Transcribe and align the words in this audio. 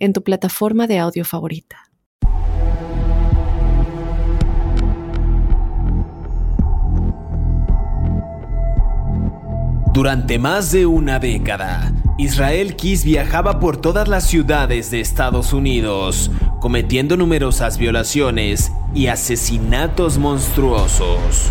en 0.00 0.12
tu 0.12 0.24
plataforma 0.24 0.88
de 0.88 0.98
audio 0.98 1.24
favorita. 1.24 1.90
Durante 9.92 10.38
más 10.38 10.72
de 10.72 10.86
una 10.86 11.18
década, 11.18 11.92
Israel 12.16 12.76
Kiss 12.76 13.04
viajaba 13.04 13.60
por 13.60 13.76
todas 13.76 14.08
las 14.08 14.24
ciudades 14.24 14.90
de 14.90 15.00
Estados 15.00 15.52
Unidos, 15.52 16.30
cometiendo 16.60 17.16
numerosas 17.16 17.76
violaciones 17.76 18.72
y 18.94 19.08
asesinatos 19.08 20.16
monstruosos. 20.16 21.50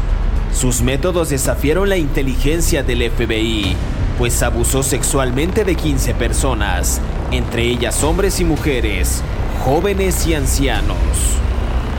Sus 0.53 0.81
métodos 0.81 1.29
desafiaron 1.29 1.89
la 1.89 1.97
inteligencia 1.97 2.83
del 2.83 3.09
FBI, 3.09 3.75
pues 4.17 4.43
abusó 4.43 4.83
sexualmente 4.83 5.63
de 5.63 5.75
15 5.75 6.13
personas, 6.15 6.99
entre 7.31 7.63
ellas 7.63 8.03
hombres 8.03 8.39
y 8.39 8.45
mujeres, 8.45 9.23
jóvenes 9.63 10.27
y 10.27 10.33
ancianos. 10.33 10.97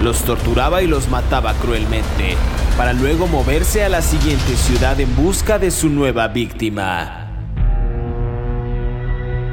Los 0.03 0.23
torturaba 0.25 0.83
y 0.83 0.87
los 0.87 1.09
mataba 1.09 1.55
cruelmente, 1.55 2.37
para 2.77 2.92
luego 2.92 3.27
moverse 3.27 3.84
a 3.84 3.89
la 3.89 4.03
siguiente 4.03 4.57
ciudad 4.57 4.98
en 5.01 5.14
busca 5.17 5.59
de 5.59 5.70
su 5.70 5.89
nueva 5.89 6.29
víctima. 6.29 7.29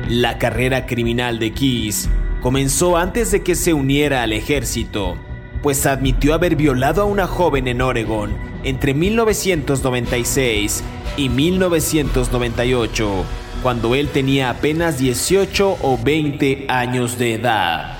La 0.09 0.38
carrera 0.38 0.86
criminal 0.86 1.38
de 1.38 1.54
Keys 1.54 2.09
comenzó 2.42 2.95
antes 2.95 3.32
de 3.32 3.44
que 3.44 3.56
se 3.56 3.73
uniera 3.73 4.23
al 4.23 4.32
ejército, 4.32 5.17
pues 5.61 5.86
admitió 5.86 6.33
haber 6.33 6.55
violado 6.55 7.02
a 7.02 7.05
una 7.05 7.27
joven 7.27 7.67
en 7.67 7.81
Oregon 7.81 8.36
entre 8.63 8.94
1996 8.94 10.83
y 11.16 11.30
1998, 11.30 13.23
cuando 13.64 13.95
él 13.95 14.09
tenía 14.09 14.49
apenas 14.49 14.97
18 14.97 15.77
o 15.81 15.97
20 16.03 16.66
años 16.69 17.17
de 17.17 17.36
edad. 17.36 17.97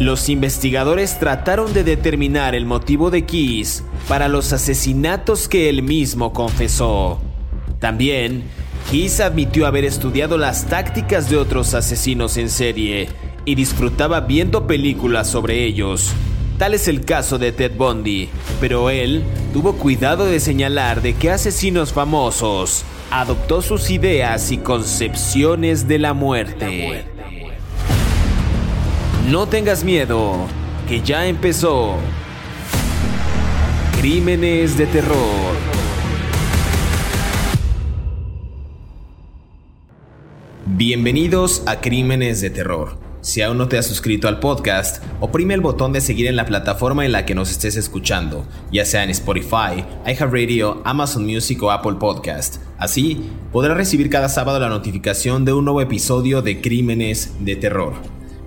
Los 0.00 0.28
investigadores 0.28 1.18
trataron 1.20 1.72
de 1.72 1.84
determinar 1.84 2.56
el 2.56 2.66
motivo 2.66 3.10
de 3.10 3.24
Keys 3.24 3.84
para 4.08 4.26
los 4.26 4.52
asesinatos 4.52 5.48
que 5.48 5.68
él 5.68 5.82
mismo 5.82 6.32
confesó. 6.32 7.20
También, 7.78 8.42
Keys 8.90 9.20
admitió 9.20 9.66
haber 9.66 9.84
estudiado 9.84 10.38
las 10.38 10.66
tácticas 10.66 11.30
de 11.30 11.36
otros 11.36 11.74
asesinos 11.74 12.36
en 12.36 12.50
serie 12.50 13.08
y 13.44 13.54
disfrutaba 13.54 14.20
viendo 14.20 14.66
películas 14.66 15.28
sobre 15.28 15.64
ellos, 15.64 16.12
Tal 16.62 16.74
es 16.74 16.86
el 16.86 17.04
caso 17.04 17.40
de 17.40 17.50
Ted 17.50 17.72
Bundy, 17.76 18.28
pero 18.60 18.88
él 18.88 19.24
tuvo 19.52 19.72
cuidado 19.72 20.26
de 20.26 20.38
señalar 20.38 21.02
de 21.02 21.14
qué 21.14 21.32
asesinos 21.32 21.92
famosos 21.92 22.84
adoptó 23.10 23.62
sus 23.62 23.90
ideas 23.90 24.52
y 24.52 24.58
concepciones 24.58 25.88
de 25.88 25.98
la 25.98 26.14
muerte. 26.14 27.04
No 29.28 29.48
tengas 29.48 29.82
miedo, 29.82 30.36
que 30.86 31.00
ya 31.00 31.26
empezó. 31.26 31.96
Crímenes 33.98 34.78
de 34.78 34.86
terror. 34.86 35.56
Bienvenidos 40.64 41.64
a 41.66 41.80
Crímenes 41.80 42.40
de 42.40 42.50
Terror 42.50 43.01
si 43.22 43.40
aún 43.40 43.56
no 43.56 43.68
te 43.68 43.78
has 43.78 43.86
suscrito 43.86 44.26
al 44.26 44.40
podcast, 44.40 45.00
oprime 45.20 45.54
el 45.54 45.60
botón 45.60 45.92
de 45.92 46.00
seguir 46.00 46.26
en 46.26 46.34
la 46.34 46.44
plataforma 46.44 47.04
en 47.04 47.12
la 47.12 47.24
que 47.24 47.36
nos 47.36 47.52
estés 47.52 47.76
escuchando, 47.76 48.44
ya 48.72 48.84
sea 48.84 49.04
en 49.04 49.10
Spotify, 49.10 49.84
iHeartRadio, 50.04 50.82
Amazon 50.84 51.24
Music 51.24 51.62
o 51.62 51.70
Apple 51.70 51.94
Podcast. 52.00 52.56
Así, 52.78 53.30
podrás 53.52 53.76
recibir 53.76 54.10
cada 54.10 54.28
sábado 54.28 54.58
la 54.58 54.68
notificación 54.68 55.44
de 55.44 55.52
un 55.52 55.64
nuevo 55.64 55.80
episodio 55.80 56.42
de 56.42 56.60
Crímenes 56.60 57.34
de 57.38 57.54
Terror. 57.54 57.92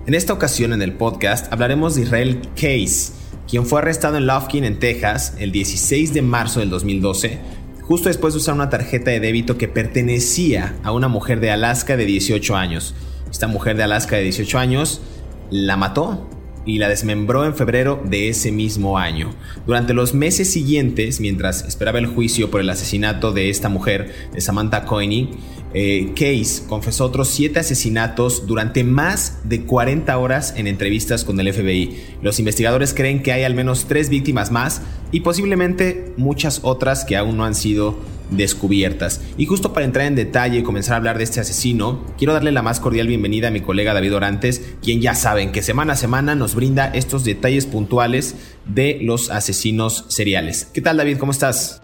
En 0.06 0.12
esta 0.12 0.34
ocasión 0.34 0.74
en 0.74 0.82
el 0.82 0.92
podcast 0.92 1.50
hablaremos 1.50 1.94
de 1.94 2.02
Israel 2.02 2.42
Case, 2.54 3.14
quien 3.48 3.64
fue 3.64 3.80
arrestado 3.80 4.18
en 4.18 4.26
Lufkin, 4.26 4.64
en 4.64 4.78
Texas, 4.78 5.36
el 5.38 5.52
16 5.52 6.12
de 6.12 6.20
marzo 6.20 6.60
del 6.60 6.68
2012, 6.68 7.38
justo 7.80 8.10
después 8.10 8.34
de 8.34 8.40
usar 8.40 8.54
una 8.54 8.68
tarjeta 8.68 9.10
de 9.10 9.20
débito 9.20 9.56
que 9.56 9.68
pertenecía 9.68 10.76
a 10.82 10.92
una 10.92 11.08
mujer 11.08 11.40
de 11.40 11.50
Alaska 11.50 11.96
de 11.96 12.04
18 12.04 12.54
años 12.54 12.94
esta 13.36 13.48
mujer 13.48 13.76
de 13.76 13.82
Alaska 13.82 14.16
de 14.16 14.22
18 14.22 14.58
años 14.58 15.02
la 15.50 15.76
mató 15.76 16.26
y 16.64 16.78
la 16.78 16.88
desmembró 16.88 17.44
en 17.44 17.54
febrero 17.54 18.02
de 18.02 18.30
ese 18.30 18.50
mismo 18.50 18.96
año. 18.96 19.30
Durante 19.66 19.92
los 19.92 20.14
meses 20.14 20.50
siguientes, 20.50 21.20
mientras 21.20 21.62
esperaba 21.62 21.98
el 21.98 22.06
juicio 22.06 22.50
por 22.50 22.62
el 22.62 22.70
asesinato 22.70 23.32
de 23.32 23.50
esta 23.50 23.68
mujer, 23.68 24.10
de 24.32 24.40
Samantha 24.40 24.86
Coiney, 24.86 25.32
eh, 25.74 26.12
Case 26.14 26.62
confesó 26.66 27.04
otros 27.04 27.28
siete 27.28 27.60
asesinatos 27.60 28.46
durante 28.46 28.84
más 28.84 29.40
de 29.44 29.66
40 29.66 30.16
horas 30.16 30.54
en 30.56 30.66
entrevistas 30.66 31.22
con 31.22 31.38
el 31.38 31.52
FBI. 31.52 31.94
Los 32.22 32.38
investigadores 32.38 32.94
creen 32.94 33.22
que 33.22 33.32
hay 33.32 33.44
al 33.44 33.54
menos 33.54 33.84
tres 33.84 34.08
víctimas 34.08 34.50
más 34.50 34.80
y 35.12 35.20
posiblemente 35.20 36.14
muchas 36.16 36.60
otras 36.62 37.04
que 37.04 37.18
aún 37.18 37.36
no 37.36 37.44
han 37.44 37.54
sido 37.54 37.98
descubiertas. 38.30 39.20
Y 39.36 39.46
justo 39.46 39.72
para 39.72 39.86
entrar 39.86 40.06
en 40.06 40.14
detalle 40.14 40.58
y 40.58 40.62
comenzar 40.62 40.94
a 40.94 40.96
hablar 40.98 41.18
de 41.18 41.24
este 41.24 41.40
asesino, 41.40 42.04
quiero 42.18 42.32
darle 42.32 42.52
la 42.52 42.62
más 42.62 42.80
cordial 42.80 43.06
bienvenida 43.06 43.48
a 43.48 43.50
mi 43.50 43.60
colega 43.60 43.94
David 43.94 44.14
Orantes, 44.14 44.74
quien 44.82 45.00
ya 45.00 45.14
saben 45.14 45.52
que 45.52 45.62
semana 45.62 45.94
a 45.94 45.96
semana 45.96 46.34
nos 46.34 46.54
brinda 46.54 46.88
estos 46.88 47.24
detalles 47.24 47.66
puntuales 47.66 48.34
de 48.66 48.98
los 49.02 49.30
asesinos 49.30 50.04
seriales. 50.08 50.68
¿Qué 50.72 50.80
tal 50.80 50.96
David? 50.96 51.18
¿Cómo 51.18 51.32
estás? 51.32 51.82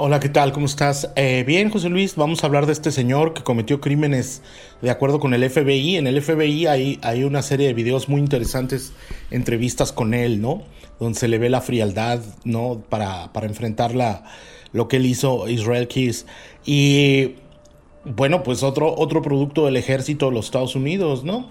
Hola, 0.00 0.20
¿qué 0.20 0.28
tal? 0.28 0.52
¿Cómo 0.52 0.66
estás? 0.66 1.10
Eh, 1.16 1.42
bien, 1.44 1.70
José 1.70 1.88
Luis, 1.88 2.14
vamos 2.14 2.44
a 2.44 2.46
hablar 2.46 2.66
de 2.66 2.72
este 2.72 2.92
señor 2.92 3.34
que 3.34 3.42
cometió 3.42 3.80
crímenes 3.80 4.42
de 4.80 4.90
acuerdo 4.90 5.18
con 5.18 5.34
el 5.34 5.50
FBI. 5.50 5.96
En 5.96 6.06
el 6.06 6.22
FBI 6.22 6.66
hay, 6.66 7.00
hay 7.02 7.24
una 7.24 7.42
serie 7.42 7.66
de 7.66 7.74
videos 7.74 8.08
muy 8.08 8.20
interesantes, 8.20 8.92
entrevistas 9.32 9.90
con 9.90 10.14
él, 10.14 10.40
¿no? 10.40 10.62
Donde 11.00 11.18
se 11.18 11.26
le 11.26 11.38
ve 11.38 11.50
la 11.50 11.62
frialdad, 11.62 12.20
¿no? 12.44 12.80
Para, 12.88 13.32
para 13.32 13.48
enfrentar 13.48 13.92
la, 13.92 14.22
lo 14.72 14.88
que 14.88 14.96
él 14.96 15.06
hizo 15.06 15.48
Israel 15.48 15.88
Keys. 15.88 16.26
Y 16.64 17.34
bueno, 18.04 18.42
pues 18.42 18.62
otro, 18.62 18.94
otro 18.96 19.22
producto 19.22 19.66
del 19.66 19.76
ejército 19.76 20.26
de 20.26 20.32
los 20.32 20.46
Estados 20.46 20.74
Unidos, 20.74 21.24
¿no? 21.24 21.48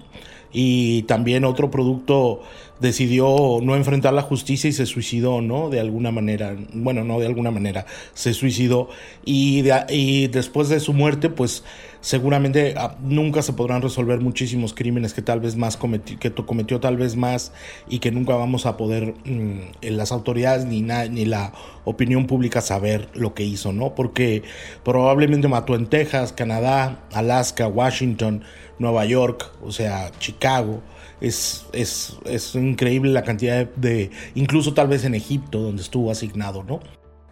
Y 0.52 1.02
también 1.02 1.44
otro 1.44 1.70
producto 1.70 2.40
decidió 2.80 3.58
no 3.62 3.76
enfrentar 3.76 4.14
la 4.14 4.22
justicia 4.22 4.70
y 4.70 4.72
se 4.72 4.86
suicidó, 4.86 5.42
¿no? 5.42 5.68
De 5.68 5.78
alguna 5.78 6.10
manera, 6.10 6.56
bueno, 6.72 7.04
no 7.04 7.18
de 7.20 7.26
alguna 7.26 7.50
manera, 7.50 7.86
se 8.14 8.32
suicidó. 8.32 8.88
Y, 9.24 9.62
y 9.90 10.28
después 10.28 10.68
de 10.68 10.80
su 10.80 10.94
muerte, 10.94 11.28
pues 11.28 11.64
seguramente 12.08 12.72
ah, 12.78 12.96
nunca 13.02 13.42
se 13.42 13.52
podrán 13.52 13.82
resolver 13.82 14.18
muchísimos 14.22 14.72
crímenes 14.72 15.12
que 15.12 15.20
tal 15.20 15.40
vez 15.40 15.56
más 15.56 15.76
cometió, 15.76 16.18
que 16.18 16.32
cometió 16.32 16.80
tal 16.80 16.96
vez 16.96 17.16
más 17.16 17.52
y 17.86 17.98
que 17.98 18.10
nunca 18.10 18.34
vamos 18.34 18.64
a 18.64 18.78
poder 18.78 19.12
mm, 19.26 19.60
en 19.82 19.96
las 19.98 20.10
autoridades 20.10 20.64
ni, 20.64 20.80
ni 20.80 21.26
la 21.26 21.52
opinión 21.84 22.26
pública 22.26 22.62
saber 22.62 23.10
lo 23.12 23.34
que 23.34 23.44
hizo, 23.44 23.74
¿no? 23.74 23.94
Porque 23.94 24.42
probablemente 24.84 25.48
mató 25.48 25.74
en 25.74 25.84
Texas, 25.84 26.32
Canadá, 26.32 27.04
Alaska, 27.12 27.68
Washington, 27.68 28.42
Nueva 28.78 29.04
York, 29.04 29.52
o 29.62 29.70
sea, 29.70 30.10
Chicago. 30.18 30.80
Es, 31.20 31.66
es, 31.72 32.16
es 32.24 32.54
increíble 32.54 33.12
la 33.12 33.22
cantidad 33.22 33.68
de, 33.74 34.10
incluso 34.34 34.72
tal 34.72 34.88
vez 34.88 35.04
en 35.04 35.14
Egipto, 35.14 35.58
donde 35.58 35.82
estuvo 35.82 36.10
asignado, 36.10 36.62
¿no? 36.62 36.80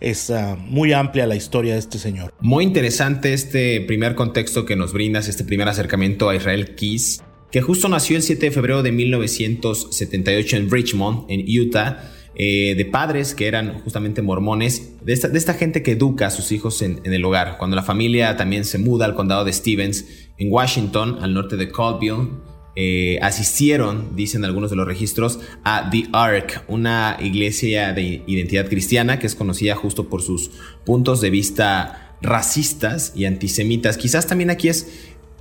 Es 0.00 0.30
ah, 0.30 0.56
muy 0.56 0.92
amplia 0.92 1.26
la 1.26 1.36
historia 1.36 1.74
de 1.74 1.78
este 1.78 1.98
señor. 1.98 2.32
Muy 2.40 2.64
interesante 2.64 3.32
este 3.32 3.80
primer 3.80 4.14
contexto 4.14 4.64
que 4.64 4.76
nos 4.76 4.92
brindas, 4.92 5.28
este 5.28 5.44
primer 5.44 5.68
acercamiento 5.68 6.28
a 6.28 6.36
Israel 6.36 6.74
Keys, 6.74 7.22
que 7.50 7.62
justo 7.62 7.88
nació 7.88 8.16
el 8.16 8.22
7 8.22 8.46
de 8.46 8.52
febrero 8.52 8.82
de 8.82 8.92
1978 8.92 10.56
en 10.56 10.70
Richmond, 10.70 11.24
en 11.30 11.44
Utah, 11.60 12.12
eh, 12.38 12.74
de 12.76 12.84
padres 12.84 13.34
que 13.34 13.46
eran 13.46 13.80
justamente 13.80 14.20
mormones, 14.20 14.92
de 15.02 15.14
esta, 15.14 15.54
gente 15.54 15.82
que 15.82 15.92
educa 15.92 16.26
a 16.26 16.30
sus 16.30 16.52
hijos 16.52 16.82
en, 16.82 17.00
en 17.04 17.14
el 17.14 17.24
hogar. 17.24 17.56
Cuando 17.56 17.76
la 17.76 17.82
familia 17.82 18.36
también 18.36 18.66
se 18.66 18.76
muda 18.76 19.06
al 19.06 19.14
condado 19.14 19.44
de 19.44 19.52
Stevens, 19.54 20.04
en 20.36 20.52
Washington, 20.52 21.18
al 21.22 21.32
norte 21.32 21.56
de 21.56 21.70
Colville, 21.70 22.28
eh, 22.76 23.18
asistieron, 23.22 24.14
dicen 24.14 24.44
algunos 24.44 24.68
de 24.68 24.76
los 24.76 24.86
registros, 24.86 25.40
a 25.64 25.88
The 25.90 26.08
Ark, 26.12 26.62
una 26.68 27.16
iglesia 27.20 27.94
de 27.94 28.22
identidad 28.26 28.68
cristiana 28.68 29.18
que 29.18 29.26
es 29.26 29.34
conocida 29.34 29.74
justo 29.74 30.10
por 30.10 30.20
sus 30.20 30.50
puntos 30.84 31.22
de 31.22 31.30
vista 31.30 32.16
racistas 32.20 33.12
y 33.16 33.24
antisemitas. 33.24 33.96
Quizás 33.96 34.26
también 34.26 34.50
aquí 34.50 34.68
es 34.68 34.88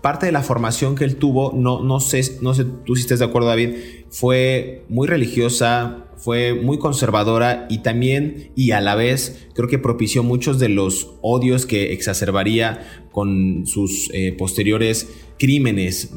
parte 0.02 0.28
de 0.28 0.32
la 0.32 0.44
formación 0.44 0.96
que 0.96 1.04
él 1.04 1.18
tuvo, 1.18 1.52
no, 1.54 1.84
no, 1.84 2.00
sé, 2.00 2.38
no 2.42 2.54
sé 2.54 2.66
tú 2.86 2.96
si 2.96 3.02
estás 3.02 3.20
de 3.20 3.26
acuerdo 3.26 3.50
David, 3.50 3.76
fue 4.12 4.86
muy 4.88 5.08
religiosa, 5.08 6.05
fue 6.26 6.56
muy 6.56 6.80
conservadora 6.80 7.68
y 7.70 7.84
también 7.84 8.50
y 8.56 8.72
a 8.72 8.82
la 8.82 8.96
vez 8.96 9.48
creo 9.54 9.70
que 9.70 9.78
propició 9.78 10.24
muchos 10.24 10.58
de 10.58 10.70
los 10.70 11.12
odios 11.22 11.68
que 11.68 11.94
exacerbaría 11.94 13.06
con 13.12 13.68
sus 13.68 14.10
eh, 14.12 14.32
posteriores 14.36 15.08
crímenes. 15.38 16.16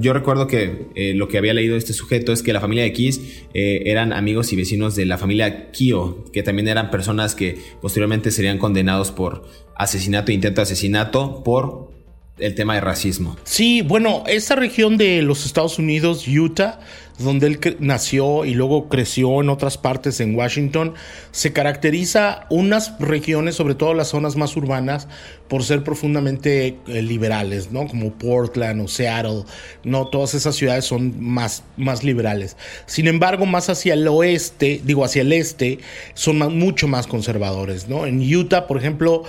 Yo 0.00 0.14
recuerdo 0.14 0.46
que 0.46 0.86
eh, 0.94 1.12
lo 1.12 1.28
que 1.28 1.36
había 1.36 1.52
leído 1.52 1.76
este 1.76 1.92
sujeto 1.92 2.32
es 2.32 2.42
que 2.42 2.54
la 2.54 2.62
familia 2.62 2.84
de 2.84 2.94
Kiss 2.94 3.20
eh, 3.52 3.82
eran 3.84 4.14
amigos 4.14 4.50
y 4.54 4.56
vecinos 4.56 4.96
de 4.96 5.04
la 5.04 5.18
familia 5.18 5.70
Kio, 5.72 6.24
que 6.32 6.42
también 6.42 6.66
eran 6.66 6.90
personas 6.90 7.34
que 7.34 7.58
posteriormente 7.82 8.30
serían 8.30 8.56
condenados 8.56 9.10
por 9.10 9.42
asesinato 9.76 10.32
e 10.32 10.36
intento 10.36 10.60
de 10.60 10.62
asesinato 10.62 11.44
por 11.44 11.99
el 12.40 12.54
tema 12.54 12.74
de 12.74 12.80
racismo. 12.80 13.36
Sí, 13.44 13.82
bueno, 13.82 14.24
esa 14.26 14.56
región 14.56 14.96
de 14.96 15.22
los 15.22 15.46
Estados 15.46 15.78
Unidos, 15.78 16.26
Utah, 16.26 16.80
donde 17.20 17.46
él 17.46 17.76
nació 17.80 18.44
y 18.44 18.54
luego 18.54 18.88
creció 18.88 19.40
en 19.40 19.50
otras 19.50 19.78
partes 19.78 20.20
en 20.20 20.34
Washington, 20.34 20.94
se 21.32 21.52
caracteriza 21.52 22.46
unas 22.50 22.98
regiones, 22.98 23.54
sobre 23.54 23.74
todo 23.74 23.94
las 23.94 24.08
zonas 24.08 24.36
más 24.36 24.56
urbanas, 24.56 25.06
por 25.48 25.64
ser 25.64 25.82
profundamente 25.82 26.78
eh, 26.86 27.02
liberales, 27.02 27.72
¿no? 27.72 27.86
Como 27.88 28.12
Portland 28.14 28.80
o 28.80 28.88
Seattle, 28.88 29.44
no 29.84 30.06
todas 30.08 30.34
esas 30.34 30.54
ciudades 30.54 30.84
son 30.84 31.22
más, 31.22 31.64
más 31.76 32.04
liberales. 32.04 32.56
Sin 32.86 33.08
embargo, 33.08 33.46
más 33.46 33.68
hacia 33.68 33.94
el 33.94 34.06
oeste, 34.08 34.80
digo 34.84 35.04
hacia 35.04 35.22
el 35.22 35.32
este, 35.32 35.78
son 36.14 36.38
mucho 36.56 36.88
más 36.88 37.06
conservadores, 37.06 37.88
¿no? 37.88 38.06
En 38.06 38.20
Utah, 38.34 38.66
por 38.66 38.78
ejemplo, 38.78 39.24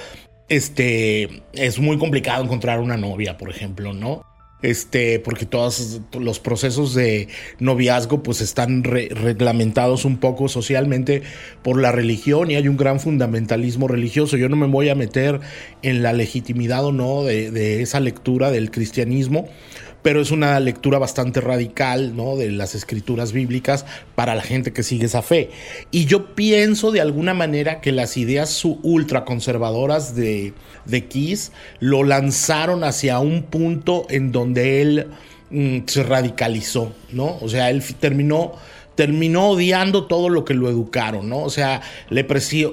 este, 0.52 1.44
es 1.54 1.80
muy 1.80 1.98
complicado 1.98 2.44
encontrar 2.44 2.82
una 2.82 2.98
novia, 2.98 3.38
por 3.38 3.50
ejemplo, 3.50 3.94
¿no? 3.94 4.26
Este, 4.62 5.18
porque 5.20 5.46
todos 5.46 6.02
los 6.20 6.40
procesos 6.40 6.94
de 6.94 7.30
noviazgo 7.60 8.22
pues 8.22 8.42
están 8.42 8.84
reglamentados 8.84 10.04
un 10.04 10.18
poco 10.18 10.50
socialmente 10.50 11.24
por 11.64 11.82
la 11.82 11.94
religión 11.94 12.52
y 12.52 12.56
hay 12.56 12.68
un 12.68 12.76
gran 12.76 13.00
fundamentalismo 13.00 13.88
religioso. 13.88 14.36
Yo 14.36 14.50
no 14.50 14.58
me 14.58 14.68
voy 14.68 14.90
a 14.90 14.96
meter 14.96 15.40
en 15.84 16.04
la 16.04 16.12
legitimidad 16.12 16.86
o 16.86 16.92
no 16.92 17.24
de 17.24 17.82
esa 17.82 18.02
lectura 18.02 18.52
del 18.52 18.72
cristianismo, 18.72 19.48
pero 20.02 20.22
es 20.22 20.32
una 20.32 20.60
lectura 20.60 20.98
bastante 21.00 21.42
radical, 21.42 22.16
¿no? 22.16 22.36
De 22.36 22.52
las 22.52 22.76
escrituras 22.76 23.32
bíblicas 23.32 23.86
para 24.16 24.36
la 24.36 24.42
gente 24.42 24.74
que 24.74 24.84
sigue 24.84 25.06
esa 25.06 25.22
fe. 25.22 25.52
Y 25.92 26.06
yo 26.06 26.36
pienso 26.36 26.92
de 26.92 27.02
alguna 27.02 27.34
manera 27.34 27.82
que 27.82 27.92
las 27.92 28.18
ideas 28.18 28.64
ultraconservadoras 28.64 30.16
de, 30.16 30.54
de 30.86 31.06
Kiss 31.06 31.52
lo 31.80 32.04
lanzaron 32.04 32.84
hacia 32.84 33.20
un 33.20 33.44
punto 33.44 34.08
en 34.10 34.32
donde 34.32 34.82
él 34.82 35.08
mm, 35.50 35.80
se 35.86 36.04
radicalizó, 36.04 36.94
¿no? 37.12 37.38
O 37.42 37.50
sea, 37.50 37.70
él 37.70 37.84
terminó 38.00 38.54
terminó 38.96 39.50
odiando 39.50 40.06
todo 40.06 40.30
lo 40.30 40.46
que 40.46 40.54
lo 40.54 40.70
educaron, 40.70 41.30
¿no? 41.30 41.40
O 41.40 41.50
sea, 41.50 41.82
le, 42.10 42.28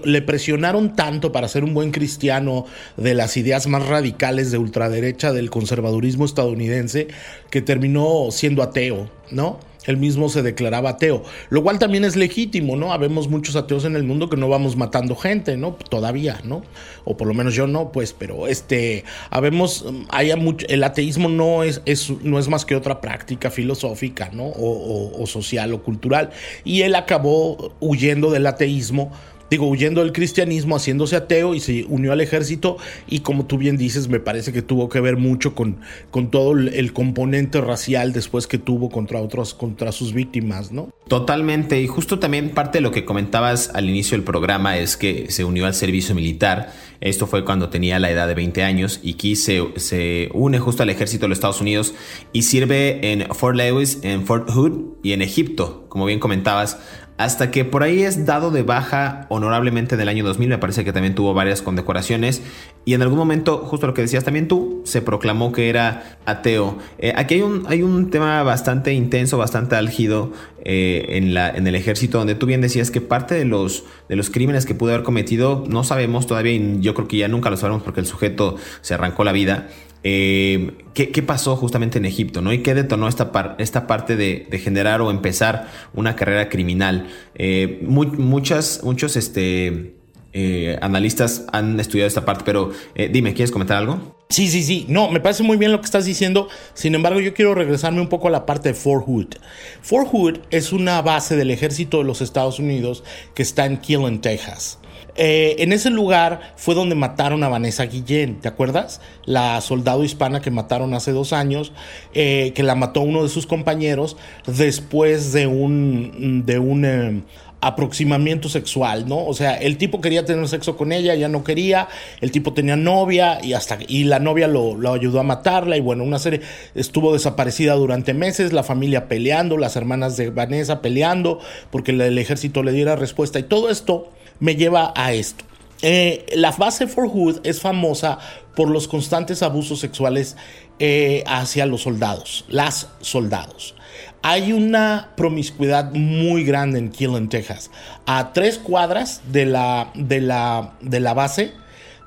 le 0.04 0.22
presionaron 0.22 0.96
tanto 0.96 1.32
para 1.32 1.48
ser 1.48 1.64
un 1.64 1.74
buen 1.74 1.90
cristiano 1.90 2.66
de 2.96 3.14
las 3.14 3.36
ideas 3.36 3.66
más 3.66 3.86
radicales 3.86 4.50
de 4.50 4.58
ultraderecha 4.58 5.32
del 5.32 5.50
conservadurismo 5.50 6.24
estadounidense 6.24 7.08
que 7.50 7.62
terminó 7.62 8.28
siendo 8.30 8.62
ateo, 8.62 9.08
¿no? 9.30 9.60
Él 9.88 9.96
mismo 9.96 10.28
se 10.28 10.42
declaraba 10.42 10.90
ateo, 10.90 11.24
lo 11.48 11.62
cual 11.62 11.78
también 11.78 12.04
es 12.04 12.14
legítimo, 12.14 12.76
¿no? 12.76 12.92
Habemos 12.92 13.28
muchos 13.28 13.56
ateos 13.56 13.86
en 13.86 13.96
el 13.96 14.04
mundo 14.04 14.28
que 14.28 14.36
no 14.36 14.48
vamos 14.48 14.76
matando 14.76 15.16
gente, 15.16 15.56
¿no? 15.56 15.72
Todavía, 15.72 16.40
¿no? 16.44 16.62
O 17.04 17.16
por 17.16 17.26
lo 17.26 17.32
menos 17.32 17.54
yo 17.54 17.66
no, 17.66 17.90
pues, 17.90 18.12
pero 18.12 18.46
este, 18.48 19.04
habemos, 19.30 19.86
haya 20.10 20.36
mucho, 20.36 20.66
el 20.68 20.84
ateísmo 20.84 21.30
no 21.30 21.62
es, 21.62 21.80
es, 21.86 22.10
no 22.22 22.38
es 22.38 22.48
más 22.48 22.66
que 22.66 22.76
otra 22.76 23.00
práctica 23.00 23.50
filosófica, 23.50 24.30
¿no? 24.32 24.52
o 24.54 25.26
social 25.26 25.72
o 25.72 25.82
cultural. 25.82 26.30
Y 26.64 26.82
él 26.82 26.94
acabó 26.94 27.72
huyendo 27.80 28.30
del 28.30 28.46
ateísmo 28.46 29.10
digo, 29.50 29.68
huyendo 29.68 30.02
del 30.02 30.12
cristianismo, 30.12 30.76
haciéndose 30.76 31.16
ateo 31.16 31.54
y 31.54 31.60
se 31.60 31.84
unió 31.88 32.12
al 32.12 32.20
ejército. 32.20 32.76
Y 33.08 33.20
como 33.20 33.46
tú 33.46 33.58
bien 33.58 33.76
dices, 33.76 34.08
me 34.08 34.20
parece 34.20 34.52
que 34.52 34.62
tuvo 34.62 34.88
que 34.88 35.00
ver 35.00 35.16
mucho 35.16 35.54
con, 35.54 35.80
con 36.10 36.30
todo 36.30 36.52
el, 36.52 36.92
componente 36.92 37.60
racial 37.60 38.12
después 38.12 38.46
que 38.46 38.58
tuvo 38.58 38.90
contra 38.90 39.20
otros, 39.20 39.54
contra 39.54 39.92
sus 39.92 40.12
víctimas, 40.12 40.72
¿no? 40.72 40.90
Totalmente, 41.06 41.80
y 41.80 41.86
justo 41.86 42.18
también 42.18 42.50
parte 42.50 42.78
de 42.78 42.82
lo 42.82 42.90
que 42.90 43.04
comentabas 43.04 43.70
al 43.74 43.88
inicio 43.88 44.16
del 44.16 44.24
programa 44.24 44.78
es 44.78 44.96
que 44.96 45.30
se 45.30 45.44
unió 45.44 45.66
al 45.66 45.74
servicio 45.74 46.14
militar, 46.14 46.72
esto 47.00 47.26
fue 47.26 47.44
cuando 47.44 47.68
tenía 47.68 47.98
la 47.98 48.10
edad 48.10 48.26
de 48.26 48.34
20 48.34 48.62
años 48.62 49.00
y 49.02 49.14
Key 49.14 49.36
se, 49.36 49.62
se 49.76 50.28
une 50.34 50.58
justo 50.58 50.82
al 50.82 50.90
ejército 50.90 51.22
de 51.22 51.28
los 51.28 51.38
Estados 51.38 51.60
Unidos 51.60 51.94
y 52.32 52.42
sirve 52.42 53.12
en 53.12 53.32
Fort 53.34 53.56
Lewis, 53.56 54.00
en 54.02 54.26
Fort 54.26 54.50
Hood 54.50 54.96
y 55.02 55.12
en 55.12 55.22
Egipto, 55.22 55.86
como 55.88 56.06
bien 56.06 56.18
comentabas, 56.18 56.78
hasta 57.18 57.50
que 57.50 57.64
por 57.64 57.82
ahí 57.82 58.04
es 58.04 58.24
dado 58.26 58.52
de 58.52 58.62
baja 58.62 59.26
honorablemente 59.28 59.96
en 59.96 60.00
el 60.00 60.08
año 60.08 60.24
2000, 60.24 60.48
me 60.48 60.58
parece 60.58 60.84
que 60.84 60.92
también 60.92 61.16
tuvo 61.16 61.34
varias 61.34 61.62
condecoraciones 61.62 62.42
y 62.84 62.94
en 62.94 63.02
algún 63.02 63.18
momento, 63.18 63.58
justo 63.58 63.88
lo 63.88 63.92
que 63.92 64.02
decías 64.02 64.24
también 64.24 64.46
tú, 64.46 64.82
se 64.84 65.02
proclamó 65.02 65.52
que 65.52 65.68
era 65.68 66.18
ateo. 66.24 66.78
Eh, 66.98 67.12
aquí 67.16 67.34
hay 67.34 67.42
un, 67.42 67.64
hay 67.68 67.82
un 67.82 68.10
tema 68.10 68.42
bastante 68.44 68.92
intenso, 68.92 69.36
bastante 69.36 69.74
álgido 69.74 70.32
eh, 70.64 71.06
en, 71.10 71.34
la, 71.34 71.50
en 71.50 71.66
el 71.66 71.74
ejército, 71.74 72.18
donde 72.18 72.36
tú 72.36 72.46
bien 72.46 72.60
decías 72.60 72.92
que 72.92 73.00
parte 73.00 73.34
de 73.34 73.44
los, 73.44 73.84
de 74.08 74.14
los 74.14 74.30
crímenes 74.30 74.64
que 74.64 74.74
pudo 74.74 74.92
haber 74.92 75.04
cometido 75.04 75.64
no 75.68 75.82
sabemos 75.82 76.26
todavía 76.26 76.52
y 76.52 76.78
yo 76.80 76.94
creo 76.94 77.08
que 77.08 77.16
ya 77.16 77.28
nunca 77.28 77.50
lo 77.50 77.56
sabemos 77.56 77.82
porque 77.82 78.00
el 78.00 78.06
sujeto 78.06 78.56
se 78.80 78.94
arrancó 78.94 79.24
la 79.24 79.32
vida. 79.32 79.68
Eh, 80.04 80.84
¿qué, 80.94 81.22
pasó 81.22 81.56
justamente 81.56 81.98
en 81.98 82.04
Egipto, 82.04 82.40
¿no? 82.40 82.52
Y 82.52 82.62
qué 82.62 82.74
detonó 82.74 83.08
esta, 83.08 83.56
esta 83.58 83.86
parte 83.86 84.16
de, 84.16 84.46
generar 84.62 85.00
o 85.00 85.10
empezar 85.10 85.68
una 85.94 86.16
carrera 86.16 86.48
criminal. 86.48 87.08
Eh, 87.34 87.80
muchos 87.82 89.16
este, 89.16 89.94
eh, 90.32 90.78
analistas 90.80 91.46
han 91.52 91.78
estudiado 91.80 92.08
esta 92.08 92.24
parte, 92.24 92.42
pero 92.44 92.72
dime, 93.10 93.34
¿quieres 93.34 93.50
comentar 93.50 93.76
algo? 93.76 94.16
Sí, 94.28 94.48
sí, 94.48 94.62
sí. 94.62 94.84
No, 94.88 95.10
me 95.10 95.20
parece 95.20 95.42
muy 95.42 95.56
bien 95.56 95.72
lo 95.72 95.80
que 95.80 95.86
estás 95.86 96.04
diciendo. 96.04 96.48
Sin 96.74 96.94
embargo, 96.94 97.18
yo 97.18 97.32
quiero 97.32 97.54
regresarme 97.54 98.00
un 98.00 98.08
poco 98.08 98.28
a 98.28 98.30
la 98.30 98.44
parte 98.44 98.68
de 98.68 98.74
Fort 98.74 99.06
Hood. 99.06 99.36
Fort 99.80 100.08
Hood 100.10 100.38
es 100.50 100.72
una 100.72 101.00
base 101.00 101.34
del 101.34 101.50
ejército 101.50 101.98
de 101.98 102.04
los 102.04 102.20
Estados 102.20 102.58
Unidos 102.58 103.04
que 103.34 103.42
está 103.42 103.64
en 103.64 103.78
Killen, 103.78 104.20
Texas. 104.20 104.78
Eh, 105.20 105.56
en 105.58 105.72
ese 105.72 105.90
lugar 105.90 106.52
fue 106.54 106.76
donde 106.76 106.94
mataron 106.94 107.42
a 107.42 107.48
Vanessa 107.48 107.84
Guillén, 107.84 108.40
¿te 108.40 108.46
acuerdas? 108.46 109.00
La 109.24 109.60
soldado 109.60 110.04
hispana 110.04 110.40
que 110.40 110.52
mataron 110.52 110.94
hace 110.94 111.10
dos 111.10 111.32
años, 111.32 111.72
eh, 112.14 112.52
que 112.54 112.62
la 112.62 112.76
mató 112.76 113.00
uno 113.00 113.24
de 113.24 113.28
sus 113.28 113.44
compañeros 113.44 114.16
después 114.46 115.32
de 115.32 115.48
un, 115.48 116.44
de 116.46 116.60
un 116.60 116.84
eh, 116.84 117.22
aproximamiento 117.60 118.48
sexual, 118.48 119.08
¿no? 119.08 119.26
O 119.26 119.34
sea, 119.34 119.56
el 119.56 119.76
tipo 119.76 120.00
quería 120.00 120.24
tener 120.24 120.46
sexo 120.46 120.76
con 120.76 120.92
ella, 120.92 121.14
ella 121.14 121.28
no 121.28 121.42
quería, 121.42 121.88
el 122.20 122.30
tipo 122.30 122.52
tenía 122.52 122.76
novia 122.76 123.40
y 123.42 123.54
hasta 123.54 123.78
y 123.88 124.04
la 124.04 124.20
novia 124.20 124.46
lo, 124.46 124.76
lo, 124.76 124.92
ayudó 124.92 125.18
a 125.18 125.24
matarla 125.24 125.76
y 125.76 125.80
bueno, 125.80 126.04
una 126.04 126.20
serie 126.20 126.42
estuvo 126.76 127.12
desaparecida 127.12 127.74
durante 127.74 128.14
meses, 128.14 128.52
la 128.52 128.62
familia 128.62 129.08
peleando, 129.08 129.56
las 129.56 129.74
hermanas 129.74 130.16
de 130.16 130.30
Vanessa 130.30 130.80
peleando 130.80 131.40
porque 131.72 131.90
el 131.90 132.18
ejército 132.18 132.62
le 132.62 132.70
diera 132.70 132.94
respuesta 132.94 133.40
y 133.40 133.42
todo 133.42 133.68
esto 133.68 134.12
me 134.40 134.56
lleva 134.56 134.92
a 134.96 135.12
esto. 135.12 135.44
Eh, 135.82 136.26
la 136.34 136.50
base 136.50 136.86
Fort 136.86 137.12
Hood 137.12 137.40
es 137.44 137.60
famosa 137.60 138.18
por 138.56 138.68
los 138.68 138.88
constantes 138.88 139.42
abusos 139.42 139.78
sexuales 139.78 140.36
eh, 140.80 141.22
hacia 141.26 141.66
los 141.66 141.82
soldados, 141.82 142.44
las 142.48 142.88
soldados. 143.00 143.74
Hay 144.22 144.52
una 144.52 145.10
promiscuidad 145.16 145.92
muy 145.92 146.44
grande 146.44 146.80
en 146.80 146.90
Killen, 146.90 147.28
Texas. 147.28 147.70
A 148.06 148.32
tres 148.32 148.58
cuadras 148.58 149.22
de 149.30 149.46
la, 149.46 149.92
de 149.94 150.20
la, 150.20 150.74
de 150.80 150.98
la 150.98 151.14
base 151.14 151.52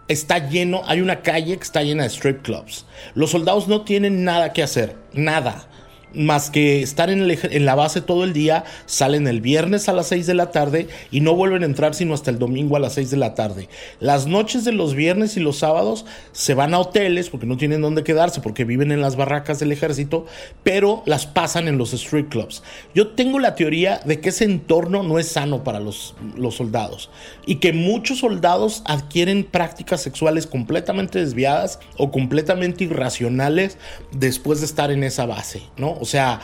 está 0.10 0.50
lleno, 0.50 0.82
hay 0.86 1.00
una 1.00 1.22
calle 1.22 1.56
que 1.56 1.64
está 1.64 1.84
llena 1.84 2.04
de 2.04 2.10
strip 2.10 2.42
clubs. 2.42 2.86
Los 3.16 3.32
soldados 3.32 3.70
no 3.70 3.82
tienen 3.82 4.26
nada 4.26 4.52
que 4.52 4.62
hacer, 4.62 4.98
nada 5.14 5.70
más 6.14 6.50
que 6.50 6.82
estar 6.82 7.10
en, 7.10 7.66
la 7.66 7.76
base 7.76 8.02
todo 8.02 8.24
el 8.24 8.34
día, 8.34 8.64
salen 8.86 9.28
el 9.28 9.42
viernes 9.42 9.90
a 9.90 9.94
las 9.94 10.08
6 10.08 10.28
de 10.28 10.34
la 10.34 10.52
tarde 10.52 10.88
y 11.12 11.22
no 11.22 11.36
vuelven 11.36 11.64
a 11.64 11.66
entrar 11.66 11.96
sino 11.96 12.14
hasta 12.14 12.32
el 12.32 12.40
domingo 12.40 12.76
a 12.76 12.80
las 12.80 12.94
6 12.94 13.12
de 13.12 13.18
la 13.18 13.36
tarde. 13.36 13.70
Las 14.00 14.28
noches 14.28 14.66
de 14.66 14.72
los 14.72 14.96
viernes 14.96 15.38
y 15.38 15.40
los 15.40 15.58
sábados 15.58 16.06
se 16.32 16.54
van 16.54 16.74
a 16.74 16.80
hoteles 16.80 17.30
porque 17.30 17.46
no 17.46 17.58
tienen 17.58 17.82
dónde 17.82 18.04
quedarse, 18.04 18.42
porque 18.42 18.66
viven 18.66 18.92
en 18.92 19.02
las 19.02 19.16
barracas 19.16 19.60
del 19.60 19.72
ejército, 19.72 20.26
pero 20.64 21.04
las 21.06 21.26
pasan 21.26 21.68
en 21.68 21.78
los 21.78 21.94
street 21.94 22.28
clubs. 22.30 22.64
Yo 22.94 23.10
tengo 23.10 23.40
la 23.40 23.56
teoría 23.56 24.00
de 24.06 24.20
que 24.20 24.30
ese 24.30 24.46
entorno 24.46 25.04
no 25.04 25.20
es 25.20 25.28
sano 25.28 25.64
para 25.64 25.80
los, 25.80 26.16
los 26.36 26.56
soldados 26.56 27.10
y 27.46 27.56
que 27.56 27.74
muchos 27.74 28.20
soldados 28.20 28.84
adquieren 28.86 29.44
prácticas 29.44 30.02
sexuales 30.02 30.48
completamente 30.48 31.20
desviadas 31.20 31.80
o 31.98 32.12
completamente 32.12 32.84
irracionales 32.84 33.78
después 34.12 34.60
de 34.60 34.66
estar 34.66 34.92
en 34.92 35.04
esa 35.04 35.26
base, 35.26 35.64
¿no? 35.78 36.01
O 36.02 36.06
sea, 36.06 36.42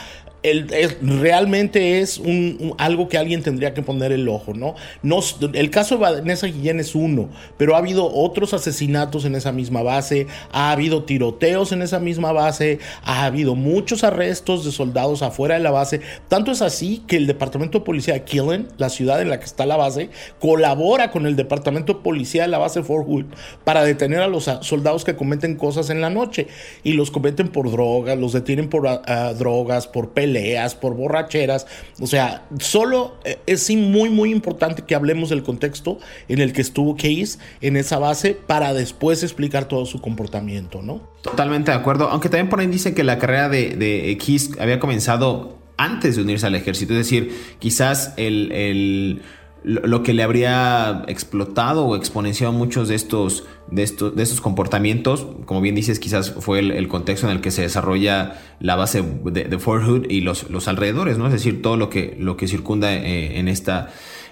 realmente 1.02 2.00
es 2.00 2.18
un, 2.18 2.74
algo 2.78 3.10
que 3.10 3.18
alguien 3.18 3.42
tendría 3.44 3.74
que 3.74 3.82
poner 3.82 4.12
el 4.12 4.28
ojo, 4.30 4.54
¿no? 4.54 4.76
¿no? 5.02 5.20
El 5.54 5.70
caso 5.70 5.96
de 5.96 6.02
Vanessa 6.02 6.48
Guillén 6.48 6.80
es 6.80 6.96
uno, 6.96 7.30
pero 7.58 7.76
ha 7.76 7.80
habido 7.80 8.12
otros 8.14 8.54
asesinatos 8.54 9.26
en 9.26 9.36
esa 9.36 9.52
misma 9.52 9.82
base, 9.82 10.28
ha 10.52 10.72
habido 10.72 11.04
tiroteos 11.04 11.72
en 11.72 11.82
esa 11.82 12.00
misma 12.00 12.32
base, 12.32 12.80
ha 13.04 13.26
habido 13.26 13.56
muchos 13.56 14.04
arrestos 14.04 14.64
de 14.64 14.72
soldados 14.72 15.22
afuera 15.22 15.56
de 15.56 15.62
la 15.62 15.72
base. 15.72 16.02
Tanto 16.28 16.52
es 16.52 16.62
así 16.62 17.04
que 17.08 17.18
el 17.18 17.28
Departamento 17.28 17.80
de 17.80 17.86
Policía 17.86 18.14
de 18.14 18.24
Killen, 18.24 18.68
la 18.78 18.90
ciudad 18.90 19.22
en 19.22 19.30
la 19.30 19.40
que 19.40 19.46
está 19.46 19.66
la 19.66 19.76
base, 19.76 20.10
colabora 20.40 21.12
con 21.12 21.26
el 21.26 21.36
Departamento 21.36 21.94
de 21.96 22.00
Policía 22.02 22.44
de 22.44 22.50
la 22.50 22.58
base 22.58 22.84
Fort 22.84 23.08
Hood 23.08 23.26
para 23.64 23.84
detener 23.84 24.22
a 24.22 24.28
los 24.28 24.50
soldados 24.62 25.04
que 25.04 25.16
cometen 25.16 25.56
cosas 25.56 25.90
en 25.90 26.02
la 26.02 26.10
noche 26.10 26.48
y 26.84 26.94
los 26.94 27.12
cometen 27.12 27.50
por 27.50 27.72
drogas, 27.72 28.18
los 28.18 28.34
detienen 28.34 28.70
por 28.70 28.88
ah, 28.88 29.34
drogas, 29.38 29.88
por 29.88 30.12
peleas 30.28 30.76
por 30.76 30.94
borracheras. 30.96 31.68
O 32.00 32.08
sea, 32.08 32.44
solo 32.60 33.18
eh, 33.24 33.40
es 33.46 33.70
muy, 33.76 34.10
muy 34.10 34.32
importante 34.32 34.84
que 34.84 34.96
hablemos 34.96 35.30
del 35.30 35.44
contexto 35.44 36.00
en 36.28 36.40
el 36.40 36.54
que 36.54 36.62
estuvo 36.62 36.96
Case 36.96 37.40
en 37.62 37.78
esa 37.78 38.00
base 38.00 38.34
para 38.34 38.74
después 38.74 39.24
explicar 39.24 39.66
todo 39.66 39.86
su 39.86 40.02
comportamiento, 40.02 40.82
¿no? 40.82 41.02
Totalmente 41.22 41.72
de 41.72 41.78
acuerdo. 41.78 42.10
Aunque 42.10 42.30
también 42.30 42.50
por 42.50 42.60
ahí 42.60 42.68
dice 42.68 42.94
que 42.94 43.04
la 43.04 43.18
carrera 43.18 43.50
de, 43.50 43.76
de 43.76 44.18
había 44.60 44.80
comenzado 44.80 45.58
antes 45.78 46.16
de 46.16 46.24
unirse 46.24 46.46
al 46.46 46.56
ejército. 46.56 46.94
Es 46.94 47.00
decir, 47.00 47.32
quizás 47.60 48.14
el 48.18 49.22
lo 49.68 50.02
que 50.02 50.14
le 50.14 50.24
habría 50.24 51.04
explotado 51.08 51.86
o 51.86 51.98
exponenciado 51.98 52.54
muchos 52.54 52.88
de 52.88 52.96
estos, 52.96 53.44
de 53.70 53.84
estos, 53.84 54.16
de 54.16 54.24
estos 54.24 54.40
comportamientos, 54.40 55.28
como 55.46 55.60
bien 55.60 55.76
dices, 55.76 56.00
quizás 56.00 56.32
fue 56.32 56.60
el, 56.60 56.88
contexto 56.88 57.28
en 57.28 57.34
el 57.34 57.42
que 57.42 57.52
se 57.52 57.64
desarrolla 57.64 58.40
la 58.62 58.78
base 58.78 59.04
de, 59.26 59.60
Fort 59.60 59.84
Hood 59.84 60.06
y 60.10 60.22
los, 60.22 60.50
los, 60.50 60.70
alrededores, 60.70 61.18
¿no? 61.18 61.26
Es 61.28 61.34
decir, 61.34 61.62
todo 61.62 61.76
lo 61.76 61.90
que, 61.90 62.16
lo 62.18 62.38
que 62.38 62.48
circunda 62.48 62.94
eh, 62.94 63.40
en 63.40 63.50
esta 63.50 63.90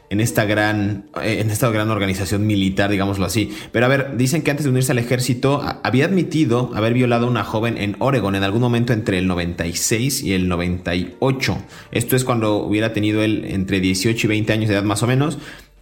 en 0.09 0.21
esta 0.21 0.45
gran, 0.45 1.09
eh, 1.21 1.39
en 1.39 1.49
esta 1.49 1.69
gran 1.69 1.89
organización 1.89 2.45
militar, 2.45 2.89
digámoslo 2.91 3.25
así. 3.25 3.51
Pero 3.71 3.85
a 3.85 3.89
ver, 3.89 4.17
dicen 4.17 4.41
que 4.41 4.51
antes 4.51 4.63
de 4.63 4.69
unirse 4.69 4.91
al 4.91 4.99
ejército 4.99 5.61
había 5.83 6.05
admitido 6.05 6.71
haber 6.75 6.93
violado 6.93 7.27
a 7.27 7.29
una 7.29 7.43
joven 7.43 7.77
en 7.77 7.95
Oregon 7.99 8.35
en 8.35 8.43
algún 8.43 8.61
momento 8.61 8.93
entre 8.93 9.17
el 9.17 9.27
96 9.27 10.23
y 10.23 10.33
el 10.33 10.47
98. 10.47 11.57
Esto 11.91 12.15
es 12.15 12.23
cuando 12.23 12.57
hubiera 12.57 12.93
tenido 12.93 13.23
él 13.23 13.45
entre 13.47 13.79
18 13.79 14.27
y 14.27 14.29
20 14.29 14.53
años 14.53 14.69
de 14.69 14.75
edad 14.75 14.83
más 14.83 15.03
o 15.03 15.07
menos. 15.07 15.37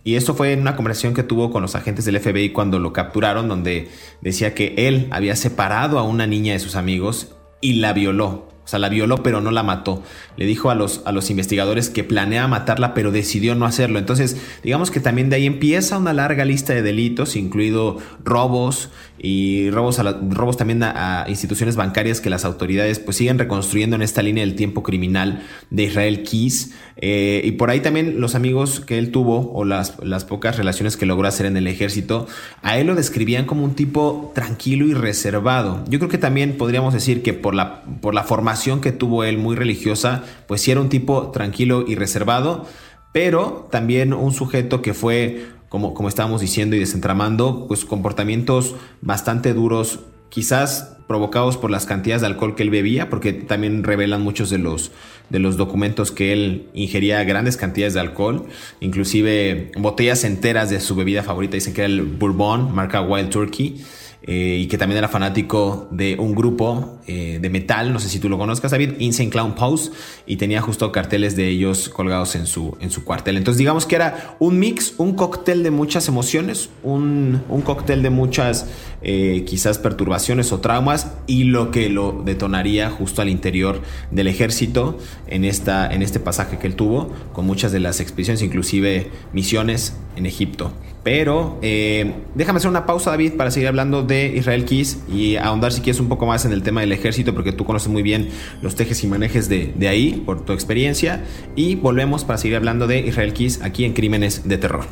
Y 0.06 0.16
esto 0.16 0.36
fue 0.36 0.52
en 0.52 0.60
una 0.60 0.76
conversación 0.76 1.14
que 1.14 1.24
tuvo 1.24 1.50
con 1.50 1.62
los 1.62 1.76
agentes 1.76 2.04
del 2.04 2.20
FBI 2.20 2.50
cuando 2.50 2.78
lo 2.78 2.92
capturaron, 2.92 3.48
donde 3.48 3.88
decía 4.22 4.54
que 4.54 4.74
él 4.78 5.08
había 5.12 5.36
separado 5.38 5.98
a 5.98 6.04
una 6.04 6.28
niña 6.28 6.54
de 6.54 6.60
sus 6.60 6.76
amigos 6.76 7.36
y 7.62 7.74
la 7.76 7.94
violó. 7.94 8.53
O 8.64 8.68
sea, 8.68 8.80
la 8.80 8.90
violó 8.90 9.24
pero 9.24 9.42
no 9.42 9.52
la 9.52 9.64
mató. 9.64 10.04
Le 10.38 10.46
dijo 10.46 10.70
a 10.70 10.76
los, 10.76 11.02
a 11.06 11.12
los 11.12 11.30
investigadores 11.30 11.90
que 11.90 12.04
planea 12.04 12.48
matarla 12.48 12.94
pero 12.94 13.12
decidió 13.12 13.56
no 13.56 13.66
hacerlo. 13.66 14.00
Entonces, 14.00 14.38
digamos 14.64 14.90
que 14.90 15.00
también 15.00 15.30
de 15.30 15.36
ahí 15.36 15.46
empieza 15.46 15.98
una 15.98 16.14
larga 16.14 16.46
lista 16.46 16.74
de 16.74 16.82
delitos, 16.82 17.36
incluido 17.36 17.98
robos 18.24 18.90
y 19.20 19.70
robos, 19.70 20.00
a 20.00 20.04
robos 20.30 20.58
también 20.58 20.82
a, 20.84 21.26
instituciones 21.28 21.76
bancarias 21.76 22.22
que 22.22 22.30
las 22.30 22.46
autoridades 22.46 23.00
pues 23.00 23.18
siguen 23.18 23.38
reconstruyendo 23.38 23.96
en 23.96 24.02
esta 24.02 24.22
línea 24.22 24.46
del 24.46 24.56
tiempo 24.56 24.82
criminal 24.82 25.44
de 25.70 25.84
Israel 25.84 26.24
Keys. 26.24 26.74
Eh, 26.98 27.42
y 27.44 27.52
por 27.54 27.70
ahí 27.70 27.82
también 27.82 28.22
los 28.22 28.36
amigos 28.36 28.80
que 28.80 28.98
él 28.98 29.12
tuvo 29.12 29.52
o 29.54 29.66
las, 29.66 29.98
las 30.04 30.26
pocas 30.26 30.58
relaciones 30.58 30.96
que 30.96 31.06
logró 31.06 31.28
hacer 31.28 31.46
en 31.46 31.58
el 31.58 31.68
ejército, 31.68 32.28
a 32.62 32.78
él 32.78 32.88
lo 32.88 32.96
describían 32.96 33.46
como 33.46 33.64
un 33.66 33.76
tipo 33.76 34.32
tranquilo 34.36 34.86
y 34.86 34.94
reservado. 34.94 35.84
Yo 35.90 36.00
creo 36.00 36.10
que 36.10 36.18
también 36.18 36.58
podríamos 36.58 36.94
decir 36.94 37.24
que 37.24 37.34
por 37.34 37.56
la, 37.56 37.84
por 38.02 38.14
la 38.14 38.24
formación 38.24 38.53
que 38.82 38.92
tuvo 38.92 39.24
él 39.24 39.38
muy 39.38 39.56
religiosa, 39.56 40.24
pues 40.48 40.62
sí 40.62 40.72
era 40.72 40.82
un 40.82 40.90
tipo 40.90 41.32
tranquilo 41.32 41.84
y 41.88 41.96
reservado, 41.96 42.66
pero 43.12 43.68
también 43.72 44.14
un 44.14 44.34
sujeto 44.34 44.82
que 44.82 44.94
fue, 44.94 45.48
como, 45.70 45.94
como 45.94 46.10
estábamos 46.10 46.42
diciendo 46.42 46.76
y 46.76 46.80
desentramando, 46.80 47.68
pues 47.68 47.86
comportamientos 47.86 48.76
bastante 49.02 49.54
duros, 49.54 50.00
quizás 50.30 50.98
provocados 51.08 51.58
por 51.58 51.70
las 51.70 51.86
cantidades 51.86 52.22
de 52.22 52.28
alcohol 52.28 52.56
que 52.56 52.64
él 52.64 52.70
bebía, 52.70 53.10
porque 53.10 53.34
también 53.34 53.84
revelan 53.84 54.22
muchos 54.22 54.50
de 54.50 54.58
los, 54.58 54.92
de 55.30 55.40
los 55.40 55.58
documentos 55.58 56.12
que 56.12 56.34
él 56.34 56.70
ingería 56.74 57.24
grandes 57.24 57.58
cantidades 57.58 57.94
de 57.94 58.00
alcohol, 58.00 58.48
inclusive 58.80 59.72
botellas 59.78 60.24
enteras 60.24 60.70
de 60.70 60.80
su 60.80 60.96
bebida 60.96 61.24
favorita, 61.24 61.56
dicen 61.56 61.74
que 61.74 61.82
era 61.82 61.88
el 61.88 62.02
Bourbon, 62.02 62.74
marca 62.74 63.02
Wild 63.02 63.30
Turkey. 63.30 63.84
Eh, 64.26 64.60
y 64.62 64.68
que 64.68 64.78
también 64.78 64.98
era 64.98 65.10
fanático 65.10 65.90
de 65.92 66.16
un 66.18 66.34
grupo 66.34 66.98
eh, 67.08 67.40
de 67.42 67.50
metal, 67.50 67.92
no 67.92 68.00
sé 68.00 68.08
si 68.08 68.20
tú 68.20 68.30
lo 68.30 68.38
conozcas, 68.38 68.72
David, 68.72 68.94
Insane 69.00 69.30
Clown 69.30 69.54
Pose, 69.54 69.92
y 70.26 70.38
tenía 70.38 70.62
justo 70.62 70.94
carteles 70.94 71.36
de 71.36 71.50
ellos 71.50 71.90
colgados 71.90 72.36
en 72.36 72.46
su, 72.46 72.78
en 72.80 72.90
su 72.90 73.04
cuartel. 73.04 73.36
Entonces 73.36 73.58
digamos 73.58 73.86
que 73.86 73.96
era 73.96 74.38
un 74.40 74.60
mix, 74.60 74.94
un 74.98 75.16
cóctel 75.16 75.62
de 75.62 75.72
muchas 75.72 76.08
emociones, 76.08 76.70
un, 76.84 77.42
un 77.50 77.62
cóctel 77.64 78.02
de 78.02 78.12
muchas 78.12 78.68
eh, 79.02 79.44
quizás 79.46 79.80
perturbaciones 79.80 80.54
o 80.54 80.62
traumas 80.62 81.12
y 81.28 81.44
lo 81.44 81.72
que 81.72 81.90
lo 81.90 82.22
detonaría 82.24 82.90
justo 82.90 83.22
al 83.22 83.28
interior 83.28 83.82
del 84.12 84.28
ejército 84.28 84.98
en, 85.28 85.44
esta, 85.44 85.94
en 85.94 86.02
este 86.02 86.22
pasaje 86.22 86.58
que 86.58 86.68
él 86.68 86.76
tuvo, 86.78 87.12
con 87.34 87.46
muchas 87.46 87.74
de 87.74 87.82
las 87.82 88.00
expediciones, 88.00 88.42
inclusive 88.42 89.12
misiones 89.34 89.98
en 90.16 90.26
Egipto. 90.26 90.72
Pero 91.04 91.60
eh, 91.62 92.14
déjame 92.34 92.58
hacer 92.58 92.70
una 92.70 92.86
pausa, 92.86 93.12
David, 93.12 93.34
para 93.34 93.52
seguir 93.52 93.68
hablando 93.68 94.04
de 94.04 94.28
Israel 94.38 94.64
Keys 94.64 95.04
y 95.12 95.36
ahondar 95.36 95.74
si 95.74 95.82
quieres 95.82 96.00
un 96.00 96.08
poco 96.08 96.26
más 96.26 96.46
en 96.46 96.54
el 96.54 96.64
tema 96.64 96.82
del 96.82 96.94
ejército, 96.94 97.34
porque 97.34 97.52
tú 97.52 97.66
conoces 97.66 97.90
muy 97.90 98.04
bien 98.04 98.30
los 98.62 98.76
tejes 98.76 99.04
y 99.04 99.08
manejes 99.08 99.50
de, 99.50 99.74
de 99.76 99.88
ahí, 99.90 100.24
por 100.26 100.46
tu 100.46 100.54
experiencia. 100.54 101.26
Y 101.56 101.76
volvemos 101.76 102.24
para 102.24 102.38
seguir 102.38 102.56
hablando 102.56 102.88
de 102.88 103.00
Israel 103.00 103.34
Keys 103.34 103.62
aquí 103.62 103.84
en 103.84 103.94
Crímenes 103.94 104.48
de 104.48 104.58
Terror. 104.58 104.86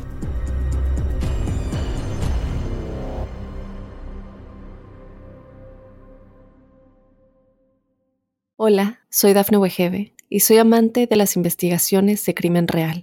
Hola, 8.64 9.00
soy 9.10 9.32
Dafne 9.32 9.58
Wegebe 9.58 10.14
y 10.28 10.40
soy 10.40 10.58
amante 10.58 11.08
de 11.08 11.16
las 11.16 11.36
investigaciones 11.36 12.24
de 12.24 12.34
crimen 12.34 12.68
real. 12.68 13.02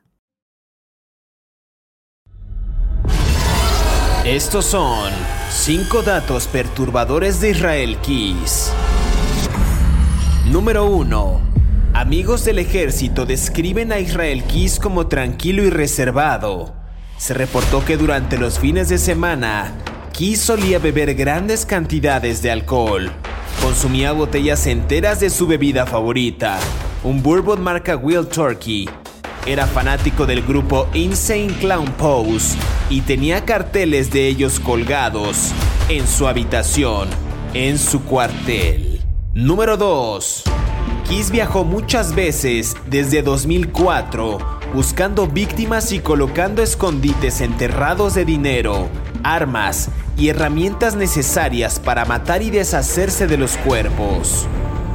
Estos 4.25 4.65
son 4.65 5.11
5 5.49 6.03
datos 6.03 6.47
perturbadores 6.47 7.41
de 7.41 7.51
Israel 7.51 7.97
Keys. 7.97 8.71
Número 10.45 10.85
1. 10.85 11.41
Amigos 11.93 12.45
del 12.45 12.59
ejército 12.59 13.25
describen 13.25 13.91
a 13.91 13.99
Israel 13.99 14.43
Keys 14.43 14.79
como 14.79 15.07
tranquilo 15.07 15.63
y 15.63 15.69
reservado. 15.69 16.73
Se 17.17 17.33
reportó 17.33 17.83
que 17.83 17.97
durante 17.97 18.37
los 18.37 18.59
fines 18.59 18.89
de 18.89 18.99
semana, 18.99 19.73
Keys 20.13 20.39
solía 20.39 20.77
beber 20.77 21.15
grandes 21.15 21.65
cantidades 21.65 22.41
de 22.41 22.51
alcohol. 22.51 23.11
Consumía 23.61 24.11
botellas 24.11 24.67
enteras 24.67 25.19
de 25.19 25.29
su 25.29 25.47
bebida 25.47 25.85
favorita 25.85 26.59
un 27.03 27.23
bourbon 27.23 27.59
marca 27.63 27.95
Will 27.95 28.27
Turkey. 28.27 28.87
Era 29.47 29.65
fanático 29.65 30.27
del 30.27 30.43
grupo 30.43 30.87
Insane 30.93 31.47
Clown 31.59 31.91
Pose 31.93 32.55
y 32.91 33.01
tenía 33.01 33.43
carteles 33.43 34.11
de 34.11 34.27
ellos 34.27 34.59
colgados 34.59 35.51
en 35.89 36.07
su 36.07 36.27
habitación, 36.27 37.09
en 37.55 37.79
su 37.79 38.03
cuartel. 38.03 39.01
Número 39.33 39.77
2. 39.77 40.43
Kiss 41.09 41.31
viajó 41.31 41.63
muchas 41.63 42.13
veces 42.13 42.77
desde 42.85 43.23
2004 43.23 44.59
buscando 44.75 45.27
víctimas 45.27 45.91
y 45.91 45.99
colocando 45.99 46.61
escondites 46.61 47.41
enterrados 47.41 48.13
de 48.13 48.25
dinero, 48.25 48.89
armas 49.23 49.89
y 50.17 50.29
herramientas 50.29 50.95
necesarias 50.95 51.79
para 51.79 52.05
matar 52.05 52.43
y 52.43 52.51
deshacerse 52.51 53.25
de 53.25 53.37
los 53.37 53.57
cuerpos. 53.57 54.47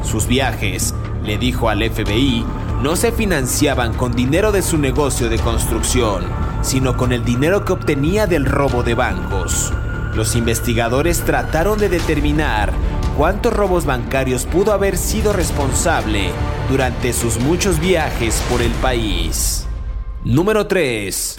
Sus 0.05 0.29
viajes 0.29 0.95
le 1.27 1.39
dijo 1.39 1.69
al 1.69 1.83
FBI, 1.83 2.45
no 2.83 2.95
se 2.95 3.11
financiaban 3.11 3.95
con 3.95 4.13
dinero 4.13 4.53
de 4.53 4.63
su 4.63 4.79
negocio 4.79 5.29
de 5.29 5.39
construcción, 5.39 6.25
sino 6.63 6.97
con 6.97 7.13
el 7.13 7.25
dinero 7.25 7.65
que 7.65 7.73
obtenía 7.73 8.27
del 8.27 8.47
robo 8.47 8.83
de 8.83 8.95
bancos. 8.95 9.73
Los 10.15 10.37
investigadores 10.37 11.23
trataron 11.23 11.79
de 11.79 11.89
determinar 11.89 12.73
cuántos 13.17 13.53
robos 13.53 13.85
bancarios 13.85 14.47
pudo 14.47 14.73
haber 14.73 14.97
sido 14.97 15.33
responsable 15.33 16.31
durante 16.71 17.13
sus 17.13 17.39
muchos 17.41 17.81
viajes 17.81 18.43
por 18.49 18.63
el 18.63 18.73
país. 18.73 19.67
Número 20.25 20.67
3. 20.67 21.37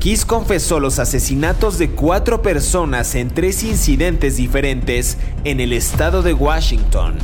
Kiss 0.00 0.24
confesó 0.24 0.78
los 0.78 0.98
asesinatos 0.98 1.78
de 1.78 1.90
cuatro 1.90 2.42
personas 2.42 3.14
en 3.14 3.30
tres 3.30 3.62
incidentes 3.62 4.36
diferentes 4.36 5.16
en 5.44 5.60
el 5.60 5.72
estado 5.72 6.22
de 6.22 6.34
Washington. 6.34 7.14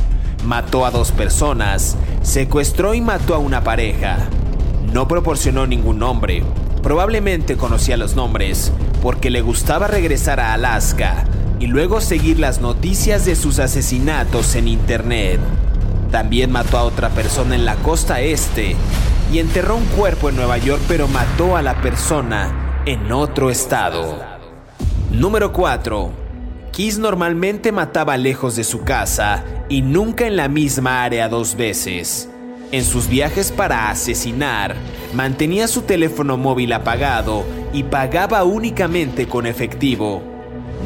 Mató 0.45 0.85
a 0.85 0.91
dos 0.91 1.11
personas, 1.11 1.95
secuestró 2.21 2.93
y 2.93 3.01
mató 3.01 3.33
a 3.33 3.37
una 3.37 3.63
pareja. 3.63 4.17
No 4.91 5.07
proporcionó 5.07 5.65
ningún 5.67 5.99
nombre. 5.99 6.43
Probablemente 6.81 7.55
conocía 7.55 7.95
los 7.95 8.15
nombres 8.15 8.73
porque 9.01 9.29
le 9.29 9.41
gustaba 9.41 9.87
regresar 9.87 10.41
a 10.41 10.53
Alaska 10.53 11.23
y 11.59 11.67
luego 11.67 12.01
seguir 12.01 12.39
las 12.39 12.59
noticias 12.59 13.23
de 13.23 13.37
sus 13.37 13.59
asesinatos 13.59 14.55
en 14.55 14.67
internet. 14.67 15.39
También 16.11 16.51
mató 16.51 16.77
a 16.77 16.83
otra 16.83 17.09
persona 17.09 17.55
en 17.55 17.63
la 17.63 17.75
costa 17.75 18.19
este 18.19 18.75
y 19.31 19.39
enterró 19.39 19.77
un 19.77 19.85
cuerpo 19.85 20.27
en 20.27 20.35
Nueva 20.35 20.57
York 20.57 20.81
pero 20.89 21.07
mató 21.07 21.55
a 21.55 21.61
la 21.61 21.81
persona 21.81 22.81
en 22.85 23.13
otro 23.13 23.49
estado. 23.49 24.19
Número 25.09 25.53
4. 25.53 26.22
Kiss 26.73 26.97
normalmente 26.97 27.71
mataba 27.71 28.17
lejos 28.17 28.55
de 28.55 28.63
su 28.63 28.81
casa 28.81 29.45
y 29.69 29.83
nunca 29.83 30.25
en 30.25 30.35
la 30.35 30.47
misma 30.47 31.03
área 31.03 31.29
dos 31.29 31.55
veces. 31.55 32.27
En 32.71 32.83
sus 32.83 33.07
viajes 33.07 33.51
para 33.51 33.91
asesinar, 33.91 34.73
mantenía 35.13 35.67
su 35.67 35.83
teléfono 35.83 36.35
móvil 36.35 36.73
apagado 36.73 37.45
y 37.73 37.83
pagaba 37.83 38.43
únicamente 38.43 39.27
con 39.27 39.45
efectivo. 39.45 40.23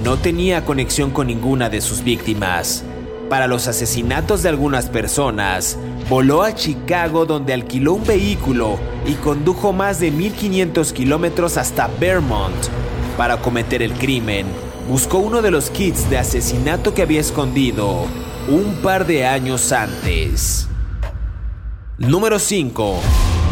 No 0.04 0.18
tenía 0.18 0.66
conexión 0.66 1.12
con 1.12 1.28
ninguna 1.28 1.70
de 1.70 1.80
sus 1.80 2.04
víctimas. 2.04 2.84
Para 3.30 3.48
los 3.48 3.70
asesinatos 3.70 4.44
de 4.44 4.50
algunas 4.50 4.88
personas, 4.90 5.78
voló 6.10 6.44
a 6.44 6.54
Chicago 6.54 7.26
donde 7.26 7.54
alquiló 7.54 7.94
un 7.94 8.06
vehículo 8.06 8.78
y 9.06 9.14
condujo 9.14 9.72
más 9.72 10.02
de 10.02 10.12
1500 10.12 10.92
kilómetros 10.92 11.56
hasta 11.56 11.90
Vermont 11.98 12.68
para 13.18 13.38
cometer 13.38 13.82
el 13.82 13.94
crimen. 13.94 14.46
Buscó 14.88 15.18
uno 15.18 15.42
de 15.42 15.52
los 15.52 15.70
kits 15.70 16.10
de 16.10 16.18
asesinato 16.18 16.94
que 16.94 17.02
había 17.02 17.20
escondido 17.20 18.06
un 18.48 18.76
par 18.82 19.06
de 19.06 19.26
años 19.26 19.72
antes. 19.74 20.70
Número 21.98 22.40
5. 22.40 23.00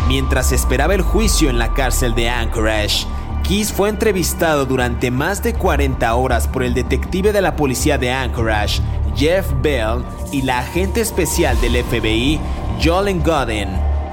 Mientras 0.08 0.52
esperaba 0.52 0.94
el 0.94 1.02
juicio 1.02 1.50
en 1.50 1.58
la 1.58 1.74
cárcel 1.74 2.14
de 2.16 2.30
Anchorage, 2.30 3.06
Keys 3.48 3.74
fue 3.74 3.90
entrevistado 3.90 4.66
durante 4.66 5.12
más 5.12 5.44
de 5.44 5.54
40 5.54 6.16
horas 6.16 6.48
por 6.48 6.64
el 6.64 6.74
detective 6.74 7.34
de 7.34 7.42
la 7.42 7.56
policía 7.56 7.98
de 7.98 8.12
Anchorage, 8.12 8.82
Jeff 9.16 9.46
Bell, 9.62 10.04
y 10.32 10.42
la 10.42 10.60
agente 10.60 11.02
especial 11.02 11.60
del 11.60 11.84
FBI, 11.84 12.40
Jolene 12.84 13.24
Godin. 13.24 13.70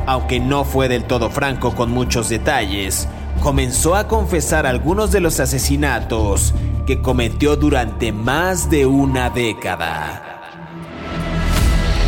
Aunque 0.06 0.40
no 0.40 0.64
fue 0.64 0.88
del 0.88 1.04
todo 1.04 1.30
franco 1.30 1.75
con 1.75 1.90
muchos 1.90 2.28
detalles, 2.28 3.09
comenzó 3.42 3.96
a 3.96 4.06
confesar 4.06 4.66
algunos 4.66 5.11
de 5.11 5.18
los 5.18 5.40
asesinatos 5.40 6.54
que 6.87 7.02
cometió 7.02 7.56
durante 7.56 8.12
más 8.12 8.70
de 8.70 8.87
una 8.87 9.30
década. 9.30 10.40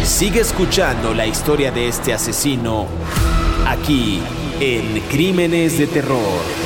Sigue 0.04 0.40
escuchando 0.40 1.12
la 1.12 1.26
historia 1.26 1.72
de 1.72 1.88
este 1.88 2.12
asesino 2.12 2.86
aquí 3.66 4.22
en 4.60 5.00
Crímenes 5.10 5.76
de 5.76 5.88
Terror. 5.88 6.63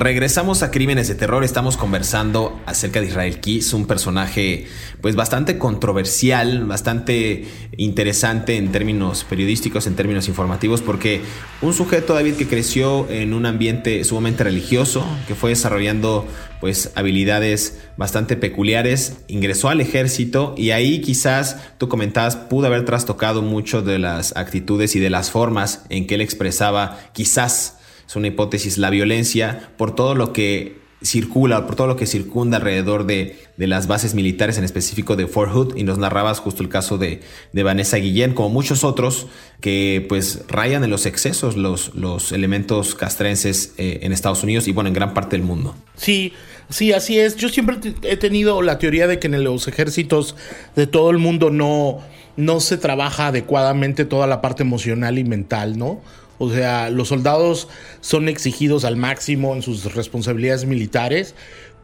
Regresamos 0.00 0.62
a 0.62 0.70
Crímenes 0.70 1.08
de 1.08 1.14
Terror, 1.14 1.44
estamos 1.44 1.76
conversando 1.76 2.58
acerca 2.64 3.02
de 3.02 3.08
Israel 3.08 3.38
Keys, 3.38 3.74
un 3.74 3.86
personaje 3.86 4.64
pues 5.02 5.14
bastante 5.14 5.58
controversial, 5.58 6.64
bastante 6.64 7.44
interesante 7.76 8.56
en 8.56 8.72
términos 8.72 9.24
periodísticos, 9.24 9.86
en 9.86 9.96
términos 9.96 10.26
informativos, 10.26 10.80
porque 10.80 11.20
un 11.60 11.74
sujeto, 11.74 12.14
David, 12.14 12.36
que 12.36 12.48
creció 12.48 13.10
en 13.10 13.34
un 13.34 13.44
ambiente 13.44 14.02
sumamente 14.04 14.42
religioso, 14.42 15.04
que 15.28 15.34
fue 15.34 15.50
desarrollando 15.50 16.26
pues 16.62 16.92
habilidades 16.94 17.78
bastante 17.98 18.38
peculiares, 18.38 19.18
ingresó 19.28 19.68
al 19.68 19.82
ejército 19.82 20.54
y 20.56 20.70
ahí 20.70 21.02
quizás 21.02 21.58
tú 21.76 21.90
comentabas 21.90 22.36
pudo 22.36 22.68
haber 22.68 22.86
trastocado 22.86 23.42
mucho 23.42 23.82
de 23.82 23.98
las 23.98 24.34
actitudes 24.34 24.96
y 24.96 24.98
de 24.98 25.10
las 25.10 25.30
formas 25.30 25.84
en 25.90 26.06
que 26.06 26.14
él 26.14 26.22
expresaba 26.22 26.98
quizás 27.12 27.79
es 28.10 28.16
una 28.16 28.26
hipótesis, 28.26 28.76
la 28.76 28.90
violencia 28.90 29.70
por 29.76 29.94
todo 29.94 30.16
lo 30.16 30.32
que 30.32 30.80
circula, 31.00 31.64
por 31.64 31.76
todo 31.76 31.86
lo 31.86 31.94
que 31.94 32.06
circunda 32.06 32.56
alrededor 32.56 33.06
de, 33.06 33.38
las 33.56 33.86
bases 33.86 34.14
militares, 34.14 34.58
en 34.58 34.64
específico 34.64 35.14
de 35.14 35.28
Fort 35.28 35.52
Hood, 35.52 35.76
y 35.76 35.84
nos 35.84 35.98
narrabas 35.98 36.40
justo 36.40 36.64
el 36.64 36.68
caso 36.68 36.98
de, 36.98 37.20
Vanessa 37.52 37.98
Guillén, 37.98 38.34
como 38.34 38.48
muchos 38.48 38.82
otros 38.82 39.28
que 39.60 40.04
pues 40.08 40.42
rayan 40.48 40.82
en 40.82 40.90
los 40.90 41.06
excesos 41.06 41.56
los, 41.56 41.94
los 41.94 42.32
elementos 42.32 42.96
castrenses 42.96 43.74
eh, 43.78 44.00
en 44.02 44.12
Estados 44.12 44.42
Unidos 44.42 44.66
y 44.66 44.72
bueno, 44.72 44.88
en 44.88 44.94
gran 44.94 45.14
parte 45.14 45.36
del 45.36 45.46
mundo. 45.46 45.76
Sí, 45.94 46.32
sí, 46.68 46.92
así 46.92 47.20
es. 47.20 47.36
Yo 47.36 47.48
siempre 47.48 47.78
he 48.02 48.16
tenido 48.16 48.60
la 48.60 48.80
teoría 48.80 49.06
de 49.06 49.20
que 49.20 49.28
en 49.28 49.44
los 49.44 49.68
ejércitos 49.68 50.34
de 50.74 50.88
todo 50.88 51.10
el 51.10 51.18
mundo 51.18 51.50
no, 51.50 52.00
no 52.36 52.58
se 52.58 52.76
trabaja 52.76 53.28
adecuadamente 53.28 54.04
toda 54.04 54.26
la 54.26 54.40
parte 54.40 54.64
emocional 54.64 55.16
y 55.16 55.22
mental, 55.22 55.78
¿no? 55.78 56.00
O 56.42 56.50
sea, 56.50 56.88
los 56.88 57.08
soldados 57.08 57.68
son 58.00 58.30
exigidos 58.30 58.86
al 58.86 58.96
máximo 58.96 59.54
en 59.54 59.60
sus 59.60 59.94
responsabilidades 59.94 60.64
militares, 60.64 61.34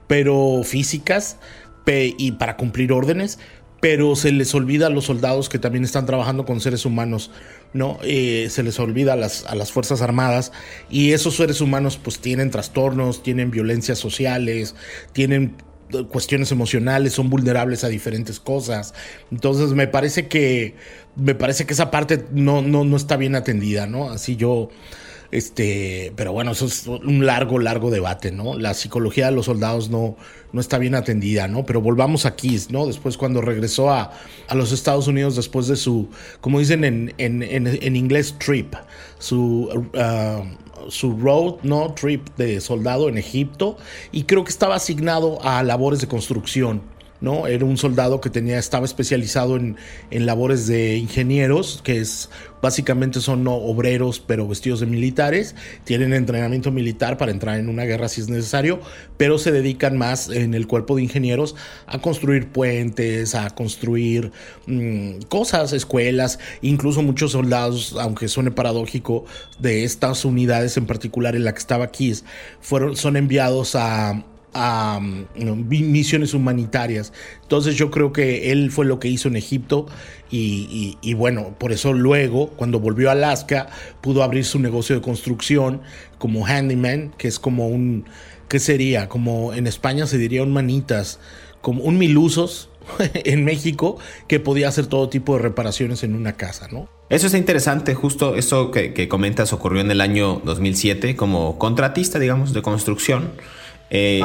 pero 0.07 0.63
físicas, 0.65 1.37
y 1.87 2.33
para 2.33 2.57
cumplir 2.57 2.91
órdenes, 2.91 3.39
pero 3.81 4.17
se 4.17 4.33
les 4.33 4.55
olvida 4.55 4.87
a 4.87 4.91
los 4.91 5.05
soldados 5.05 5.49
que 5.49 5.59
también 5.59 5.85
están 5.85 6.07
trabajando 6.07 6.45
con 6.45 6.61
seres 6.61 6.87
humanos, 6.87 7.31
¿no? 7.75 7.99
Eh, 8.03 8.49
se 8.51 8.63
les 8.63 8.81
olvida 8.81 9.13
a 9.13 9.17
las, 9.17 9.45
a 9.45 9.55
las 9.55 9.71
Fuerzas 9.71 10.01
Armadas 10.01 10.53
y 10.91 11.13
esos 11.13 11.37
seres 11.37 11.61
humanos 11.61 12.01
pues 12.03 12.19
tienen 12.19 12.51
trastornos, 12.51 13.23
tienen 13.23 13.51
violencias 13.51 13.99
sociales, 13.99 14.75
tienen 15.13 15.55
cuestiones 16.11 16.53
emocionales, 16.53 17.13
son 17.13 17.31
vulnerables 17.31 17.85
a 17.85 17.89
diferentes 17.89 18.41
cosas. 18.41 18.95
Entonces 19.31 19.73
me 19.73 19.87
parece 19.87 20.29
que 20.29 20.75
me 21.17 21.35
parece 21.35 21.67
que 21.67 21.73
esa 21.73 21.91
parte 21.91 22.27
no, 22.33 22.63
no, 22.63 22.85
no 22.85 22.97
está 22.97 23.17
bien 23.17 23.35
atendida, 23.35 23.87
¿no? 23.87 24.11
Así 24.11 24.37
yo 24.37 24.71
este, 25.31 26.13
pero 26.17 26.33
bueno, 26.33 26.53
eso 26.53 26.67
es 26.67 26.87
un 26.87 27.27
largo, 27.27 27.59
largo 27.59 27.91
debate, 27.91 28.31
¿no? 28.31 28.59
La 28.59 28.75
psicología 28.75 29.27
de 29.27 29.33
los 29.33 29.47
soldados 29.47 29.91
no, 29.91 30.17
no 30.53 30.61
está 30.61 30.79
bien 30.79 30.95
atendida, 30.95 31.49
¿no? 31.49 31.67
Pero 31.67 31.81
volvamos 31.81 32.27
a 32.27 32.37
Kiss, 32.37 32.71
¿no? 32.71 32.87
Después 32.87 33.17
cuando 33.17 33.41
regresó 33.41 33.91
a, 33.91 34.13
a 34.49 34.55
los 34.55 34.73
Estados 34.73 35.09
Unidos 35.09 35.37
después 35.37 35.67
de 35.67 35.77
su, 35.77 36.09
como 36.41 36.59
dicen 36.59 36.85
en, 36.85 37.15
en, 37.19 37.43
en, 37.43 37.97
inglés, 37.97 38.35
trip, 38.39 38.75
su... 39.19 39.69
Uh, 39.95 40.67
su 40.91 41.17
road 41.17 41.57
no 41.63 41.93
trip 41.95 42.29
de 42.37 42.61
soldado 42.61 43.09
en 43.09 43.19
Egipto 43.19 43.77
y 44.13 44.25
creo 44.25 44.45
que 44.45 44.51
estaba 44.51 44.77
asignado 44.77 45.39
a 45.43 45.63
labores 45.63 46.01
de 46.01 46.09
construcción. 46.09 46.96
¿No? 47.21 47.47
Era 47.47 47.65
un 47.65 47.77
soldado 47.77 48.21
que 48.21 48.31
tenía, 48.31 48.59
estaba 48.59 48.85
especializado 48.85 49.57
en, 49.57 49.77
en, 50.11 50.27
labores 50.27 50.67
de 50.67 50.97
ingenieros, 50.97 51.81
que 51.83 51.99
es 51.99 52.31
básicamente 52.63 53.21
son 53.21 53.47
obreros, 53.47 54.21
pero 54.21 54.49
vestidos 54.49 54.81
de 54.81 54.87
militares. 54.87 55.55
Tienen 55.85 56.13
entrenamiento 56.13 56.71
militar 56.71 57.17
para 57.17 57.31
entrar 57.31 57.59
en 57.59 57.69
una 57.69 57.85
guerra 57.85 58.09
si 58.09 58.21
es 58.21 58.29
necesario, 58.29 58.81
pero 59.17 59.39
se 59.39 59.53
dedican 59.53 59.97
más 59.97 60.29
en 60.29 60.55
el 60.55 60.67
cuerpo 60.67 60.97
de 60.97 61.03
ingenieros 61.03 61.55
a 61.87 62.01
construir 62.01 62.49
puentes, 62.49 63.35
a 63.35 63.51
construir 63.51 64.33
mm, 64.67 65.21
cosas, 65.29 65.73
escuelas. 65.73 66.39
Incluso 66.63 67.03
muchos 67.03 67.33
soldados, 67.33 67.97
aunque 68.01 68.29
suene 68.29 68.51
paradójico, 68.51 69.25
de 69.59 69.85
estas 69.85 70.25
unidades 70.25 70.77
en 70.77 70.87
particular 70.87 71.37
en 71.37 71.45
la 71.45 71.53
que 71.53 71.61
estaba 71.61 71.91
Kiss, 71.91 72.25
fueron, 72.61 72.97
son 72.97 73.17
enviados 73.17 73.75
a 73.75 74.25
a 74.53 75.01
misiones 75.01 76.35
humanitarias. 76.35 77.13
Entonces 77.43 77.77
yo 77.77 77.91
creo 77.91 78.13
que 78.13 78.53
él 78.53 78.71
fue 78.71 78.87
lo 78.87 78.99
que 78.99 79.09
hizo 79.09 79.29
en 79.29 79.37
Egipto 79.37 79.87
y, 80.31 81.15
bueno, 81.15 81.55
por 81.59 81.73
eso 81.73 81.93
luego, 81.93 82.49
cuando 82.51 82.81
volvió 82.81 83.09
a 83.09 83.13
Alaska, 83.13 83.69
pudo 84.01 84.23
abrir 84.23 84.45
su 84.45 84.59
negocio 84.59 84.97
de 84.97 85.03
construcción 85.03 85.83
como 86.19 86.47
handyman, 86.47 87.13
que 87.19 87.29
es 87.29 87.39
como 87.39 87.69
un, 87.69 88.07
¿qué 88.49 88.59
sería? 88.59 89.09
Como 89.09 89.53
en 89.53 89.67
España 89.67 90.07
se 90.07 90.19
diría 90.19 90.43
un 90.43 90.53
manitas, 90.53 91.21
como 91.61 91.85
un 91.85 91.99
milusos 91.99 92.71
en 93.15 93.45
México 93.45 93.99
que 94.29 94.41
podía 94.41 94.69
hacer 94.69 94.87
todo 94.87 95.09
tipo 95.09 95.37
de 95.37 95.43
reparaciones 95.43 96.03
en 96.03 96.15
una 96.15 96.33
casa, 96.33 96.69
¿no? 96.71 96.89
Eso 97.09 97.29
es 97.29 97.35
interesante, 97.35 97.95
justo 97.95 98.35
eso 98.35 98.73
que, 98.73 98.93
que 98.93 99.07
comentas 99.07 99.53
ocurrió 99.53 99.81
en 99.81 99.93
el 99.93 100.01
año 100.01 100.41
2007 100.45 101.15
como 101.15 101.57
contratista, 101.57 102.19
digamos, 102.19 102.53
de 102.53 102.63
construcción 102.63 103.31
Eh, 103.91 104.21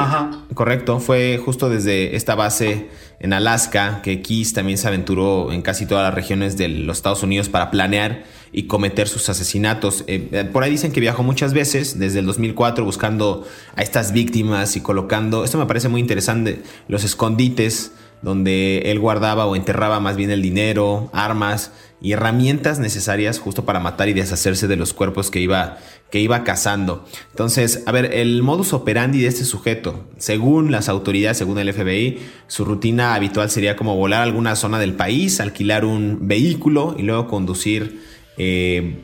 correcto, 0.53 0.99
fue 0.99 1.39
justo 1.43 1.69
desde 1.69 2.15
esta 2.15 2.35
base 2.35 2.89
en 3.19 3.33
Alaska 3.33 4.01
que 4.01 4.23
Keys 4.23 4.53
también 4.53 4.79
se 4.79 4.87
aventuró 4.87 5.51
en 5.51 5.61
casi 5.61 5.85
todas 5.85 6.03
las 6.03 6.13
regiones 6.13 6.57
de 6.57 6.67
los 6.67 6.97
Estados 6.97 7.21
Unidos 7.21 7.49
para 7.49 7.69
planear 7.69 8.23
y 8.51 8.63
cometer 8.63 9.07
sus 9.07 9.29
asesinatos. 9.29 10.03
Eh, 10.07 10.29
eh, 10.31 10.49
por 10.51 10.63
ahí 10.63 10.71
dicen 10.71 10.91
que 10.91 10.99
viajó 10.99 11.21
muchas 11.21 11.53
veces 11.53 11.99
desde 11.99 12.19
el 12.19 12.25
2004 12.25 12.83
buscando 12.83 13.47
a 13.75 13.83
estas 13.83 14.11
víctimas 14.11 14.75
y 14.75 14.81
colocando, 14.81 15.43
esto 15.43 15.59
me 15.59 15.67
parece 15.67 15.87
muy 15.87 16.01
interesante, 16.01 16.63
los 16.87 17.03
escondites 17.03 17.91
donde 18.21 18.83
él 18.85 18.99
guardaba 18.99 19.45
o 19.45 19.55
enterraba 19.55 19.99
más 19.99 20.15
bien 20.15 20.31
el 20.31 20.41
dinero, 20.41 21.09
armas 21.13 21.71
y 22.01 22.13
herramientas 22.13 22.79
necesarias 22.79 23.39
justo 23.39 23.63
para 23.63 23.79
matar 23.79 24.09
y 24.09 24.13
deshacerse 24.13 24.67
de 24.67 24.75
los 24.75 24.93
cuerpos 24.93 25.29
que 25.29 25.39
iba, 25.39 25.77
que 26.09 26.19
iba 26.19 26.43
cazando. 26.43 27.05
Entonces, 27.29 27.83
a 27.85 27.91
ver, 27.91 28.13
el 28.13 28.41
modus 28.41 28.73
operandi 28.73 29.21
de 29.21 29.27
este 29.27 29.45
sujeto, 29.45 30.05
según 30.17 30.71
las 30.71 30.89
autoridades, 30.89 31.37
según 31.37 31.59
el 31.59 31.71
FBI, 31.71 32.19
su 32.47 32.65
rutina 32.65 33.13
habitual 33.13 33.49
sería 33.51 33.75
como 33.75 33.95
volar 33.95 34.21
a 34.21 34.23
alguna 34.23 34.55
zona 34.55 34.79
del 34.79 34.93
país, 34.93 35.39
alquilar 35.39 35.85
un 35.85 36.27
vehículo 36.27 36.95
y 36.97 37.03
luego 37.03 37.27
conducir 37.27 38.01
eh, 38.37 39.03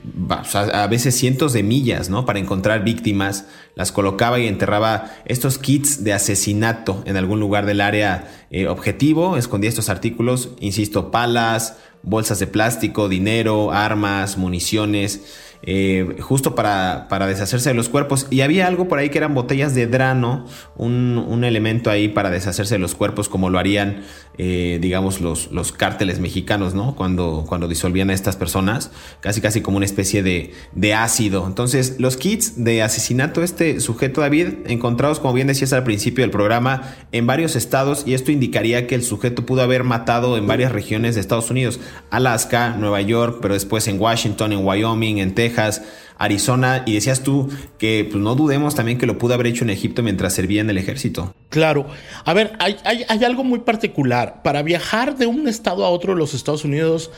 a 0.51 0.87
veces 0.87 1.15
cientos 1.15 1.53
de 1.53 1.61
millas, 1.61 2.09
¿no? 2.09 2.25
Para 2.25 2.39
encontrar 2.39 2.83
víctimas, 2.83 3.45
las 3.75 3.91
colocaba 3.91 4.39
y 4.39 4.47
enterraba 4.47 5.11
estos 5.25 5.57
kits 5.57 6.03
de 6.03 6.13
asesinato 6.13 7.03
en 7.05 7.17
algún 7.17 7.39
lugar 7.39 7.65
del 7.65 7.81
área 7.81 8.31
eh, 8.49 8.67
objetivo, 8.67 9.37
escondía 9.37 9.69
estos 9.69 9.89
artículos, 9.89 10.51
insisto, 10.59 11.11
palas, 11.11 11.77
bolsas 12.03 12.39
de 12.39 12.47
plástico, 12.47 13.09
dinero, 13.09 13.71
armas, 13.71 14.37
municiones, 14.37 15.21
eh, 15.63 16.17
justo 16.19 16.55
para, 16.55 17.07
para, 17.09 17.27
deshacerse 17.27 17.69
de 17.69 17.75
los 17.75 17.89
cuerpos. 17.89 18.27
Y 18.29 18.41
había 18.41 18.67
algo 18.67 18.87
por 18.87 18.99
ahí 18.99 19.09
que 19.09 19.17
eran 19.17 19.33
botellas 19.33 19.75
de 19.75 19.87
drano, 19.87 20.45
un, 20.75 21.17
un 21.17 21.43
elemento 21.43 21.89
ahí 21.89 22.07
para 22.07 22.29
deshacerse 22.29 22.75
de 22.75 22.79
los 22.79 22.95
cuerpos, 22.95 23.29
como 23.29 23.49
lo 23.49 23.59
harían, 23.59 24.03
eh, 24.37 24.77
digamos, 24.81 25.21
los, 25.21 25.51
los 25.51 25.71
cárteles 25.71 26.19
mexicanos, 26.19 26.73
¿no? 26.73 26.95
Cuando, 26.95 27.45
cuando 27.47 27.67
disolvían 27.67 28.09
a 28.09 28.13
estas 28.13 28.35
personas, 28.35 28.91
casi 29.19 29.41
casi 29.41 29.61
como 29.61 29.77
una 29.77 29.85
especie 29.85 30.23
de, 30.23 30.53
de 30.73 30.93
ácido. 30.93 31.45
Entonces, 31.47 31.95
los 31.99 32.17
kits 32.17 32.63
de 32.63 32.81
asesinato, 32.83 33.43
este 33.43 33.79
sujeto 33.79 34.21
David, 34.21 34.47
encontrados, 34.67 35.19
como 35.19 35.33
bien 35.33 35.47
decías 35.47 35.73
al 35.73 35.83
principio 35.83 36.23
del 36.23 36.31
programa, 36.31 36.95
en 37.11 37.27
varios 37.27 37.55
estados, 37.55 38.03
y 38.05 38.13
esto 38.13 38.31
indicaría 38.31 38.87
que 38.87 38.95
el 38.95 39.03
sujeto 39.03 39.45
pudo 39.45 39.61
haber 39.61 39.83
matado 39.83 40.37
en 40.37 40.47
varias 40.47 40.71
regiones 40.71 41.15
de 41.15 41.21
Estados 41.21 41.49
Unidos, 41.49 41.79
Alaska, 42.09 42.75
Nueva 42.77 43.01
York, 43.01 43.39
pero 43.41 43.53
después 43.53 43.87
en 43.87 43.99
Washington, 43.99 44.53
en 44.53 44.65
Wyoming, 44.65 45.17
en 45.17 45.33
Texas, 45.33 45.46
Texas, 45.47 45.81
Arizona, 46.17 46.83
y 46.85 46.93
decías 46.93 47.21
tú 47.21 47.49
que 47.77 48.07
pues, 48.09 48.21
no 48.21 48.35
dudemos 48.35 48.75
también 48.75 48.97
que 48.97 49.05
lo 49.05 49.17
pudo 49.17 49.33
haber 49.33 49.47
hecho 49.47 49.63
en 49.63 49.69
Egipto 49.69 50.03
mientras 50.03 50.33
servía 50.33 50.61
en 50.61 50.69
el 50.69 50.77
ejército. 50.77 51.33
Claro, 51.49 51.87
a 52.25 52.33
ver, 52.33 52.53
hay, 52.59 52.77
hay 52.83 53.23
algo 53.23 53.43
muy 53.43 53.59
particular. 53.59 54.41
Para 54.43 54.61
viajar 54.61 55.17
de 55.17 55.27
un 55.27 55.47
estado 55.47 55.85
a 55.85 55.89
otro 55.89 56.13
de 56.13 56.19
los 56.19 56.33
Estados 56.33 56.65
Unidos 56.65 57.11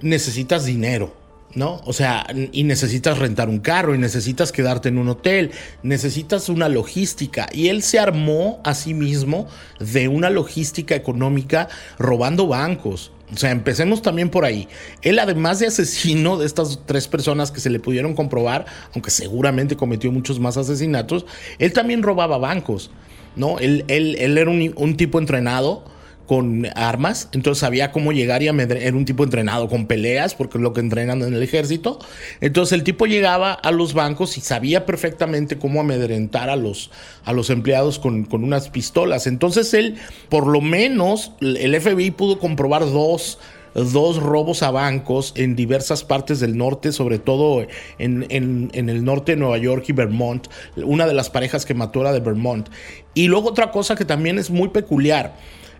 necesitas 0.00 0.64
dinero. 0.64 1.26
¿no? 1.54 1.80
O 1.86 1.92
sea, 1.94 2.26
y 2.52 2.64
necesitas 2.64 3.18
rentar 3.18 3.48
un 3.48 3.60
carro, 3.60 3.94
y 3.94 3.98
necesitas 3.98 4.52
quedarte 4.52 4.90
en 4.90 4.98
un 4.98 5.08
hotel, 5.08 5.52
necesitas 5.82 6.50
una 6.50 6.68
logística. 6.68 7.48
Y 7.50 7.68
él 7.68 7.82
se 7.82 7.98
armó 7.98 8.60
a 8.62 8.74
sí 8.74 8.92
mismo 8.92 9.48
de 9.80 10.08
una 10.08 10.28
logística 10.28 10.94
económica 10.94 11.68
robando 11.98 12.46
bancos. 12.46 13.10
O 13.32 13.36
sea, 13.36 13.50
empecemos 13.50 14.02
también 14.02 14.30
por 14.30 14.44
ahí. 14.44 14.68
Él, 15.02 15.18
además 15.18 15.58
de 15.58 15.66
asesino 15.66 16.36
de 16.36 16.46
estas 16.46 16.80
tres 16.86 17.08
personas 17.08 17.50
que 17.50 17.60
se 17.60 17.70
le 17.70 17.80
pudieron 17.80 18.14
comprobar, 18.14 18.66
aunque 18.94 19.10
seguramente 19.10 19.76
cometió 19.76 20.12
muchos 20.12 20.38
más 20.38 20.56
asesinatos, 20.56 21.26
él 21.58 21.72
también 21.72 22.02
robaba 22.02 22.38
bancos, 22.38 22.90
¿no? 23.34 23.58
Él, 23.58 23.84
él, 23.88 24.16
él 24.18 24.38
era 24.38 24.50
un, 24.50 24.72
un 24.76 24.96
tipo 24.96 25.18
entrenado 25.18 25.84
con 26.26 26.66
armas, 26.74 27.28
entonces 27.32 27.60
sabía 27.60 27.92
cómo 27.92 28.12
llegar 28.12 28.42
y 28.42 28.48
era 28.48 28.96
un 28.96 29.04
tipo 29.04 29.24
entrenado 29.24 29.68
con 29.68 29.86
peleas, 29.86 30.34
porque 30.34 30.58
es 30.58 30.62
lo 30.62 30.72
que 30.72 30.80
entrenan 30.80 31.22
en 31.22 31.34
el 31.34 31.42
ejército. 31.42 31.98
Entonces 32.40 32.72
el 32.72 32.84
tipo 32.84 33.06
llegaba 33.06 33.52
a 33.52 33.70
los 33.70 33.94
bancos 33.94 34.36
y 34.36 34.40
sabía 34.40 34.86
perfectamente 34.86 35.58
cómo 35.58 35.80
amedrentar 35.80 36.50
a 36.50 36.56
los, 36.56 36.90
a 37.24 37.32
los 37.32 37.50
empleados 37.50 37.98
con, 37.98 38.24
con 38.24 38.44
unas 38.44 38.68
pistolas. 38.68 39.26
Entonces 39.26 39.72
él, 39.74 39.96
por 40.28 40.46
lo 40.46 40.60
menos, 40.60 41.32
el 41.40 41.80
FBI 41.80 42.10
pudo 42.10 42.38
comprobar 42.38 42.82
dos 42.82 43.38
dos 43.74 44.22
robos 44.22 44.62
a 44.62 44.70
bancos 44.70 45.32
en 45.36 45.54
diversas 45.54 46.02
partes 46.02 46.40
del 46.40 46.56
norte, 46.56 46.92
sobre 46.92 47.18
todo 47.18 47.66
en, 47.98 48.26
en, 48.30 48.70
en, 48.72 48.88
el 48.88 49.04
norte 49.04 49.32
de 49.32 49.36
Nueva 49.36 49.58
York 49.58 49.84
y 49.88 49.92
Vermont. 49.92 50.48
Una 50.76 51.06
de 51.06 51.12
las 51.12 51.28
parejas 51.28 51.66
que 51.66 51.74
mató 51.74 52.00
era 52.00 52.12
de 52.12 52.20
Vermont. 52.20 52.68
Y 53.12 53.28
luego 53.28 53.50
otra 53.50 53.70
cosa 53.70 53.94
que 53.94 54.06
también 54.06 54.38
es 54.38 54.50
muy 54.50 54.68
peculiar. 54.68 55.34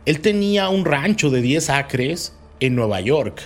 Él 0.07 0.21
tenía 0.21 0.69
un 0.69 0.85
rancho 0.85 1.31
de 1.31 1.43
10 1.43 1.69
acres 1.71 2.33
en 2.61 2.75
Nueva 2.75 3.01
York. 3.01 3.43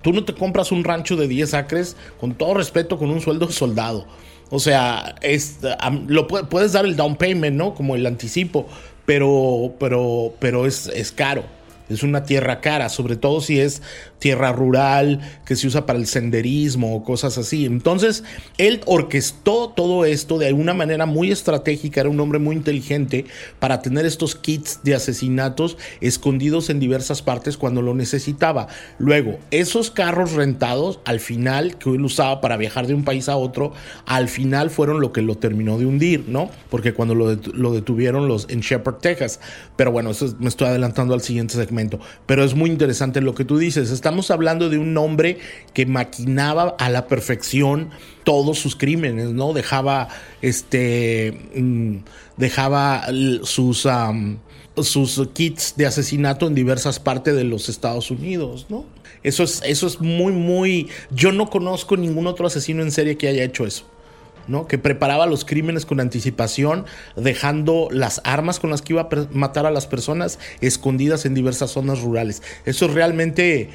Tú 0.00 0.12
no 0.12 0.24
te 0.24 0.34
compras 0.34 0.72
un 0.72 0.84
rancho 0.84 1.16
de 1.16 1.28
10 1.28 1.54
acres, 1.54 1.96
con 2.20 2.34
todo 2.34 2.54
respeto, 2.54 2.98
con 2.98 3.10
un 3.10 3.20
sueldo 3.20 3.46
de 3.46 3.52
soldado. 3.52 4.06
O 4.50 4.60
sea, 4.60 5.16
es, 5.22 5.58
lo 6.06 6.28
puedes 6.28 6.72
dar 6.72 6.84
el 6.84 6.96
down 6.96 7.16
payment, 7.16 7.56
¿no? 7.56 7.74
Como 7.74 7.96
el 7.96 8.06
anticipo, 8.06 8.66
pero, 9.06 9.74
pero, 9.80 10.34
pero 10.38 10.66
es, 10.66 10.86
es 10.86 11.10
caro. 11.10 11.44
Es 11.88 12.02
una 12.02 12.24
tierra 12.24 12.60
cara, 12.60 12.88
sobre 12.88 13.16
todo 13.16 13.40
si 13.40 13.60
es 13.60 13.82
tierra 14.24 14.52
rural 14.52 15.20
que 15.44 15.54
se 15.54 15.66
usa 15.66 15.84
para 15.84 15.98
el 15.98 16.06
senderismo 16.06 16.96
o 16.96 17.04
cosas 17.04 17.36
así. 17.36 17.66
Entonces, 17.66 18.24
él 18.56 18.80
orquestó 18.86 19.68
todo 19.68 20.06
esto 20.06 20.38
de 20.38 20.46
alguna 20.46 20.72
manera 20.72 21.04
muy 21.04 21.30
estratégica, 21.30 22.00
era 22.00 22.08
un 22.08 22.18
hombre 22.20 22.38
muy 22.38 22.56
inteligente 22.56 23.26
para 23.58 23.82
tener 23.82 24.06
estos 24.06 24.34
kits 24.34 24.80
de 24.82 24.94
asesinatos 24.94 25.76
escondidos 26.00 26.70
en 26.70 26.80
diversas 26.80 27.20
partes 27.20 27.58
cuando 27.58 27.82
lo 27.82 27.92
necesitaba. 27.94 28.68
Luego, 28.98 29.38
esos 29.50 29.90
carros 29.90 30.32
rentados, 30.32 31.00
al 31.04 31.20
final, 31.20 31.76
que 31.76 31.90
él 31.90 32.02
usaba 32.02 32.40
para 32.40 32.56
viajar 32.56 32.86
de 32.86 32.94
un 32.94 33.04
país 33.04 33.28
a 33.28 33.36
otro, 33.36 33.74
al 34.06 34.28
final 34.28 34.70
fueron 34.70 35.02
lo 35.02 35.12
que 35.12 35.20
lo 35.20 35.36
terminó 35.36 35.76
de 35.76 35.84
hundir, 35.84 36.24
¿no? 36.28 36.48
Porque 36.70 36.94
cuando 36.94 37.14
lo, 37.14 37.34
detuvieron 37.74 38.26
los 38.26 38.46
en 38.48 38.60
Shepherd, 38.60 39.00
Texas. 39.02 39.38
Pero 39.76 39.92
bueno, 39.92 40.12
eso 40.12 40.34
me 40.38 40.48
estoy 40.48 40.68
adelantando 40.68 41.12
al 41.12 41.20
siguiente 41.20 41.56
segmento. 41.56 42.00
Pero 42.24 42.42
es 42.42 42.54
muy 42.54 42.70
interesante 42.70 43.20
lo 43.20 43.34
que 43.34 43.44
tú 43.44 43.58
dices. 43.58 43.90
Estamos 44.14 44.30
hablando 44.30 44.70
de 44.70 44.78
un 44.78 44.96
hombre 44.96 45.38
que 45.72 45.86
maquinaba 45.86 46.76
a 46.78 46.88
la 46.88 47.08
perfección 47.08 47.90
todos 48.22 48.60
sus 48.60 48.76
crímenes, 48.76 49.30
¿no? 49.30 49.52
Dejaba 49.52 50.06
este 50.40 51.36
mm, 51.56 51.96
dejaba 52.36 53.08
sus 53.42 53.88
sus 54.76 55.28
kits 55.32 55.74
de 55.76 55.86
asesinato 55.86 56.46
en 56.46 56.54
diversas 56.54 57.00
partes 57.00 57.34
de 57.34 57.42
los 57.42 57.68
Estados 57.68 58.12
Unidos, 58.12 58.66
¿no? 58.68 58.84
Eso 59.24 59.42
es 59.42 59.60
eso 59.66 59.88
es 59.88 60.00
muy 60.00 60.32
muy 60.32 60.88
yo 61.10 61.32
no 61.32 61.50
conozco 61.50 61.96
ningún 61.96 62.28
otro 62.28 62.46
asesino 62.46 62.84
en 62.84 62.92
serie 62.92 63.16
que 63.16 63.26
haya 63.26 63.42
hecho 63.42 63.66
eso. 63.66 63.84
¿no? 64.48 64.66
que 64.66 64.78
preparaba 64.78 65.26
los 65.26 65.44
crímenes 65.44 65.86
con 65.86 66.00
anticipación, 66.00 66.84
dejando 67.16 67.88
las 67.90 68.20
armas 68.24 68.60
con 68.60 68.70
las 68.70 68.82
que 68.82 68.92
iba 68.92 69.02
a 69.02 69.08
matar 69.32 69.66
a 69.66 69.70
las 69.70 69.86
personas 69.86 70.38
escondidas 70.60 71.24
en 71.26 71.34
diversas 71.34 71.70
zonas 71.70 72.00
rurales. 72.00 72.42
Eso 72.64 72.86
es 72.86 72.92
realmente 72.92 73.70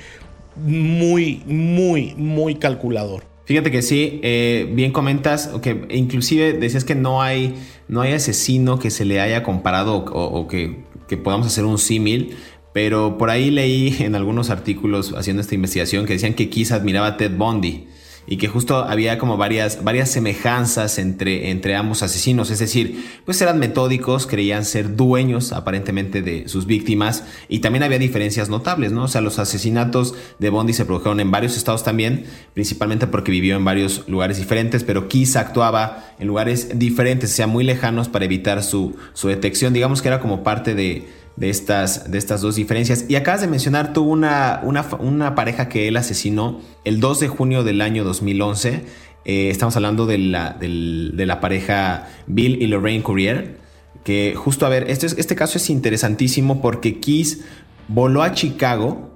muy, 0.64 1.44
muy, 1.46 2.14
muy 2.18 2.56
calculador. 2.56 3.24
Fíjate 3.46 3.72
que 3.72 3.82
sí, 3.82 4.20
eh, 4.22 4.70
bien 4.74 4.92
comentas, 4.92 5.50
que 5.64 5.88
inclusive 5.90 6.54
decías 6.54 6.84
que 6.84 6.94
no 6.94 7.22
hay, 7.22 7.56
no 7.88 8.02
hay 8.02 8.14
asesino 8.14 8.78
que 8.78 8.92
se 8.92 9.06
le 9.06 9.20
haya 9.22 9.42
comparado 9.42 10.06
o, 10.06 10.48
que, 10.48 10.84
que, 11.08 11.18
podamos 11.18 11.48
hacer 11.48 11.66
un 11.66 11.80
símil, 11.80 12.36
pero 12.74 13.18
por 13.18 13.32
ahí 13.32 13.50
leí 13.50 13.96
en 14.02 14.14
algunos 14.14 14.52
artículos 14.52 15.16
haciendo 15.18 15.42
esta 15.42 15.56
investigación 15.56 16.06
que 16.06 16.14
decían 16.14 16.36
que 16.36 16.50
Kiss 16.50 16.72
admiraba 16.72 17.08
a 17.08 17.18
Ted 17.18 17.36
Bundy 17.36 17.88
y 18.30 18.38
que 18.38 18.48
justo 18.48 18.78
había 18.78 19.18
como 19.18 19.38
varias, 19.38 19.84
varias 19.84 20.12
semejanzas 20.12 21.00
entre, 21.00 21.50
entre 21.50 21.76
ambos 21.76 22.04
asesinos, 22.04 22.52
es 22.52 22.60
decir, 22.60 23.04
pues 23.26 23.42
eran 23.42 23.58
metódicos, 23.58 24.28
creían 24.28 24.66
ser 24.66 24.96
dueños 24.96 25.52
aparentemente 25.52 26.22
de 26.22 26.48
sus 26.48 26.68
víctimas 26.68 27.24
y 27.48 27.60
también 27.60 27.82
había 27.82 27.98
diferencias 27.98 28.48
notables, 28.48 28.92
¿no? 28.92 29.06
O 29.06 29.08
sea, 29.08 29.22
los 29.22 29.40
asesinatos 29.40 30.14
de 30.38 30.50
Bondi 30.52 30.74
se 30.74 30.86
produjeron 30.86 31.20
en 31.20 31.32
varios 31.32 31.58
estados 31.58 31.84
también, 31.84 32.26
principalmente 32.54 33.08
porque 33.08 33.32
vivió 33.32 33.56
en 33.56 33.66
varios 33.66 34.08
lugares 34.08 34.38
diferentes, 34.38 34.84
pero 34.84 35.08
Kiss 35.08 35.36
actuaba 35.36 36.14
en 36.20 36.28
lugares 36.28 36.78
diferentes, 36.78 37.32
o 37.32 37.36
sea, 37.36 37.48
muy 37.48 37.64
lejanos 37.64 38.10
para 38.10 38.26
evitar 38.26 38.62
su, 38.62 38.96
su 39.14 39.28
detección, 39.28 39.74
digamos 39.74 40.04
que 40.04 40.08
era 40.08 40.20
como 40.20 40.44
parte 40.44 40.76
de 40.76 41.08
de 41.40 41.50
estas, 41.50 42.12
de 42.12 42.18
estas 42.18 42.42
dos 42.42 42.56
diferencias. 42.56 43.06
Y 43.08 43.16
acabas 43.16 43.42
de 43.42 43.48
mencionar, 43.48 43.94
tuvo 43.94 44.12
una, 44.12 44.62
una, 44.64 45.36
pareja 45.36 45.70
que 45.70 45.88
él 45.88 45.96
asesinó 45.96 46.60
el 46.84 47.00
2 47.00 47.22
de 47.22 47.28
junio 47.30 47.64
del 47.64 47.82
año 47.82 48.04
2011. 48.04 48.84
Eh, 49.26 49.50
estamos 49.50 49.76
hablando 49.76 50.06
de 50.06 50.18
la, 50.18 50.54
de 50.60 51.26
la 51.26 51.40
pareja 51.40 52.10
Bill 52.28 52.62
y 52.62 52.68
Lorraine 52.68 53.04
Courier. 53.04 53.58
Que 54.04 54.34
justo 54.36 54.66
a 54.66 54.70
ver, 54.70 54.90
este, 54.90 55.08
este 55.08 55.36
caso 55.36 55.58
es 55.58 55.70
interesantísimo 55.70 56.62
porque 56.62 57.00
Keys 57.00 57.42
voló 57.88 58.24
a 58.24 58.34
Chicago, 58.34 59.10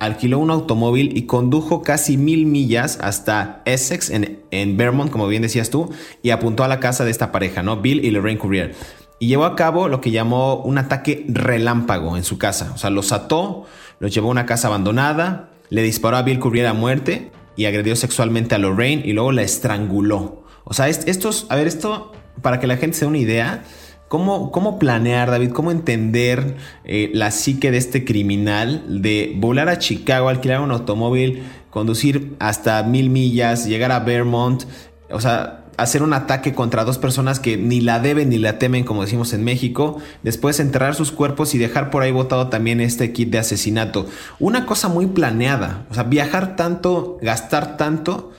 alquiló 0.00 0.38
un 0.38 0.50
automóvil 0.50 1.16
y 1.16 1.22
condujo 1.22 1.82
casi 1.82 2.16
mil 2.16 2.46
millas 2.46 2.98
hasta 3.00 3.62
Essex, 3.64 4.10
en, 4.10 4.40
en 4.50 4.76
Vermont, 4.76 5.10
como 5.10 5.28
bien 5.28 5.42
decías 5.42 5.70
tú, 5.70 5.90
y 6.22 6.30
apuntó 6.30 6.62
a 6.62 6.68
la 6.68 6.80
casa 6.80 7.04
de 7.04 7.10
esta 7.10 7.32
pareja, 7.32 7.62
¿no? 7.62 7.78
Bill 7.78 8.04
y 8.04 8.10
Lorraine 8.10 8.38
Courier. 8.38 8.74
Y 9.20 9.28
llevó 9.28 9.44
a 9.44 9.54
cabo 9.54 9.86
lo 9.86 10.00
que 10.00 10.10
llamó 10.10 10.56
un 10.56 10.78
ataque 10.78 11.24
relámpago 11.28 12.16
en 12.16 12.24
su 12.24 12.38
casa. 12.38 12.72
O 12.74 12.78
sea, 12.78 12.90
los 12.90 13.12
ató, 13.12 13.66
los 14.00 14.12
llevó 14.12 14.28
a 14.28 14.30
una 14.32 14.46
casa 14.46 14.68
abandonada, 14.68 15.50
le 15.68 15.82
disparó 15.82 16.16
a 16.16 16.22
Bill 16.22 16.40
Courier 16.40 16.66
a 16.66 16.72
muerte 16.72 17.30
y 17.54 17.66
agredió 17.66 17.94
sexualmente 17.94 18.54
a 18.54 18.58
Lorraine 18.58 19.02
y 19.04 19.12
luego 19.12 19.30
la 19.30 19.42
estranguló. 19.42 20.42
O 20.64 20.72
sea, 20.72 20.88
estos, 20.88 21.46
a 21.50 21.56
ver, 21.56 21.66
esto, 21.66 22.12
para 22.40 22.58
que 22.58 22.66
la 22.66 22.78
gente 22.78 22.96
se 22.96 23.04
dé 23.04 23.08
una 23.08 23.18
idea, 23.18 23.62
¿Cómo, 24.08 24.50
¿Cómo, 24.50 24.80
planear, 24.80 25.30
David? 25.30 25.50
¿Cómo 25.50 25.70
entender 25.70 26.56
eh, 26.82 27.12
la 27.14 27.30
psique 27.30 27.70
de 27.70 27.78
este 27.78 28.04
criminal 28.04 29.02
de 29.02 29.34
volar 29.36 29.68
a 29.68 29.78
Chicago, 29.78 30.28
alquilar 30.28 30.62
un 30.62 30.72
automóvil, 30.72 31.44
conducir 31.70 32.34
hasta 32.40 32.82
mil 32.82 33.08
millas, 33.08 33.66
llegar 33.66 33.92
a 33.92 34.00
Vermont? 34.00 34.64
O 35.12 35.20
sea, 35.20 35.59
hacer 35.82 36.02
un 36.02 36.12
ataque 36.12 36.54
contra 36.54 36.84
dos 36.84 36.98
personas 36.98 37.40
que 37.40 37.56
ni 37.56 37.80
la 37.80 38.00
deben 38.00 38.30
ni 38.30 38.38
la 38.38 38.58
temen, 38.58 38.84
como 38.84 39.02
decimos 39.02 39.32
en 39.32 39.44
México, 39.44 39.98
después 40.22 40.60
enterrar 40.60 40.94
sus 40.94 41.12
cuerpos 41.12 41.54
y 41.54 41.58
dejar 41.58 41.90
por 41.90 42.02
ahí 42.02 42.12
botado 42.12 42.48
también 42.48 42.80
este 42.80 43.12
kit 43.12 43.30
de 43.30 43.38
asesinato. 43.38 44.06
Una 44.38 44.66
cosa 44.66 44.88
muy 44.88 45.06
planeada, 45.06 45.86
o 45.90 45.94
sea, 45.94 46.04
viajar 46.04 46.56
tanto, 46.56 47.18
gastar 47.22 47.76
tanto 47.76 48.32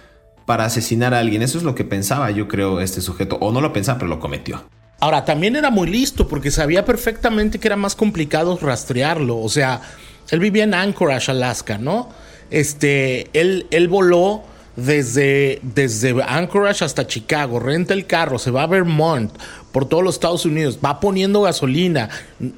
para 0.46 0.66
asesinar 0.66 1.14
a 1.14 1.20
alguien, 1.20 1.42
eso 1.42 1.58
es 1.58 1.64
lo 1.64 1.76
que 1.76 1.84
pensaba 1.84 2.32
yo 2.32 2.48
creo 2.48 2.82
este 2.82 3.02
sujeto, 3.02 3.38
o 3.42 3.52
no 3.52 3.62
lo 3.62 3.74
pensaba, 3.74 4.00
pero 4.00 4.10
lo 4.10 4.20
cometió. 4.20 4.64
Ahora, 5.00 5.26
también 5.26 5.56
era 5.56 5.72
muy 5.72 5.90
listo 5.90 6.28
porque 6.28 6.52
sabía 6.52 6.86
perfectamente 6.86 7.58
que 7.58 7.68
era 7.68 7.76
más 7.76 7.96
complicado 7.96 8.60
rastrearlo. 8.62 9.40
O 9.40 9.50
sea, 9.50 9.82
él 10.30 10.40
vivía 10.40 10.64
en 10.64 10.76
Anchorage, 10.76 11.32
Alaska, 11.32 11.80
¿no? 11.80 12.10
Este, 12.52 13.28
él, 13.34 13.66
él 13.72 13.88
voló 13.88 14.44
desde, 14.76 15.60
desde 15.62 16.16
Anchorage 16.24 16.86
hasta 16.86 17.08
Chicago, 17.08 17.60
renta 17.60 17.94
el 17.94 18.06
carro, 18.06 18.40
se 18.40 18.52
va 18.52 18.64
a 18.64 18.68
Vermont, 18.68 19.32
por 19.72 19.88
todos 19.88 20.04
los 20.04 20.16
Estados 20.16 20.46
Unidos, 20.46 20.80
va 20.84 21.00
poniendo 21.00 21.42
gasolina, 21.42 22.10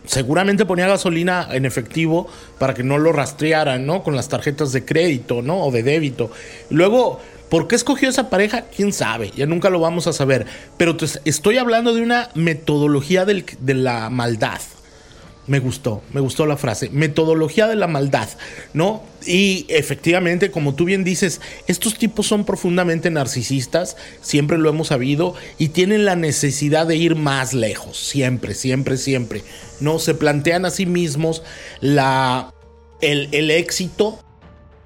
seguramente 0.06 0.66
ponía 0.66 0.88
gasolina 0.88 1.48
en 1.52 1.66
efectivo 1.66 2.28
para 2.60 2.74
que 2.74 2.84
no 2.84 2.98
lo 2.98 3.12
rastrearan, 3.12 3.86
¿no? 3.86 4.04
Con 4.04 4.16
las 4.16 4.30
tarjetas 4.30 4.72
de 4.72 4.86
crédito, 4.86 5.42
¿no? 5.42 5.64
O 5.64 5.72
de 5.72 5.84
débito. 5.84 6.32
Luego 6.70 7.20
¿Por 7.54 7.68
qué 7.68 7.76
escogió 7.76 8.10
esa 8.10 8.32
pareja? 8.32 8.64
¿Quién 8.76 8.92
sabe? 8.92 9.30
Ya 9.36 9.46
nunca 9.46 9.70
lo 9.70 9.80
vamos 9.80 10.08
a 10.08 10.14
saber. 10.14 10.48
Pero 10.76 10.98
estoy 11.24 11.60
hablando 11.60 11.94
de 11.94 12.02
una 12.02 12.30
metodología 12.34 13.26
de 13.26 13.74
la 13.76 14.10
maldad. 14.10 14.60
Me 15.46 15.60
gustó, 15.60 16.02
me 16.14 16.22
gustó 16.22 16.46
la 16.46 16.56
frase. 16.56 16.90
Metodología 16.90 17.68
de 17.68 17.76
la 17.76 17.88
maldad, 17.88 18.30
¿no? 18.74 19.04
Y 19.26 19.66
efectivamente, 19.68 20.52
como 20.52 20.74
tú 20.74 20.86
bien 20.86 21.04
dices, 21.04 21.42
estos 21.68 21.98
tipos 21.98 22.28
son 22.28 22.46
profundamente 22.46 23.10
narcisistas, 23.12 23.98
siempre 24.22 24.58
lo 24.58 24.70
hemos 24.70 24.88
sabido, 24.88 25.36
y 25.58 25.70
tienen 25.70 26.06
la 26.06 26.16
necesidad 26.16 26.88
de 26.88 26.96
ir 26.96 27.16
más 27.16 27.54
lejos, 27.54 27.98
siempre, 27.98 28.54
siempre, 28.54 28.96
siempre. 28.98 29.44
No 29.82 30.00
se 30.00 30.14
plantean 30.14 30.66
a 30.66 30.70
sí 30.70 30.86
mismos 30.86 31.44
la, 31.82 32.54
el, 33.02 33.28
el 33.34 33.52
éxito 33.52 34.20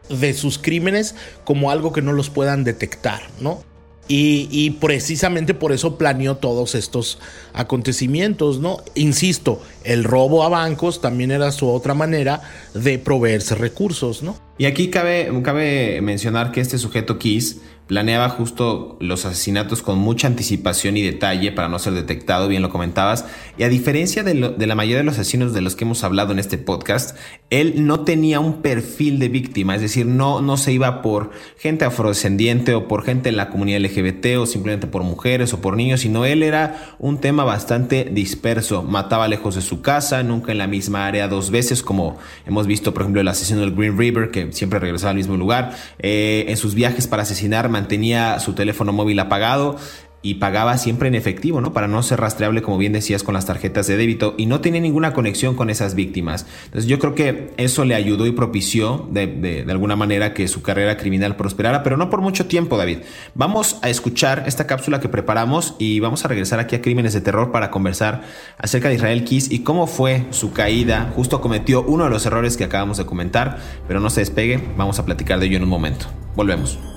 de 0.09 0.33
sus 0.33 0.57
crímenes 0.57 1.13
como 1.43 1.69
algo 1.69 1.93
que 1.93 2.01
no 2.01 2.13
los 2.13 2.29
puedan 2.31 2.63
detectar, 2.63 3.21
¿no? 3.39 3.63
Y, 4.09 4.71
precisamente 4.79 5.53
por 5.53 5.73
eso 5.73 5.97
planeó 5.97 6.37
todos 6.37 6.75
estos 6.75 7.19
acontecimientos, 7.53 8.59
¿no? 8.59 8.81
Insisto, 8.95 9.61
el 9.83 10.03
robo 10.03 10.43
a 10.43 10.49
bancos 10.49 11.01
también 11.01 11.31
era 11.31 11.51
su 11.51 11.69
otra 11.69 11.93
manera 11.93 12.41
de 12.73 12.99
proveerse 12.99 13.55
recursos, 13.55 14.23
¿no? 14.23 14.37
Y 14.57 14.65
aquí 14.65 14.89
cabe, 14.89 15.29
cabe 15.43 16.01
mencionar 16.01 16.51
que 16.51 16.61
este 16.61 16.77
sujeto 16.77 17.19
Kiss 17.19 17.57
Planeaba 17.87 18.27
justo 18.27 18.97
los 18.99 19.25
asesinatos 19.25 19.81
con 19.81 19.97
mucha 19.97 20.27
anticipación 20.27 20.97
y 20.97 21.01
detalle 21.01 21.53
para 21.53 21.69
no 21.69 21.79
ser 21.79 21.93
detectado, 21.93 22.49
bien 22.49 22.61
lo 22.61 22.69
comentabas. 22.69 23.23
Y 23.57 23.63
a 23.63 23.69
diferencia 23.69 24.23
de, 24.23 24.33
la 24.33 24.75
mayoría 24.75 24.97
de 24.97 25.03
los 25.05 25.17
asesinos 25.17 25.53
de 25.53 25.61
los 25.61 25.77
que 25.77 25.85
hemos 25.85 26.03
hablado 26.03 26.33
en 26.33 26.39
este 26.39 26.57
podcast, 26.57 27.17
él 27.49 27.87
no 27.87 28.01
tenía 28.01 28.41
un 28.41 28.61
perfil 28.61 29.19
de 29.19 29.29
víctima, 29.29 29.73
es 29.73 29.81
decir, 29.81 30.05
no, 30.05 30.41
no 30.41 30.57
se 30.57 30.73
iba 30.73 31.01
por 31.01 31.31
gente 31.57 31.85
afrodescendiente 31.85 32.75
o 32.75 32.89
por 32.89 33.03
gente 33.03 33.29
en 33.29 33.37
la 33.37 33.49
comunidad 33.49 33.79
LGBT 33.79 34.37
o 34.37 34.45
simplemente 34.45 34.87
por 34.87 35.03
mujeres 35.03 35.53
o 35.53 35.61
por 35.61 35.77
niños, 35.77 36.01
sino 36.01 36.25
él 36.25 36.43
era 36.43 36.95
un 36.99 37.19
tema 37.19 37.45
bastante 37.45 38.09
disperso. 38.11 38.83
Mataba 38.83 39.29
lejos 39.29 39.55
de 39.55 39.61
su 39.61 39.81
casa, 39.81 40.23
nunca 40.23 40.51
en 40.51 40.57
la 40.57 40.67
misma 40.67 41.07
área 41.07 41.29
dos 41.29 41.51
veces, 41.51 41.81
como 41.83 42.17
hemos 42.45 42.67
visto, 42.67 42.93
por 42.93 43.03
ejemplo, 43.03 43.21
el 43.21 43.27
asesino 43.29 43.61
del 43.61 43.73
Green 43.73 43.97
River, 43.97 44.29
que 44.29 44.51
siempre 44.51 44.79
regresaba 44.79 45.11
al 45.11 45.17
mismo 45.17 45.37
lugar. 45.37 45.73
Eh, 45.99 46.45
en 46.49 46.57
sus 46.57 46.75
viajes 46.75 47.07
para 47.07 47.23
asesinar, 47.23 47.69
mantenía 47.77 48.39
su 48.39 48.53
teléfono 48.53 48.91
móvil 48.91 49.19
apagado 49.19 49.77
y 50.23 50.35
pagaba 50.35 50.77
siempre 50.77 51.07
en 51.07 51.15
efectivo, 51.15 51.61
¿no? 51.61 51.73
Para 51.73 51.87
no 51.87 52.01
ser 52.03 52.19
rastreable, 52.19 52.61
como 52.61 52.77
bien 52.77 52.91
decías, 52.91 53.23
con 53.23 53.33
las 53.33 53.45
tarjetas 53.45 53.87
de 53.87 53.97
débito 53.97 54.33
y 54.37 54.47
no 54.47 54.61
tenía 54.61 54.81
ninguna 54.81 55.13
conexión 55.13 55.55
con 55.55 55.69
esas 55.69 55.95
víctimas. 55.95 56.45
Entonces 56.65 56.89
yo 56.89 56.99
creo 56.99 57.15
que 57.15 57.53
eso 57.57 57.85
le 57.85 57.95
ayudó 57.95 58.25
y 58.25 58.31
propició 58.31 59.07
de, 59.11 59.65
alguna 59.69 59.95
manera 59.95 60.33
que 60.33 60.47
su 60.47 60.61
carrera 60.61 60.97
criminal 60.97 61.35
prosperara, 61.35 61.83
pero 61.83 61.97
no 61.97 62.09
por 62.09 62.21
mucho 62.21 62.47
tiempo, 62.47 62.77
David. 62.77 62.99
Vamos 63.35 63.77
a 63.83 63.89
escuchar 63.89 64.43
esta 64.47 64.67
cápsula 64.67 64.99
que 64.99 65.07
preparamos 65.07 65.75
y 65.79 65.99
vamos 65.99 66.25
a 66.25 66.27
regresar 66.27 66.59
aquí 66.59 66.75
a 66.75 66.81
Crímenes 66.81 67.13
de 67.13 67.21
Terror 67.21 67.51
para 67.51 67.69
conversar 67.69 68.23
acerca 68.57 68.89
de 68.89 68.95
Israel 68.95 69.23
Kiss 69.23 69.51
y 69.51 69.59
cómo 69.59 69.87
fue 69.87 70.25
su 70.31 70.51
caída. 70.51 71.11
Justo 71.15 71.41
cometió 71.41 71.83
uno 71.83 72.05
de 72.05 72.09
los 72.09 72.25
errores 72.25 72.57
que 72.57 72.63
acabamos 72.63 72.97
de 72.97 73.05
comentar, 73.05 73.59
pero 73.87 73.99
no 73.99 74.09
se 74.09 74.21
despegue, 74.21 74.61
vamos 74.75 74.99
a 74.99 75.05
platicar 75.05 75.39
de 75.39 75.45
ello 75.45 75.57
en 75.57 75.63
un 75.63 75.69
momento. 75.69 76.07
Volvemos. 76.35 76.96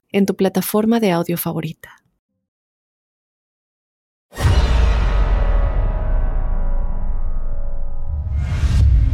en 0.11 0.25
tu 0.25 0.35
plataforma 0.35 0.99
de 0.99 1.11
audio 1.11 1.37
favorita. 1.37 2.01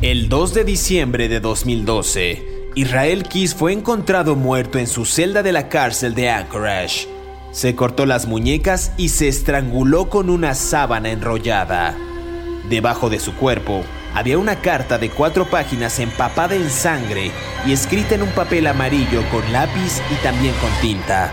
El 0.01 0.29
2 0.29 0.53
de 0.53 0.63
diciembre 0.63 1.27
de 1.27 1.39
2012, 1.39 2.69
Israel 2.75 3.23
Kiss 3.23 3.55
fue 3.55 3.73
encontrado 3.73 4.36
muerto 4.36 4.77
en 4.77 4.86
su 4.86 5.05
celda 5.05 5.41
de 5.41 5.51
la 5.51 5.69
cárcel 5.69 6.13
de 6.13 6.29
Anchorage. 6.29 7.07
Se 7.51 7.75
cortó 7.75 8.05
las 8.05 8.27
muñecas 8.27 8.91
y 8.97 9.10
se 9.10 9.27
estranguló 9.27 10.10
con 10.10 10.29
una 10.29 10.53
sábana 10.53 11.10
enrollada. 11.10 11.97
Debajo 12.69 13.10
de 13.10 13.19
su 13.19 13.33
cuerpo 13.36 13.83
había 14.17 14.39
una 14.39 14.56
carta 14.62 14.97
de 14.97 15.12
cuatro 15.12 15.45
páginas 15.45 15.99
empapada 15.99 16.56
en 16.56 16.71
sangre 16.71 17.32
y 17.67 17.71
escrita 17.71 18.15
en 18.15 18.23
un 18.23 18.32
papel 18.32 18.65
amarillo 18.65 19.21
con 19.30 19.53
lápiz 19.53 20.01
y 20.12 20.15
también 20.23 20.56
con 20.56 20.71
tinta. 20.82 21.32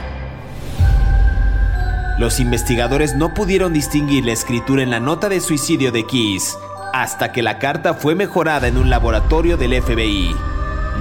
Los 2.19 2.41
investigadores 2.41 3.15
no 3.17 3.33
pudieron 3.33 3.73
distinguir 3.73 4.27
la 4.27 4.33
escritura 4.33 4.83
en 4.83 4.91
la 4.91 5.01
nota 5.01 5.31
de 5.31 5.41
suicidio 5.41 5.93
de 5.93 6.05
Keys 6.05 6.59
hasta 6.93 7.33
que 7.33 7.43
la 7.43 7.59
carta 7.59 7.95
fue 7.95 8.15
mejorada 8.15 8.69
en 8.69 8.77
un 8.77 8.91
laboratorio 8.91 9.57
del 9.57 9.83
FBI. 9.83 10.37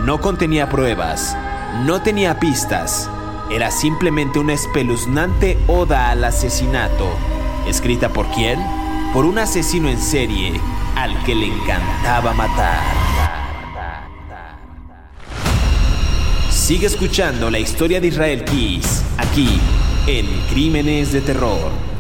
No 0.05 0.21
contenía 0.21 0.69
pruebas, 0.69 1.35
no 1.83 2.01
tenía 2.01 2.39
pistas, 2.39 3.09
era 3.51 3.71
simplemente 3.71 4.39
una 4.39 4.53
espeluznante 4.53 5.57
oda 5.67 6.11
al 6.11 6.23
asesinato. 6.23 7.09
¿Escrita 7.67 8.07
por 8.07 8.25
quién? 8.27 8.57
Por 9.13 9.25
un 9.25 9.37
asesino 9.37 9.89
en 9.89 9.99
serie 9.99 10.61
al 10.95 11.23
que 11.23 11.35
le 11.35 11.47
encantaba 11.47 12.33
matar. 12.33 12.81
Sigue 16.49 16.87
escuchando 16.87 17.49
la 17.51 17.59
historia 17.59 17.99
de 17.99 18.07
Israel 18.07 18.45
Keys, 18.45 19.03
aquí 19.17 19.59
en 20.07 20.25
Crímenes 20.49 21.11
de 21.11 21.21
Terror. 21.21 21.92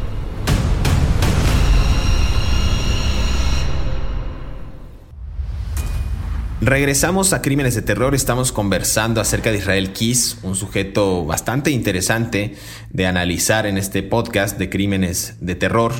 Regresamos 6.65 7.33
a 7.33 7.41
Crímenes 7.41 7.75
de 7.75 7.81
Terror, 7.81 8.15
estamos 8.15 8.53
conversando 8.53 9.19
acerca 9.19 9.51
de 9.51 9.57
Israel 9.57 9.91
Kiss, 9.91 10.37
un 10.43 10.55
sujeto 10.55 11.25
bastante 11.25 11.71
interesante 11.71 12.55
de 12.89 13.05
analizar 13.05 13.65
en 13.65 13.77
este 13.77 14.01
podcast 14.01 14.57
de 14.57 14.69
Crímenes 14.69 15.35
de 15.41 15.55
Terror, 15.55 15.91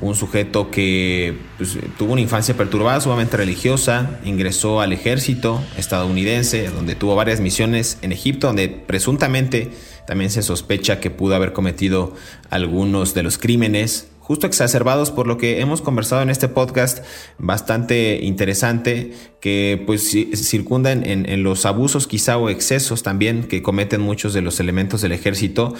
un 0.00 0.14
sujeto 0.14 0.70
que 0.70 1.36
pues, 1.58 1.76
tuvo 1.98 2.12
una 2.12 2.20
infancia 2.20 2.56
perturbada, 2.56 3.00
sumamente 3.00 3.36
religiosa, 3.36 4.20
ingresó 4.24 4.80
al 4.80 4.92
ejército 4.92 5.60
estadounidense, 5.76 6.68
donde 6.68 6.94
tuvo 6.94 7.16
varias 7.16 7.40
misiones 7.40 7.98
en 8.02 8.12
Egipto, 8.12 8.46
donde 8.46 8.68
presuntamente 8.68 9.72
también 10.06 10.30
se 10.30 10.42
sospecha 10.42 11.00
que 11.00 11.10
pudo 11.10 11.34
haber 11.34 11.52
cometido 11.52 12.14
algunos 12.50 13.14
de 13.14 13.24
los 13.24 13.36
crímenes 13.36 14.06
justo 14.24 14.46
exacerbados 14.46 15.10
por 15.10 15.26
lo 15.26 15.36
que 15.36 15.60
hemos 15.60 15.82
conversado 15.82 16.22
en 16.22 16.30
este 16.30 16.48
podcast 16.48 17.04
bastante 17.36 18.20
interesante 18.22 19.12
que 19.38 19.82
pues 19.84 20.10
circunda 20.34 20.92
en, 20.92 21.42
los 21.42 21.66
abusos 21.66 22.06
quizá 22.06 22.38
o 22.38 22.48
excesos 22.48 23.02
también 23.02 23.44
que 23.44 23.62
cometen 23.62 24.00
muchos 24.00 24.32
de 24.32 24.40
los 24.40 24.60
elementos 24.60 25.02
del 25.02 25.12
ejército 25.12 25.74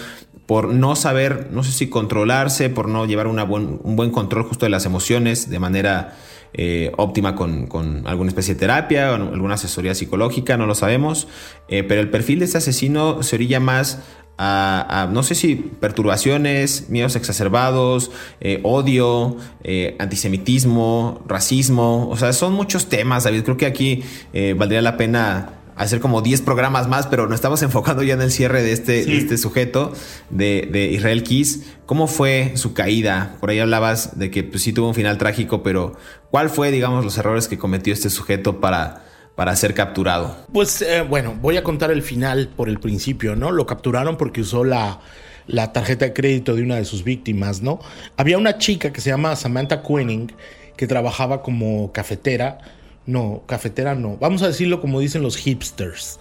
por 0.45 0.69
no 0.69 0.95
saber, 0.95 1.49
no 1.53 1.65
sé 1.65 1.73
si 1.73 1.89
controlarse, 1.89 2.69
por 2.69 2.87
no 2.87 3.07
llevar 3.07 3.29
una 3.29 3.45
un 3.45 3.97
buen 3.97 4.11
control 4.11 4.45
justo 4.45 4.67
de 4.67 4.71
las 4.71 4.85
emociones 4.85 5.49
de 5.49 5.59
manera 5.59 6.15
eh, 6.53 6.93
óptima 6.99 7.35
con, 7.35 8.03
alguna 8.07 8.29
especie 8.29 8.55
de 8.55 8.61
terapia 8.61 9.11
o 9.11 9.15
alguna 9.15 9.55
asesoría 9.55 9.93
psicológica, 9.95 10.57
no 10.57 10.67
lo 10.67 10.77
sabemos, 10.77 11.27
eh, 11.67 11.83
pero 11.83 12.01
el 12.01 12.11
perfil 12.11 12.39
de 12.39 12.45
este 12.45 12.59
asesino 12.59 13.25
se 13.25 13.35
orilla 13.37 13.59
más 13.59 14.05
a, 14.37 15.09
no 15.13 15.23
sé 15.23 15.35
si 15.35 15.55
perturbaciones, 15.55 16.89
miedos 16.89 17.17
exacerbados, 17.17 18.11
eh, 18.41 18.61
odio, 18.63 19.37
eh, 19.63 19.97
antisemitismo, 19.99 21.23
racismo, 21.27 22.09
o 22.09 22.17
sea, 22.17 22.33
son 22.33 22.53
muchos 22.53 22.89
temas, 22.89 23.25
David. 23.25 23.45
Creo 23.45 23.57
que 23.57 23.67
aquí 23.67 24.03
eh, 24.33 24.55
valdría 24.57 24.83
la 24.83 24.97
pena 24.97 25.61
hacer 25.77 26.01
como 26.01 26.23
10 26.23 26.43
programas 26.43 26.89
más, 26.89 27.07
pero 27.07 27.27
nos 27.27 27.37
estamos 27.37 27.63
enfocando 27.63 28.03
ya 28.03 28.15
en 28.15 28.23
el 28.23 28.31
cierre 28.31 28.63
de 28.63 28.73
este, 28.73 29.17
este 29.17 29.39
sujeto, 29.39 29.93
de, 30.31 30.91
Israel 30.93 31.23
Kiss. 31.23 31.65
¿Cómo 31.87 32.07
fue 32.07 32.53
su 32.57 32.75
caída? 32.75 33.37
Por 33.41 33.51
ahí 33.51 33.59
hablabas 33.61 34.19
de 34.19 34.31
que 34.31 34.43
pues, 34.43 34.63
sí 34.63 34.73
tuvo 34.73 34.89
un 34.89 34.95
final 34.95 35.19
trágico, 35.19 35.63
pero 35.63 35.97
¿cuál 36.31 36.51
fue, 36.51 36.71
digamos, 36.71 37.05
los 37.05 37.19
errores 37.19 37.49
que 37.49 37.59
cometió 37.59 37.93
este 37.93 38.11
sujeto 38.11 38.61
para 38.61 39.05
para 39.35 39.55
ser 39.57 39.75
capturado? 39.75 40.37
Pues 40.53 40.83
eh, 40.83 41.03
bueno, 41.03 41.37
voy 41.41 41.57
a 41.57 41.63
contar 41.63 41.91
el 41.91 42.03
final 42.03 42.49
por 42.49 42.69
el 42.69 42.79
principio, 42.79 43.37
¿no? 43.37 43.51
Lo 43.51 43.67
capturaron 43.67 44.17
porque 44.17 44.43
usó 44.43 44.65
la, 44.65 45.01
la 45.47 45.73
tarjeta 45.73 46.05
de 46.05 46.13
crédito 46.13 46.55
de 46.55 46.63
una 46.63 46.77
de 46.77 46.85
sus 46.85 47.05
víctimas, 47.05 47.61
¿no? 47.61 47.81
Había 48.17 48.39
una 48.39 48.59
chica 48.59 48.93
que 48.93 49.01
se 49.01 49.11
llama 49.11 49.37
Samantha 49.37 49.83
Quenning 49.83 50.33
que 50.77 50.87
trabajaba 50.87 51.43
como 51.43 51.93
cafetera, 51.93 52.59
no, 53.07 53.43
cafetera 53.47 53.95
no, 53.95 54.17
vamos 54.17 54.43
a 54.43 54.49
decirlo 54.49 54.81
como 54.81 55.01
dicen 55.01 55.23
los 55.23 55.37
hipsters, 55.37 56.19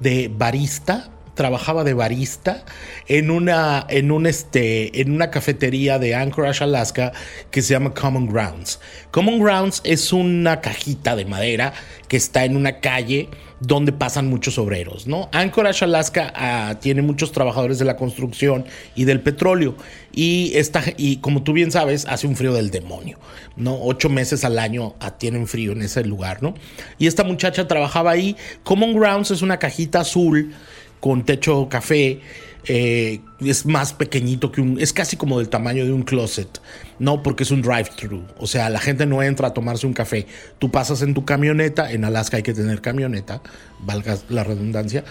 de 0.00 0.30
barista 0.34 1.10
trabajaba 1.34 1.84
de 1.84 1.94
barista 1.94 2.64
en 3.06 3.30
una, 3.30 3.86
en 3.88 4.26
este, 4.26 5.00
en 5.00 5.12
una 5.12 5.30
cafetería 5.30 5.98
de 5.98 6.14
Anchorage, 6.14 6.64
Alaska, 6.64 7.12
que 7.50 7.62
se 7.62 7.74
llama 7.74 7.92
Common 7.94 8.26
Grounds. 8.26 8.80
Common 9.10 9.40
Grounds 9.40 9.80
es 9.84 10.12
una 10.12 10.60
cajita 10.60 11.16
de 11.16 11.24
madera 11.24 11.72
que 12.08 12.16
está 12.16 12.44
en 12.44 12.56
una 12.56 12.80
calle 12.80 13.28
donde 13.60 13.92
pasan 13.92 14.28
muchos 14.28 14.58
obreros, 14.58 15.06
¿no? 15.06 15.28
Anchorage, 15.32 15.84
Alaska 15.84 16.32
ah, 16.34 16.76
tiene 16.80 17.02
muchos 17.02 17.32
trabajadores 17.32 17.78
de 17.78 17.84
la 17.84 17.96
construcción 17.96 18.64
y 18.94 19.04
del 19.04 19.20
petróleo 19.20 19.74
y, 20.12 20.52
esta, 20.54 20.82
y 20.96 21.18
como 21.18 21.42
tú 21.42 21.52
bien 21.52 21.70
sabes, 21.70 22.06
hace 22.06 22.26
un 22.26 22.36
frío 22.36 22.52
del 22.52 22.70
demonio, 22.70 23.18
¿no? 23.56 23.78
Ocho 23.82 24.08
meses 24.08 24.44
al 24.44 24.58
año 24.58 24.94
ah, 25.00 25.16
tienen 25.16 25.46
frío 25.46 25.72
en 25.72 25.82
ese 25.82 26.04
lugar, 26.04 26.42
¿no? 26.42 26.54
Y 26.98 27.06
esta 27.06 27.24
muchacha 27.24 27.66
trabajaba 27.66 28.10
ahí. 28.10 28.36
Common 28.64 28.94
Grounds 28.94 29.30
es 29.30 29.42
una 29.42 29.58
cajita 29.58 30.00
azul 30.00 30.52
con 31.04 31.22
techo 31.22 31.68
café. 31.68 32.20
Eh, 32.66 33.20
es 33.40 33.66
más 33.66 33.92
pequeñito 33.92 34.50
que 34.50 34.62
un. 34.62 34.80
Es 34.80 34.94
casi 34.94 35.18
como 35.18 35.36
del 35.36 35.50
tamaño 35.50 35.84
de 35.84 35.92
un 35.92 36.02
closet. 36.02 36.62
No, 36.98 37.22
porque 37.22 37.42
es 37.42 37.50
un 37.50 37.60
drive-thru. 37.60 38.24
O 38.38 38.46
sea, 38.46 38.70
la 38.70 38.80
gente 38.80 39.04
no 39.04 39.22
entra 39.22 39.48
a 39.48 39.52
tomarse 39.52 39.86
un 39.86 39.92
café. 39.92 40.26
Tú 40.58 40.70
pasas 40.70 41.02
en 41.02 41.12
tu 41.12 41.26
camioneta. 41.26 41.92
En 41.92 42.06
Alaska 42.06 42.38
hay 42.38 42.42
que 42.42 42.54
tener 42.54 42.80
camioneta, 42.80 43.42
valga 43.80 44.16
la 44.30 44.44
redundancia 44.44 45.04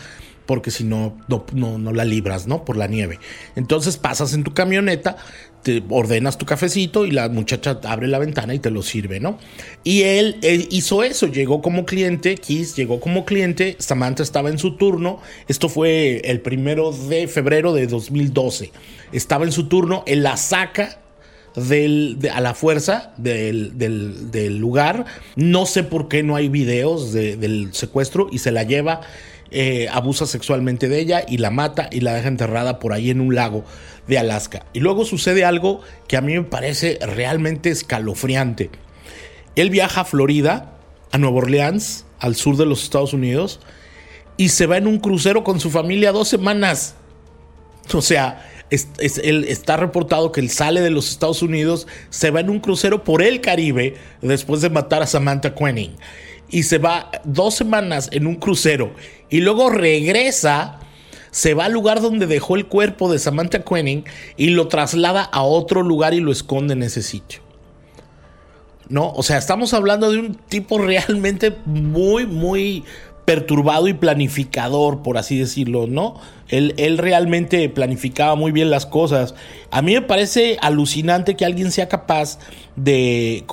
porque 0.48 0.72
si 0.72 0.84
no, 0.84 1.16
no, 1.28 1.78
no, 1.78 1.94
la 1.94 2.06
libras, 2.06 2.48
¿no? 2.48 2.66
Por 2.66 2.76
la 2.76 2.88
nieve. 2.88 3.20
Entonces 3.56 3.98
pasas 3.98 4.34
en 4.34 4.44
tu 4.44 4.54
camioneta, 4.54 5.16
te 5.64 5.82
ordenas 5.90 6.38
tu 6.38 6.46
cafecito 6.46 7.06
y 7.06 7.12
la 7.12 7.30
muchacha 7.30 7.80
abre 7.84 8.08
la 8.08 8.20
ventana 8.20 8.54
y 8.54 8.60
te 8.60 8.70
lo 8.70 8.84
sirve, 8.84 9.20
¿no? 9.20 9.40
Y 9.84 10.04
él, 10.04 10.38
hizo 10.70 11.04
eso, 11.04 11.28
llegó 11.28 11.62
como 11.62 11.86
cliente, 11.86 12.36
Kiss 12.36 12.76
llegó 12.76 13.00
como 13.00 13.26
cliente, 13.26 13.78
Samantha 13.80 14.24
estaba 14.24 14.50
en 14.50 14.60
su 14.60 14.76
turno, 14.76 15.20
esto 15.48 15.70
fue 15.70 16.22
el 16.26 16.42
primero 16.42 16.92
de 16.92 17.28
febrero 17.28 17.74
de 17.74 17.88
2012, 17.88 18.72
estaba 19.14 19.46
en 19.46 19.52
su 19.52 19.68
turno, 19.68 20.04
él 20.06 20.22
la 20.24 20.38
saca 20.38 21.00
a 21.56 22.42
la 22.42 22.54
fuerza 22.56 23.14
del, 23.18 23.78
del, 23.78 24.58
lugar. 24.58 25.06
No 25.36 25.68
sé 25.68 25.84
por 25.84 26.08
qué 26.08 26.24
no 26.24 26.36
hay 26.36 26.50
videos 26.50 27.14
del 27.14 27.70
secuestro 27.74 28.28
y 28.32 28.40
se 28.40 28.52
la 28.52 28.64
lleva 28.64 29.02
eh, 29.56 29.88
abusa 29.92 30.26
sexualmente 30.26 30.90
de 30.90 31.00
ella 31.00 31.24
y 31.28 31.38
la 31.38 31.52
mata 31.52 31.88
y 31.92 32.00
la 32.00 32.16
deja 32.16 32.28
enterrada 32.28 32.80
por 32.80 32.92
ahí 32.92 33.12
en 33.12 33.22
un 33.22 33.36
lago 33.36 33.64
de 34.08 34.18
Alaska. 34.18 34.66
Y 34.74 34.80
luego 34.80 35.06
sucede 35.06 35.46
algo 35.46 35.82
que 36.08 36.18
a 36.18 36.22
mí 36.22 36.34
me 36.34 36.44
parece 36.44 37.00
realmente 37.02 37.70
escalofriante. 37.70 38.70
Él 39.56 39.70
viaja 39.70 40.02
a 40.02 40.06
Florida, 40.06 40.78
a 41.12 41.18
Nueva 41.18 41.38
Orleans, 41.38 42.06
al 42.20 42.36
sur 42.36 42.58
de 42.58 42.66
los 42.66 42.84
Estados 42.84 43.14
Unidos, 43.14 43.60
y 44.38 44.50
se 44.50 44.66
va 44.66 44.78
en 44.78 44.88
un 44.88 45.00
crucero 45.00 45.44
con 45.44 45.60
su 45.60 45.70
familia 45.70 46.12
dos 46.12 46.28
semanas. 46.28 46.96
O 47.94 48.02
sea, 48.02 48.50
está 48.70 49.78
reportado 49.78 50.32
que 50.32 50.42
él 50.42 50.50
sale 50.50 50.82
de 50.82 50.90
los 50.90 51.10
Estados 51.10 51.42
Unidos, 51.42 51.88
se 52.10 52.32
va 52.32 52.40
en 52.40 52.50
un 52.50 52.60
crucero 52.60 53.04
por 53.04 53.22
el 53.22 53.42
Caribe 53.42 53.96
después 54.22 54.62
de 54.62 54.70
matar 54.70 55.04
a 55.04 55.08
Samantha 55.08 55.54
Quenning 55.54 55.96
y 56.50 56.64
se 56.64 56.78
va 56.78 57.10
dos 57.24 57.56
semanas 57.56 58.10
en 58.12 58.28
un 58.28 58.36
crucero 58.36 58.94
y 59.30 59.42
luego 59.42 59.70
regresa, 59.70 60.80
se 61.34 61.56
va 61.56 61.66
al 61.66 61.74
lugar 61.74 62.00
donde 62.00 62.28
dejó 62.28 62.56
el 62.56 62.68
cuerpo 62.68 63.12
de 63.12 63.18
Samantha 63.18 63.64
Quenning 63.64 64.06
y 64.38 64.52
lo 64.52 64.68
traslada 64.68 65.24
a 65.24 65.42
otro 65.42 65.82
lugar 65.82 66.14
y 66.14 66.20
lo 66.20 66.32
esconde 66.32 66.74
en 66.74 66.84
ese 66.84 67.02
sitio. 67.02 67.42
¿No? 68.88 69.12
O 69.14 69.24
sea, 69.24 69.40
estamos 69.40 69.74
hablando 69.74 70.12
de 70.12 70.20
un 70.20 70.36
tipo 70.36 70.78
realmente 70.78 71.56
muy, 71.66 72.28
muy 72.28 72.84
perturbado 73.26 73.88
y 73.88 73.94
planificador, 73.94 75.02
por 75.02 75.18
así 75.18 75.40
decirlo, 75.40 75.88
¿no? 75.88 76.20
Él, 76.50 76.76
él, 76.78 77.00
realmente 77.00 77.68
planificaba 77.68 78.36
muy 78.36 78.52
bien 78.52 78.70
las 78.70 78.86
cosas. 78.86 79.34
A 79.72 79.82
mí 79.82 79.94
me 79.94 80.04
parece 80.04 80.58
alucinante 80.62 81.36
que 81.36 81.46
alguien 81.46 81.72
sea 81.72 81.88
capaz 81.88 82.38
de, 82.76 83.44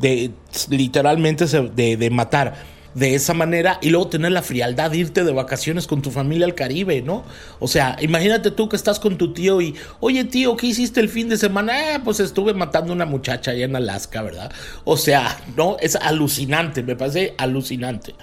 de 0.00 0.32
literalmente 0.70 1.44
de, 1.46 1.96
de, 1.96 2.10
matar 2.10 2.77
de 2.94 3.14
esa 3.14 3.34
manera 3.34 3.78
y 3.82 3.90
luego 3.90 4.08
tener 4.08 4.32
la 4.32 4.42
frialdad 4.42 4.90
de 4.90 4.98
irte 4.98 5.24
de 5.24 5.32
vacaciones 5.32 5.86
con 5.86 6.02
tu 6.02 6.10
familia 6.10 6.46
al 6.46 6.54
Caribe, 6.54 7.02
¿no? 7.02 7.24
O 7.58 7.68
sea, 7.68 7.96
imagínate 8.00 8.50
tú 8.50 8.68
que 8.68 8.76
estás 8.76 8.98
con 9.00 9.18
tu 9.18 9.32
tío 9.32 9.60
y, 9.60 9.74
oye 10.00 10.24
tío, 10.24 10.56
¿qué 10.56 10.68
hiciste 10.68 11.00
el 11.00 11.08
fin 11.08 11.28
de 11.28 11.36
semana? 11.36 11.94
Ah, 11.94 12.00
pues 12.04 12.20
estuve 12.20 12.54
matando 12.54 12.92
a 12.92 12.96
una 12.96 13.06
muchacha 13.06 13.52
allá 13.52 13.64
en 13.64 13.76
Alaska, 13.76 14.22
¿verdad? 14.22 14.52
O 14.84 14.96
sea, 14.96 15.40
¿no? 15.56 15.76
Es 15.80 15.96
alucinante, 15.96 16.82
me 16.82 16.96
parece 16.96 17.34
alucinante. 17.38 18.14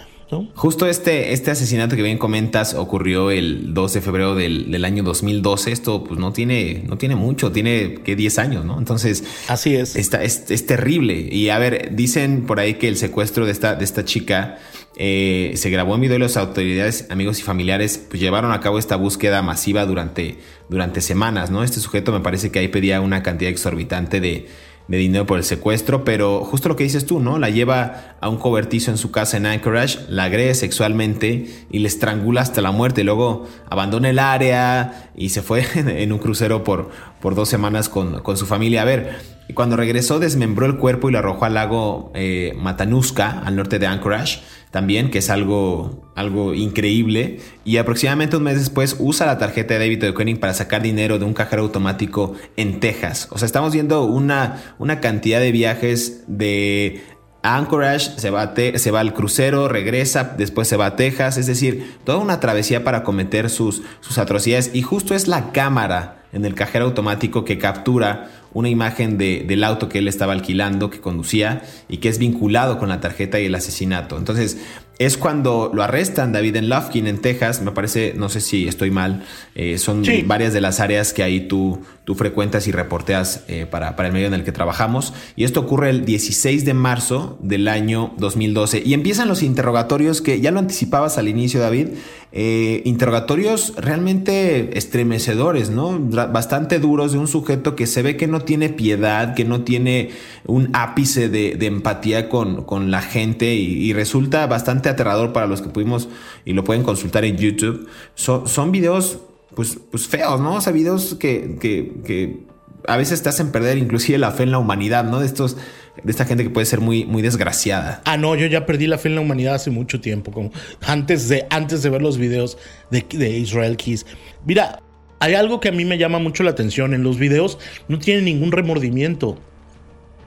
Justo 0.56 0.88
este, 0.88 1.34
este 1.34 1.52
asesinato 1.52 1.96
que 1.96 2.02
bien 2.02 2.18
comentas 2.18 2.74
ocurrió 2.74 3.30
el 3.30 3.74
12 3.74 4.00
de 4.00 4.06
febrero 4.06 4.36
del, 4.36 4.84
año 4.84 5.04
2012. 5.04 5.72
Esto 5.72 6.04
pues 6.04 6.20
no 6.20 6.34
tiene, 6.34 6.84
no 6.88 6.98
tiene 6.98 7.16
mucho, 7.16 7.52
tiene 7.52 7.96
que 8.04 8.16
10 8.16 8.40
años, 8.40 8.66
¿no? 8.66 8.78
Entonces... 8.78 9.24
Así 9.48 9.76
es. 9.76 9.96
Está, 9.96 10.24
es, 10.24 10.50
es, 10.50 10.66
terrible. 10.66 11.30
Y 11.32 11.50
a 11.50 11.60
ver, 11.60 11.96
dicen 11.96 12.46
por 12.46 12.60
ahí 12.60 12.76
que 12.76 12.88
el 12.88 12.98
secuestro 12.98 13.46
de 13.46 13.52
esta, 13.52 13.76
de 13.76 13.86
esta 13.86 14.04
chica 14.04 14.58
eh, 14.98 15.54
se 15.56 15.70
grabó 15.70 15.96
en 15.96 16.02
video 16.02 16.18
y 16.18 16.22
las 16.22 16.38
autoridades, 16.38 17.08
amigos 17.10 17.40
y 17.40 17.44
familiares 17.44 18.04
pues 18.10 18.22
llevaron 18.22 18.52
a 18.52 18.62
cabo 18.62 18.80
esta 18.80 18.96
búsqueda 18.96 19.42
masiva 19.42 19.86
durante, 19.86 20.38
durante 20.70 21.02
semanas, 21.02 21.52
¿no? 21.52 21.64
Este 21.64 21.80
sujeto 21.82 22.14
me 22.14 22.22
parece 22.22 22.50
que 22.50 22.60
ahí 22.60 22.70
pedía 22.70 23.02
una 23.02 23.22
cantidad 23.22 23.52
exorbitante 23.52 24.22
de 24.22 24.48
de 24.88 24.98
dinero 24.98 25.26
por 25.26 25.38
el 25.38 25.44
secuestro, 25.44 26.04
pero 26.04 26.44
justo 26.46 26.70
lo 26.70 26.76
que 26.76 26.84
dices 26.84 27.06
tú, 27.06 27.20
¿no? 27.20 27.40
La 27.40 27.50
lleva 27.50 28.16
a 28.20 28.30
un 28.30 28.38
cobertizo 28.38 28.92
en 28.92 28.98
su 28.98 29.12
casa 29.12 29.38
en 29.38 29.46
Anchorage, 29.46 30.00
la 30.10 30.26
agrede 30.26 30.54
sexualmente 30.54 31.66
y 31.72 31.80
le 31.80 31.88
estrangula 31.88 32.42
hasta 32.42 32.62
la 32.62 32.72
muerte. 32.72 33.04
Luego 33.04 33.48
abandona 33.70 34.10
el 34.10 34.20
área 34.20 35.10
y 35.16 35.30
se 35.30 35.42
fue 35.42 35.66
en 35.76 36.12
un 36.12 36.20
crucero 36.20 36.64
por, 36.64 36.90
por 37.20 37.36
dos 37.36 37.50
semanas 37.50 37.90
con, 37.90 38.22
con 38.22 38.38
su 38.38 38.46
familia. 38.46 38.84
A 38.84 38.86
ver, 38.86 39.16
cuando 39.54 39.78
regresó 39.78 40.20
desmembró 40.20 40.66
el 40.66 40.78
cuerpo 40.78 41.10
y 41.10 41.14
lo 41.14 41.20
arrojó 41.20 41.46
al 41.46 41.54
lago 41.54 42.12
eh, 42.16 42.54
Matanuska, 42.56 43.42
al 43.44 43.56
norte 43.56 43.80
de 43.80 43.88
Anchorage 43.88 44.42
también, 44.76 45.10
que 45.10 45.20
es 45.20 45.30
algo, 45.30 46.04
algo 46.16 46.54
increíble. 46.54 47.40
Y 47.64 47.78
aproximadamente 47.78 48.36
un 48.36 48.44
mes 48.44 48.60
después 48.60 48.98
usa 49.00 49.26
la 49.26 49.38
tarjeta 49.38 49.74
de 49.74 49.80
débito 49.80 50.06
de 50.06 50.14
Koenig 50.14 50.38
para 50.38 50.54
sacar 50.54 50.82
dinero 50.82 51.18
de 51.18 51.24
un 51.24 51.34
cajero 51.34 51.62
automático 51.62 52.34
en 52.58 52.82
Texas. 52.82 53.30
O 53.32 53.38
sea, 53.38 53.46
estamos 53.46 53.72
viendo 53.72 54.04
una, 54.04 54.76
una 54.78 55.00
cantidad 55.00 55.40
de 55.40 55.54
viajes 55.54 56.26
de 56.28 57.02
Anchorage, 57.42 58.20
se 58.20 58.30
va, 58.32 58.54
se 58.54 58.92
va 58.92 59.00
al 59.00 59.14
crucero, 59.14 59.70
regresa, 59.70 60.36
después 60.38 60.68
se 60.68 60.76
va 60.76 60.88
a 60.88 60.96
Texas, 60.98 61.38
es 61.38 61.48
decir, 61.48 61.96
toda 62.04 62.18
una 62.18 62.42
travesía 62.42 62.84
para 62.84 63.04
cometer 63.04 63.50
sus, 63.50 63.82
sus 64.02 64.18
atrocidades 64.18 64.72
y 64.74 64.82
justo 64.82 65.16
es 65.16 65.30
la 65.30 65.54
cámara 65.54 66.26
en 66.34 66.44
el 66.44 66.54
cajero 66.54 66.84
automático 66.84 67.46
que 67.46 67.58
captura 67.58 68.30
una 68.56 68.70
imagen 68.70 69.18
de, 69.18 69.44
del 69.46 69.66
auto 69.66 69.90
que 69.90 70.00
él 70.00 70.08
estaba 70.08 70.32
alquilando, 70.32 70.90
que 70.90 71.02
conducía 71.02 71.62
y 71.90 71.98
que 71.98 72.08
es 72.08 72.18
vinculado 72.20 72.80
con 72.80 72.88
la 72.88 73.02
tarjeta 73.02 73.38
y 73.38 73.46
el 73.46 73.54
asesinato. 73.54 74.18
Entonces, 74.18 74.58
es 74.98 75.18
cuando 75.18 75.72
lo 75.74 75.84
arrestan 75.84 76.32
David 76.32 76.56
en 76.56 76.70
Lufkin 76.70 77.08
en 77.08 77.20
Texas, 77.20 77.62
me 77.62 77.72
parece, 77.72 78.14
no 78.16 78.30
sé 78.30 78.40
si 78.40 78.68
estoy 78.68 78.92
mal, 78.92 79.24
eh, 79.56 79.78
son 79.78 80.04
varias 80.26 80.54
de 80.54 80.62
las 80.62 80.80
áreas 80.80 81.12
que 81.12 81.24
ahí 81.24 81.42
tú, 81.42 81.82
tú 82.06 82.16
frecuentas 82.16 82.68
y 82.68 82.72
reporteas 82.72 83.44
eh, 83.48 83.66
para, 83.70 83.96
para, 83.96 84.08
el 84.08 84.14
medio 84.14 84.28
en 84.28 84.34
el 84.34 84.44
que 84.44 84.52
trabajamos. 84.52 85.14
Y 85.36 85.44
esto 85.44 85.60
ocurre 85.60 85.90
el 85.90 86.06
16 86.06 86.64
de 86.64 86.74
marzo 86.74 87.38
del 87.42 87.68
año 87.68 88.14
2012. 88.18 88.84
Y 88.86 88.94
empiezan 88.94 89.28
los 89.28 89.44
interrogatorios 89.44 90.22
que 90.22 90.40
ya 90.40 90.52
lo 90.52 90.60
anticipabas 90.60 91.18
al 91.18 91.28
inicio, 91.28 91.60
David, 91.60 91.90
eh, 92.32 92.82
interrogatorios 92.86 93.74
realmente 93.78 94.78
estremecedores, 94.78 95.70
¿no? 95.70 95.98
Bastante 96.00 96.80
duros 96.80 97.14
de 97.14 97.18
un 97.18 97.30
sujeto 97.30 97.78
que 97.78 97.88
se 97.88 98.02
ve 98.02 98.18
que 98.18 98.28
no 98.28 98.42
tiene 98.42 98.70
piedad, 98.70 99.36
que 99.36 99.46
no 99.46 99.62
tiene 99.62 100.10
un 100.46 100.70
ápice 100.74 101.30
de, 101.30 101.54
empatía 101.66 102.28
con, 102.28 102.64
con, 102.66 102.92
la 102.92 103.02
gente 103.02 103.56
y 103.56 103.94
resulta 103.94 104.46
bastante 104.48 104.85
aterrador 104.90 105.34
para 105.34 105.48
los 105.48 105.62
que 105.62 105.70
pudimos 105.70 106.10
y 106.46 106.54
lo 106.54 106.64
pueden 106.64 106.84
consultar 106.84 107.26
en 107.26 107.38
YouTube. 107.38 107.88
son 108.16 108.72
videos, 108.72 109.20
pues, 109.56 109.78
pues 109.92 110.08
feos, 110.08 110.40
¿no? 110.40 110.56
O 110.56 110.62
sea, 110.62 110.74
videos 110.74 111.16
que, 111.16 111.58
que, 111.60 112.44
a 112.88 112.98
veces 112.98 113.24
te 113.24 113.30
hacen 113.30 113.52
perder 113.52 113.78
inclusive 113.78 114.18
la 114.18 114.32
fe 114.32 114.44
en 114.44 114.52
la 114.52 114.60
humanidad, 114.60 115.04
¿no? 115.06 115.20
De 115.20 115.26
estos 115.26 115.58
de 116.04 116.12
esta 116.12 116.26
gente 116.26 116.44
que 116.44 116.50
puede 116.50 116.66
ser 116.66 116.82
muy, 116.82 117.06
muy 117.06 117.22
desgraciada. 117.22 118.02
Ah, 118.04 118.18
no, 118.18 118.36
yo 118.36 118.48
ya 118.48 118.66
perdí 118.66 118.86
la 118.86 118.98
fe 118.98 119.08
en 119.08 119.16
la 119.16 119.22
humanidad 119.22 119.56
hace 119.56 119.72
mucho 119.72 120.02
tiempo, 120.02 120.32
como 120.32 120.52
antes 120.82 121.30
de, 121.30 121.48
antes 121.50 121.84
de 121.84 121.90
ver 121.90 122.02
los 122.02 122.18
videos 122.18 122.58
de, 122.92 123.06
de 123.10 123.30
Israel 123.40 123.78
Keys. 123.78 124.06
Mira, 124.46 124.82
hay 125.20 125.34
algo 125.34 125.60
que 125.60 125.70
a 125.70 125.72
mí 125.72 125.86
me 125.86 125.98
llama 125.98 126.20
mucho 126.20 126.44
la 126.44 126.52
atención. 126.52 126.94
En 126.94 127.04
los 127.04 127.18
videos 127.18 127.58
no 127.88 127.98
tiene 127.98 128.22
ningún 128.22 128.52
remordimiento. 128.52 129.38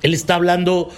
Él 0.02 0.14
está 0.14 0.36
hablando 0.36 0.90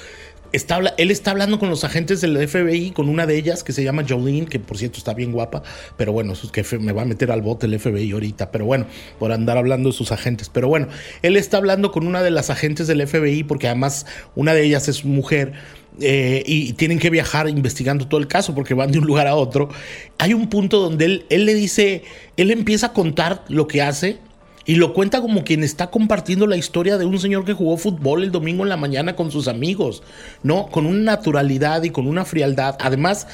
él 0.53 1.11
está 1.11 1.31
hablando 1.31 1.59
con 1.59 1.71
los 1.71 1.85
agentes 1.85 2.21
del 2.21 2.49
FBI, 2.49 2.91
con 2.91 3.09
una 3.09 3.27
de 3.27 3.37
ellas 3.37 3.63
que 3.63 3.73
se 3.73 3.85
llama 3.85 4.05
Jolene, 4.09 4.47
que 4.47 4.59
por 4.59 4.79
cierto 4.79 4.99
está 4.99 5.15
bien 5.15 5.33
guapa, 5.33 5.63
pero 5.97 6.13
bueno, 6.13 6.33
es 6.33 6.51
que 6.51 6.65
me 6.79 6.93
va 6.93 7.03
a 7.03 7.05
meter 7.05 7.31
al 7.31 7.43
bote 7.43 7.67
el 7.67 7.79
FBI 7.79 8.13
ahorita, 8.13 8.51
pero 8.51 8.65
bueno, 8.65 8.87
por 9.19 9.33
andar 9.33 9.57
hablando 9.59 9.91
de 9.91 9.93
sus 9.95 10.13
agentes. 10.13 10.49
Pero 10.49 10.69
bueno, 10.69 10.89
él 11.23 11.37
está 11.37 11.59
hablando 11.59 11.93
con 11.93 12.07
una 12.07 12.23
de 12.23 12.31
las 12.31 12.51
agentes 12.51 12.87
del 12.87 13.07
FBI, 13.07 13.45
porque 13.45 13.67
además 13.67 14.07
una 14.35 14.55
de 14.55 14.65
ellas 14.65 14.89
es 14.89 15.05
mujer. 15.05 15.53
Eh, 16.01 16.45
y 16.47 16.73
tienen 16.75 17.01
que 17.01 17.11
viajar 17.11 17.49
investigando 17.49 18.07
todo 18.07 18.21
el 18.21 18.29
caso 18.29 18.55
porque 18.55 18.75
van 18.75 18.93
de 18.93 19.01
un 19.01 19.07
lugar 19.07 19.27
a 19.27 19.35
otro. 19.35 19.69
Hay 20.19 20.33
un 20.33 20.49
punto 20.49 20.79
donde 20.79 21.25
él 21.29 21.45
le 21.45 21.53
dice, 21.53 22.05
él 22.37 22.53
empieza 22.53 22.87
a 22.87 22.93
contar 22.93 23.45
lo 23.49 23.67
que 23.67 23.83
hace 23.83 24.19
y 24.67 24.77
lo 24.77 24.93
cuenta 24.93 25.21
como 25.21 25.45
quien 25.45 25.65
está 25.65 25.91
compartiendo 25.91 26.47
la 26.47 26.57
historia 26.57 26.99
de 26.99 27.07
un 27.07 27.19
señor 27.19 27.45
que 27.45 27.55
jugó 27.55 27.77
fútbol 27.77 28.23
el 28.23 28.31
domingo 28.31 28.63
en 28.63 28.69
la 28.69 28.77
mañana 28.77 29.17
con 29.17 29.31
sus 29.31 29.49
amigos, 29.49 30.03
¿no? 30.43 30.67
Con 30.67 30.87
una 30.87 31.17
naturalidad 31.17 31.83
y 31.83 31.91
con 31.91 32.07
una 32.07 32.25
frialdad. 32.25 32.77
Además, 32.81 33.27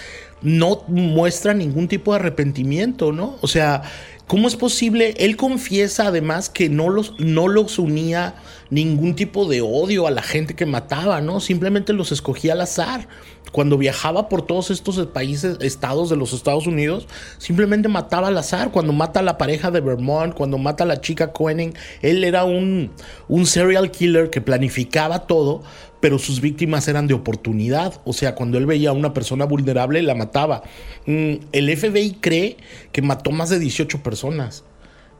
no 0.43 0.83
muestra 0.87 1.55
ningún 1.55 1.89
tipo 1.89 2.12
de 2.12 2.20
arrepentimiento, 2.20 3.12
¿no? 3.12 3.37
O 3.41 3.49
sea, 3.49 3.83
¿cómo 4.27 4.49
es 4.49 4.57
posible? 4.57 5.14
Él 5.18 5.37
confiesa 5.37 6.09
además 6.09 6.51
que 6.51 6.68
no 6.68 6.89
los, 6.89 7.18
no 7.18 7.49
los 7.49 7.79
unía 7.79 8.35
ningún 8.70 9.14
tipo 9.14 9.47
de 9.47 9.61
odio 9.61 10.07
a 10.07 10.11
la 10.11 10.22
gente 10.22 10.55
que 10.55 10.66
mataba, 10.66 11.20
¿no? 11.20 11.41
Simplemente 11.41 11.93
los 11.93 12.12
escogía 12.12 12.53
al 12.53 12.61
azar. 12.61 13.09
Cuando 13.53 13.79
viajaba 13.79 14.29
por 14.29 14.43
todos 14.43 14.70
estos 14.70 15.05
países, 15.07 15.57
estados 15.61 16.11
de 16.11 16.16
los 16.16 16.33
Estados 16.33 16.66
Unidos, 16.66 17.07
simplemente 17.39 17.89
mataba 17.89 18.29
al 18.29 18.37
azar. 18.37 18.72
Cuando 18.72 18.93
mata 18.93 19.20
a 19.20 19.22
la 19.22 19.39
pareja 19.39 19.70
de 19.70 19.81
Vermont, 19.81 20.35
cuando 20.35 20.59
mata 20.59 20.85
a 20.85 20.87
la 20.87 21.01
chica 21.01 21.33
Koenig, 21.33 21.74
él 22.03 22.24
era 22.24 22.45
un, 22.45 22.91
un 23.29 23.47
serial 23.47 23.91
killer 23.91 24.31
que 24.31 24.41
planificaba 24.41 25.27
todo, 25.27 25.62
pero 26.07 26.20
sus 26.20 26.40
víctimas 26.40 26.86
eran 26.86 27.09
de 27.09 27.14
oportunidad. 27.14 28.00
O 28.04 28.12
sea, 28.12 28.36
cuando 28.36 28.59
él 28.59 28.66
veía 28.66 28.90
a 28.90 28.92
una 28.92 29.12
persona 29.12 29.44
vulnerable, 29.44 30.00
la 30.02 30.14
mataba. 30.14 30.62
Mm, 31.04 31.32
el 31.50 31.76
FBI 31.76 32.18
cree 32.20 32.59
que 32.92 33.02
mató 33.02 33.32
más 33.32 33.50
de 33.50 33.59
18 33.59 34.04
personas, 34.04 34.62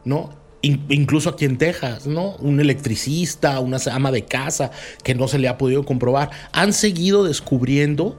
¿no? 0.05 0.30
incluso 0.62 1.30
aquí 1.30 1.45
en 1.45 1.59
Texas, 1.59 2.07
¿no? 2.07 2.37
Un 2.37 2.61
electricista, 2.61 3.59
una 3.59 3.78
ama 3.91 4.12
de 4.12 4.26
casa 4.26 4.70
que 5.03 5.16
no 5.16 5.26
se 5.26 5.41
le 5.41 5.49
ha 5.49 5.59
podido 5.59 5.84
comprobar. 5.84 6.30
Han 6.53 6.72
seguido 6.72 7.24
descubriendo 7.24 8.16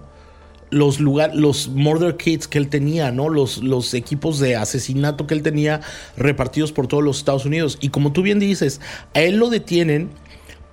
los 0.70 1.00
lugares, 1.00 1.38
los 1.38 1.70
murder 1.70 2.18
kits 2.18 2.50
que 2.50 2.58
él 2.58 2.68
tenía, 2.68 3.14
¿no? 3.14 3.30
Los 3.30 3.94
equipos 3.94 4.40
de 4.40 4.58
asesinato 4.58 5.26
que 5.26 5.36
él 5.36 5.42
tenía 5.42 5.80
repartidos 6.18 6.74
por 6.74 6.88
todos 6.88 7.02
los 7.02 7.20
Estados 7.20 7.46
Unidos. 7.46 7.78
Y 7.80 7.90
como 7.90 8.12
tú 8.12 8.24
bien 8.24 8.40
dices, 8.40 8.82
a 9.14 9.22
él 9.22 9.38
lo 9.38 9.50
detienen 9.50 10.10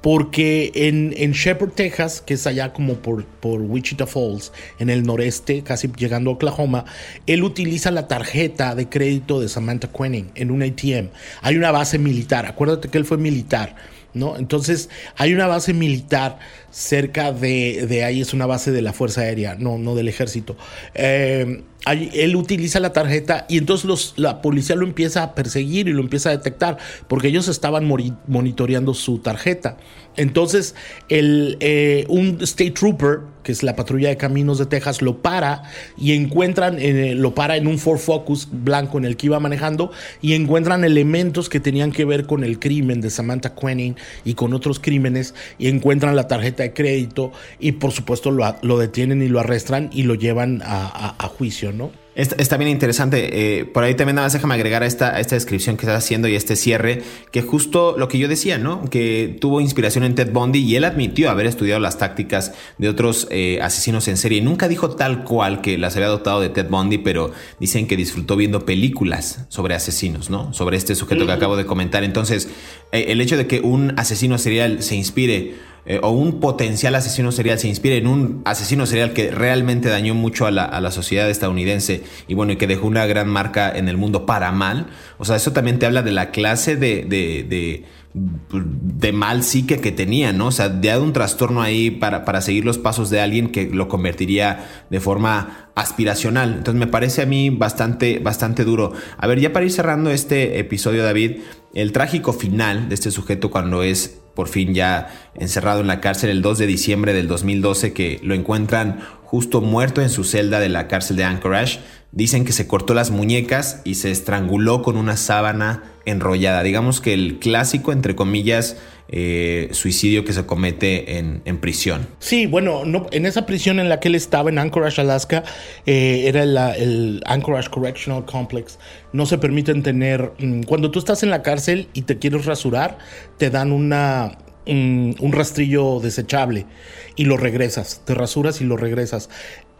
porque 0.04 0.70
en, 0.74 1.14
en 1.16 1.32
Shepherd, 1.32 1.70
Texas, 1.70 2.20
que 2.20 2.34
es 2.34 2.46
allá 2.46 2.74
como 2.74 2.96
por, 2.96 3.24
por 3.24 3.62
Wichita 3.62 4.06
Falls, 4.06 4.52
en 4.78 4.90
el 4.90 5.02
noreste, 5.02 5.62
casi 5.62 5.90
llegando 5.96 6.28
a 6.28 6.34
Oklahoma, 6.34 6.84
él 7.26 7.42
utiliza 7.42 7.90
la 7.90 8.06
tarjeta 8.06 8.74
de 8.74 8.86
crédito 8.90 9.40
de 9.40 9.48
Samantha 9.48 9.88
Quenning 9.88 10.30
en 10.34 10.50
un 10.50 10.62
ATM. 10.62 11.08
Hay 11.40 11.56
una 11.56 11.70
base 11.70 11.98
militar, 11.98 12.44
acuérdate 12.44 12.88
que 12.88 12.98
él 12.98 13.06
fue 13.06 13.16
militar. 13.16 13.76
¿No? 14.14 14.36
Entonces 14.36 14.90
hay 15.16 15.34
una 15.34 15.48
base 15.48 15.74
militar 15.74 16.38
cerca 16.70 17.32
de, 17.32 17.86
de, 17.88 18.04
ahí, 18.04 18.20
es 18.20 18.32
una 18.32 18.46
base 18.46 18.70
de 18.70 18.80
la 18.80 18.92
Fuerza 18.92 19.22
Aérea, 19.22 19.56
no, 19.58 19.76
no 19.76 19.94
del 19.94 20.08
ejército. 20.08 20.56
Eh, 20.94 21.62
él 21.86 22.36
utiliza 22.36 22.80
la 22.80 22.92
tarjeta 22.92 23.44
y 23.48 23.58
entonces 23.58 23.84
los, 23.84 24.14
la 24.16 24.40
policía 24.40 24.74
lo 24.76 24.86
empieza 24.86 25.22
a 25.22 25.34
perseguir 25.34 25.88
y 25.88 25.92
lo 25.92 26.00
empieza 26.00 26.30
a 26.30 26.32
detectar 26.32 26.78
porque 27.08 27.28
ellos 27.28 27.48
estaban 27.48 27.86
monitoreando 28.26 28.94
su 28.94 29.18
tarjeta. 29.18 29.76
Entonces, 30.16 30.74
el, 31.08 31.56
eh, 31.60 32.04
un 32.08 32.38
State 32.40 32.72
Trooper, 32.72 33.20
que 33.42 33.52
es 33.52 33.62
la 33.62 33.76
patrulla 33.76 34.08
de 34.08 34.16
caminos 34.16 34.58
de 34.58 34.66
Texas, 34.66 35.02
lo 35.02 35.22
para 35.22 35.64
y 35.98 36.12
encuentran, 36.12 36.78
eh, 36.78 37.14
lo 37.14 37.34
para 37.34 37.56
en 37.56 37.66
un 37.66 37.78
Ford 37.78 37.98
Focus 37.98 38.48
blanco 38.50 38.98
en 38.98 39.04
el 39.04 39.16
que 39.16 39.26
iba 39.26 39.40
manejando 39.40 39.90
y 40.22 40.34
encuentran 40.34 40.84
elementos 40.84 41.48
que 41.48 41.60
tenían 41.60 41.92
que 41.92 42.04
ver 42.04 42.26
con 42.26 42.44
el 42.44 42.58
crimen 42.58 43.00
de 43.00 43.10
Samantha 43.10 43.54
Quenning 43.54 43.96
y 44.24 44.34
con 44.34 44.54
otros 44.54 44.80
crímenes 44.80 45.34
y 45.58 45.68
encuentran 45.68 46.16
la 46.16 46.28
tarjeta 46.28 46.62
de 46.62 46.72
crédito 46.72 47.32
y 47.58 47.72
por 47.72 47.92
supuesto 47.92 48.30
lo, 48.30 48.56
lo 48.62 48.78
detienen 48.78 49.22
y 49.22 49.28
lo 49.28 49.40
arrestan 49.40 49.90
y 49.92 50.04
lo 50.04 50.14
llevan 50.14 50.62
a, 50.64 51.14
a 51.18 51.28
juicio, 51.28 51.72
¿no? 51.72 52.03
Está, 52.14 52.56
bien 52.56 52.70
interesante. 52.70 53.58
Eh, 53.58 53.64
por 53.64 53.82
ahí 53.82 53.94
también 53.94 54.16
nada 54.16 54.26
más 54.26 54.32
déjame 54.32 54.54
agregar 54.54 54.84
a 54.84 54.86
esta, 54.86 55.18
esta 55.18 55.34
descripción 55.34 55.76
que 55.76 55.86
estás 55.86 56.04
haciendo 56.04 56.28
y 56.28 56.36
este 56.36 56.54
cierre, 56.54 57.02
que 57.32 57.42
justo 57.42 57.96
lo 57.98 58.08
que 58.08 58.18
yo 58.18 58.28
decía, 58.28 58.56
¿no? 58.56 58.88
Que 58.88 59.36
tuvo 59.40 59.60
inspiración 59.60 60.04
en 60.04 60.14
Ted 60.14 60.30
Bundy 60.32 60.60
y 60.60 60.76
él 60.76 60.84
admitió 60.84 61.28
haber 61.28 61.46
estudiado 61.46 61.80
las 61.80 61.98
tácticas 61.98 62.52
de 62.78 62.88
otros 62.88 63.26
eh, 63.30 63.58
asesinos 63.62 64.06
en 64.06 64.16
serie. 64.16 64.40
Nunca 64.42 64.68
dijo 64.68 64.90
tal 64.90 65.24
cual 65.24 65.60
que 65.60 65.76
las 65.76 65.96
había 65.96 66.06
adoptado 66.06 66.40
de 66.40 66.50
Ted 66.50 66.68
Bundy, 66.68 66.98
pero 66.98 67.32
dicen 67.58 67.88
que 67.88 67.96
disfrutó 67.96 68.36
viendo 68.36 68.64
películas 68.64 69.46
sobre 69.48 69.74
asesinos, 69.74 70.30
¿no? 70.30 70.52
Sobre 70.52 70.76
este 70.76 70.94
sujeto 70.94 71.26
que 71.26 71.32
acabo 71.32 71.56
de 71.56 71.66
comentar. 71.66 72.04
Entonces, 72.04 72.48
eh, 72.92 73.06
el 73.08 73.20
hecho 73.20 73.36
de 73.36 73.48
que 73.48 73.60
un 73.60 73.98
asesino 73.98 74.38
serial 74.38 74.82
se 74.84 74.94
inspire 74.94 75.73
eh, 75.86 76.00
o 76.02 76.10
un 76.10 76.40
potencial 76.40 76.94
asesino 76.94 77.30
serial 77.30 77.58
se 77.58 77.68
inspire 77.68 77.98
en 77.98 78.06
un 78.06 78.42
asesino 78.44 78.86
serial 78.86 79.12
que 79.12 79.30
realmente 79.30 79.88
dañó 79.88 80.14
mucho 80.14 80.46
a 80.46 80.50
la, 80.50 80.90
sociedad 80.90 81.28
estadounidense 81.28 82.02
y 82.28 82.34
bueno, 82.34 82.52
y 82.52 82.56
que 82.56 82.66
dejó 82.66 82.86
una 82.86 83.06
gran 83.06 83.28
marca 83.28 83.70
en 83.70 83.88
el 83.88 83.96
mundo 83.96 84.26
para 84.26 84.52
mal, 84.52 84.86
o 85.18 85.24
sea, 85.24 85.36
eso 85.36 85.52
también 85.52 85.78
te 85.78 85.86
habla 85.86 86.02
de 86.02 86.12
la 86.12 86.30
clase 86.30 86.76
de, 86.76 87.04
de, 87.04 87.84
de 88.14 89.12
mal 89.12 89.42
psique 89.42 89.80
que 89.80 89.90
tenía, 89.90 90.32
¿no? 90.32 90.46
O 90.46 90.52
sea, 90.52 90.68
de 90.68 90.96
un 90.98 91.12
trastorno 91.12 91.62
ahí 91.62 91.90
para, 91.90 92.24
para 92.24 92.40
seguir 92.40 92.64
los 92.64 92.78
pasos 92.78 93.10
de 93.10 93.20
alguien 93.20 93.50
que 93.50 93.66
lo 93.66 93.88
convertiría 93.88 94.68
de 94.88 95.00
forma 95.00 95.70
aspiracional. 95.74 96.54
Entonces 96.58 96.78
me 96.78 96.86
parece 96.86 97.22
a 97.22 97.26
mí 97.26 97.50
bastante, 97.50 98.20
bastante 98.20 98.64
duro. 98.64 98.92
A 99.18 99.26
ver, 99.26 99.40
ya 99.40 99.52
para 99.52 99.64
ir 99.64 99.72
cerrando 99.72 100.10
este 100.10 100.60
episodio, 100.60 101.02
David, 101.02 101.40
el 101.74 101.90
trágico 101.90 102.32
final 102.32 102.88
de 102.88 102.94
este 102.94 103.10
sujeto 103.10 103.50
cuando 103.50 103.82
es 103.82 104.20
por 104.34 104.48
fin 104.48 104.74
ya 104.74 105.30
encerrado 105.34 105.80
en 105.80 105.86
la 105.86 106.00
cárcel 106.00 106.30
el 106.30 106.42
2 106.42 106.58
de 106.58 106.66
diciembre 106.66 107.12
del 107.12 107.28
2012 107.28 107.92
que 107.92 108.20
lo 108.22 108.34
encuentran 108.34 109.00
justo 109.24 109.60
muerto 109.60 110.00
en 110.00 110.10
su 110.10 110.24
celda 110.24 110.60
de 110.60 110.68
la 110.68 110.86
cárcel 110.86 111.16
de 111.16 111.24
Anchorage. 111.24 111.80
Dicen 112.12 112.44
que 112.44 112.52
se 112.52 112.68
cortó 112.68 112.94
las 112.94 113.10
muñecas 113.10 113.80
y 113.84 113.96
se 113.96 114.10
estranguló 114.10 114.82
con 114.82 114.96
una 114.96 115.16
sábana 115.16 115.82
enrollada. 116.04 116.62
Digamos 116.62 117.00
que 117.00 117.14
el 117.14 117.38
clásico, 117.40 117.92
entre 117.92 118.14
comillas, 118.14 118.76
eh, 119.08 119.68
suicidio 119.72 120.24
que 120.24 120.32
se 120.32 120.46
comete 120.46 121.18
en, 121.18 121.58
prisión. 121.58 122.06
Sí, 122.18 122.46
bueno, 122.46 122.84
no, 122.84 123.06
en 123.10 123.26
esa 123.26 123.46
prisión 123.46 123.78
en 123.78 123.88
la 123.88 124.00
que 124.00 124.08
él 124.08 124.14
estaba, 124.14 124.50
en 124.50 124.58
Anchorage, 124.58 125.00
Alaska, 125.00 125.44
eh, 125.86 126.24
era 126.26 126.42
el 126.74 127.22
Anchorage 127.26 127.68
Correctional 127.70 128.24
Complex. 128.24 128.78
No 129.12 129.26
se 129.26 129.38
permiten 129.38 129.82
tener, 129.82 130.32
mm, 130.38 130.62
cuando 130.62 130.90
tú 130.90 130.98
estás 130.98 131.22
en 131.22 131.30
la 131.30 131.42
cárcel 131.42 131.88
y 131.92 132.02
te 132.02 132.18
quieres 132.18 132.46
rasurar, 132.46 132.98
te 133.36 133.50
dan 133.50 133.72
una 133.72 134.38
mm, 134.66 135.12
un 135.20 135.32
rastrillo 135.32 136.00
desechable 136.00 136.66
y 137.14 137.26
lo 137.26 137.36
regresas, 137.36 138.02
te 138.04 138.14
rasuras 138.14 138.60
y 138.60 138.64
lo 138.64 138.76
regresas. 138.76 139.28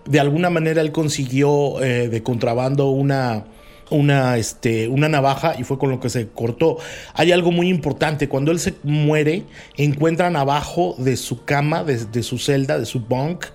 De 0.06 0.20
alguna 0.20 0.50
manera 0.50 0.82
él 0.82 0.92
consiguió 0.92 1.82
eh, 1.82 2.08
de 2.08 2.22
contrabando 2.22 2.90
una, 2.90 3.46
una, 3.90 4.36
este, 4.36 4.88
una 4.88 5.08
navaja 5.08 5.54
y 5.58 5.64
fue 5.64 5.78
con 5.78 5.90
lo 5.90 6.00
que 6.00 6.10
se 6.10 6.28
cortó. 6.28 6.78
Hay 7.14 7.32
algo 7.32 7.52
muy 7.52 7.68
importante, 7.68 8.28
cuando 8.28 8.52
él 8.52 8.58
se 8.58 8.74
muere, 8.82 9.44
encuentran 9.76 10.36
abajo 10.36 10.94
de 10.98 11.16
su 11.16 11.44
cama, 11.44 11.84
de, 11.84 12.22
su 12.22 12.38
celda, 12.38 12.78
de 12.78 12.86
su 12.86 13.00
bunk, 13.00 13.46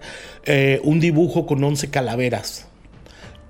eh, 0.45 0.79
un 0.83 0.99
dibujo 0.99 1.45
con 1.45 1.63
11 1.63 1.89
calaveras. 1.89 2.67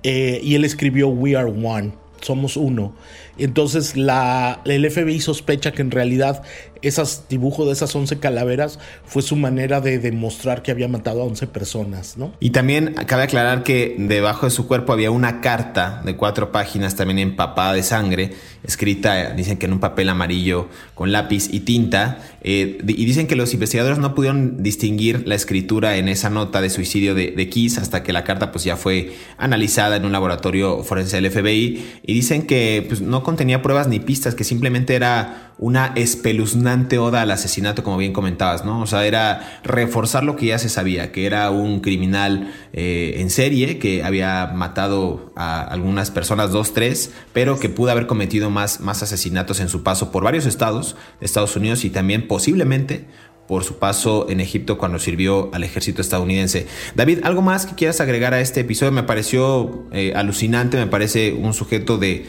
Eh, 0.02 0.40
y 0.42 0.54
él 0.54 0.64
escribió 0.64 1.08
We 1.08 1.36
Are 1.36 1.50
One, 1.50 1.92
somos 2.20 2.56
uno. 2.56 2.94
Entonces 3.38 3.96
la, 3.96 4.60
el 4.64 4.90
FBI 4.90 5.20
sospecha 5.20 5.72
que 5.72 5.82
en 5.82 5.90
realidad 5.90 6.42
esos 6.82 7.24
dibujos 7.28 7.66
de 7.66 7.72
esas 7.72 7.94
11 7.94 8.18
calaveras 8.18 8.78
fue 9.04 9.22
su 9.22 9.36
manera 9.36 9.80
de 9.80 9.98
demostrar 9.98 10.62
que 10.62 10.70
había 10.70 10.88
matado 10.88 11.22
a 11.22 11.24
11 11.24 11.46
personas, 11.48 12.16
¿no? 12.16 12.32
Y 12.40 12.50
también 12.50 12.94
cabe 13.06 13.24
aclarar 13.24 13.62
que 13.62 13.96
debajo 13.98 14.46
de 14.46 14.50
su 14.50 14.66
cuerpo 14.66 14.92
había 14.92 15.10
una 15.10 15.40
carta 15.40 16.02
de 16.04 16.16
cuatro 16.16 16.52
páginas 16.52 16.96
también 16.96 17.18
empapada 17.18 17.72
de 17.72 17.82
sangre, 17.82 18.32
escrita, 18.62 19.30
dicen 19.32 19.58
que 19.58 19.66
en 19.66 19.72
un 19.72 19.80
papel 19.80 20.08
amarillo 20.08 20.68
con 20.94 21.12
lápiz 21.12 21.48
y 21.52 21.60
tinta, 21.60 22.18
eh, 22.42 22.78
y 22.86 23.04
dicen 23.04 23.26
que 23.26 23.36
los 23.36 23.52
investigadores 23.52 23.98
no 23.98 24.14
pudieron 24.14 24.62
distinguir 24.62 25.26
la 25.26 25.34
escritura 25.34 25.96
en 25.96 26.08
esa 26.08 26.30
nota 26.30 26.60
de 26.60 26.70
suicidio 26.70 27.14
de, 27.14 27.32
de 27.32 27.48
Kiss 27.48 27.78
hasta 27.78 28.02
que 28.02 28.12
la 28.12 28.24
carta 28.24 28.52
pues 28.52 28.64
ya 28.64 28.76
fue 28.76 29.12
analizada 29.36 29.96
en 29.96 30.04
un 30.04 30.12
laboratorio 30.12 30.82
forense 30.84 31.20
del 31.20 31.30
FBI, 31.30 32.00
y 32.02 32.14
dicen 32.14 32.46
que 32.46 32.84
pues, 32.88 33.00
no 33.00 33.22
contenía 33.22 33.62
pruebas 33.62 33.88
ni 33.88 34.00
pistas, 34.00 34.34
que 34.34 34.44
simplemente 34.44 34.94
era 34.94 35.52
una 35.58 35.92
espeluznante 35.94 36.69
oda 36.98 37.22
al 37.22 37.30
asesinato, 37.30 37.82
como 37.82 37.96
bien 37.96 38.12
comentabas, 38.12 38.64
¿no? 38.64 38.80
O 38.80 38.86
sea, 38.86 39.06
era 39.06 39.60
reforzar 39.62 40.24
lo 40.24 40.36
que 40.36 40.46
ya 40.46 40.58
se 40.58 40.68
sabía, 40.68 41.12
que 41.12 41.26
era 41.26 41.50
un 41.50 41.80
criminal 41.80 42.52
eh, 42.72 43.14
en 43.18 43.30
serie, 43.30 43.78
que 43.78 44.02
había 44.02 44.46
matado 44.54 45.32
a 45.36 45.62
algunas 45.62 46.10
personas, 46.10 46.50
dos, 46.50 46.74
tres, 46.74 47.12
pero 47.32 47.58
que 47.58 47.68
pudo 47.68 47.90
haber 47.90 48.06
cometido 48.06 48.50
más, 48.50 48.80
más 48.80 49.02
asesinatos 49.02 49.60
en 49.60 49.68
su 49.68 49.82
paso 49.82 50.10
por 50.10 50.24
varios 50.24 50.46
estados 50.46 50.96
Estados 51.20 51.56
Unidos 51.56 51.84
y 51.84 51.90
también 51.90 52.26
posiblemente 52.26 53.06
por 53.50 53.64
su 53.64 53.80
paso 53.80 54.30
en 54.30 54.38
Egipto 54.38 54.78
cuando 54.78 55.00
sirvió 55.00 55.50
al 55.52 55.64
ejército 55.64 56.00
estadounidense. 56.00 56.68
David, 56.94 57.18
¿algo 57.24 57.42
más 57.42 57.66
que 57.66 57.74
quieras 57.74 58.00
agregar 58.00 58.32
a 58.32 58.40
este 58.40 58.60
episodio? 58.60 58.92
Me 58.92 59.02
pareció 59.02 59.88
eh, 59.90 60.12
alucinante, 60.14 60.76
me 60.76 60.86
parece 60.86 61.32
un 61.32 61.52
sujeto 61.52 61.98
de, 61.98 62.26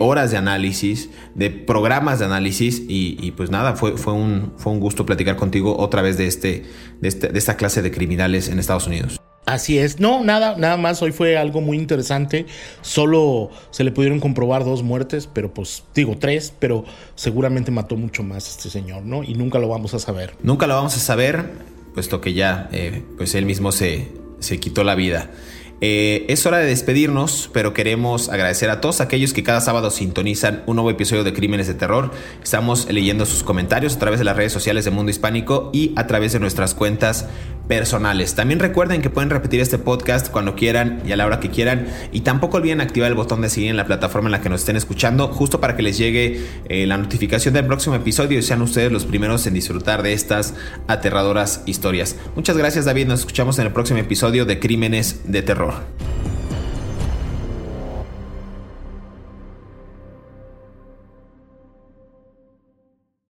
horas 0.00 0.32
de 0.32 0.38
análisis, 0.38 1.08
de 1.36 1.50
programas 1.50 2.18
de 2.18 2.24
análisis 2.24 2.82
y, 2.88 3.30
pues 3.36 3.48
nada, 3.48 3.76
fue, 3.76 3.96
fue, 3.96 4.12
un, 4.12 4.54
fue 4.56 4.72
un 4.72 4.80
gusto 4.80 5.06
platicar 5.06 5.36
contigo 5.36 5.76
otra 5.78 6.02
vez 6.02 6.18
de, 6.18 6.24
de, 6.24 7.08
este, 7.08 7.28
de 7.28 7.38
esta 7.38 7.56
clase 7.56 7.80
de 7.80 7.92
criminales 7.92 8.48
en 8.48 8.58
Estados 8.58 8.88
Unidos. 8.88 9.20
Así 9.46 9.78
es, 9.78 10.00
no, 10.00 10.24
nada, 10.24 10.56
nada 10.58 10.76
más, 10.76 11.00
hoy 11.02 11.12
fue 11.12 11.36
algo 11.36 11.60
muy 11.60 11.78
interesante, 11.78 12.46
solo 12.82 13.50
se 13.70 13.84
le 13.84 13.92
pudieron 13.92 14.18
comprobar 14.18 14.64
dos 14.64 14.82
muertes, 14.82 15.28
pero 15.32 15.54
pues 15.54 15.84
digo 15.94 16.16
tres, 16.18 16.52
pero 16.58 16.84
seguramente 17.14 17.70
mató 17.70 17.96
mucho 17.96 18.24
más 18.24 18.48
este 18.48 18.70
señor, 18.70 19.04
¿no? 19.04 19.22
Y 19.22 19.34
nunca 19.34 19.60
lo 19.60 19.68
vamos 19.68 19.94
a 19.94 20.00
saber. 20.00 20.34
Nunca 20.42 20.66
lo 20.66 20.74
vamos 20.74 20.96
a 20.96 20.98
saber, 20.98 21.52
puesto 21.94 22.20
que 22.20 22.34
ya, 22.34 22.68
eh, 22.72 23.04
pues 23.16 23.36
él 23.36 23.46
mismo 23.46 23.70
se, 23.70 24.08
se 24.40 24.58
quitó 24.58 24.82
la 24.82 24.96
vida. 24.96 25.30
Eh, 25.82 26.24
es 26.28 26.46
hora 26.46 26.56
de 26.56 26.66
despedirnos, 26.66 27.50
pero 27.52 27.74
queremos 27.74 28.30
agradecer 28.30 28.70
a 28.70 28.80
todos 28.80 29.02
aquellos 29.02 29.34
que 29.34 29.42
cada 29.42 29.60
sábado 29.60 29.90
sintonizan 29.90 30.62
un 30.64 30.76
nuevo 30.76 30.90
episodio 30.90 31.22
de 31.22 31.34
Crímenes 31.34 31.66
de 31.66 31.74
Terror. 31.74 32.12
Estamos 32.42 32.90
leyendo 32.90 33.26
sus 33.26 33.42
comentarios 33.42 33.94
a 33.96 33.98
través 33.98 34.18
de 34.18 34.24
las 34.24 34.36
redes 34.36 34.52
sociales 34.52 34.86
de 34.86 34.90
Mundo 34.90 35.10
Hispánico 35.10 35.70
y 35.74 35.92
a 35.96 36.06
través 36.06 36.32
de 36.32 36.40
nuestras 36.40 36.74
cuentas 36.74 37.26
personales. 37.68 38.34
También 38.34 38.60
recuerden 38.60 39.02
que 39.02 39.10
pueden 39.10 39.30
repetir 39.30 39.60
este 39.60 39.78
podcast 39.78 40.30
cuando 40.30 40.54
quieran 40.54 41.02
y 41.06 41.12
a 41.12 41.16
la 41.16 41.26
hora 41.26 41.40
que 41.40 41.50
quieran. 41.50 41.86
Y 42.12 42.20
tampoco 42.20 42.58
olviden 42.58 42.80
activar 42.80 43.08
el 43.08 43.14
botón 43.14 43.40
de 43.40 43.48
seguir 43.48 43.70
en 43.70 43.76
la 43.76 43.86
plataforma 43.86 44.28
en 44.28 44.32
la 44.32 44.40
que 44.40 44.48
nos 44.48 44.60
estén 44.60 44.76
escuchando, 44.76 45.28
justo 45.28 45.60
para 45.60 45.76
que 45.76 45.82
les 45.82 45.98
llegue 45.98 46.40
eh, 46.68 46.86
la 46.86 46.96
notificación 46.96 47.54
del 47.54 47.66
próximo 47.66 47.94
episodio 47.94 48.38
y 48.38 48.42
sean 48.42 48.62
ustedes 48.62 48.92
los 48.92 49.04
primeros 49.04 49.46
en 49.46 49.54
disfrutar 49.54 50.02
de 50.02 50.12
estas 50.12 50.54
aterradoras 50.86 51.62
historias. 51.66 52.16
Muchas 52.34 52.56
gracias 52.56 52.84
David, 52.84 53.06
nos 53.06 53.20
escuchamos 53.20 53.58
en 53.58 53.66
el 53.66 53.72
próximo 53.72 53.98
episodio 53.98 54.44
de 54.44 54.58
Crímenes 54.58 55.20
de 55.24 55.42
Terror. 55.42 55.74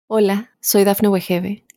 Hola, 0.07 0.51
soy 0.61 0.83
Dafne 0.83 1.07
Wegebe 1.07 1.63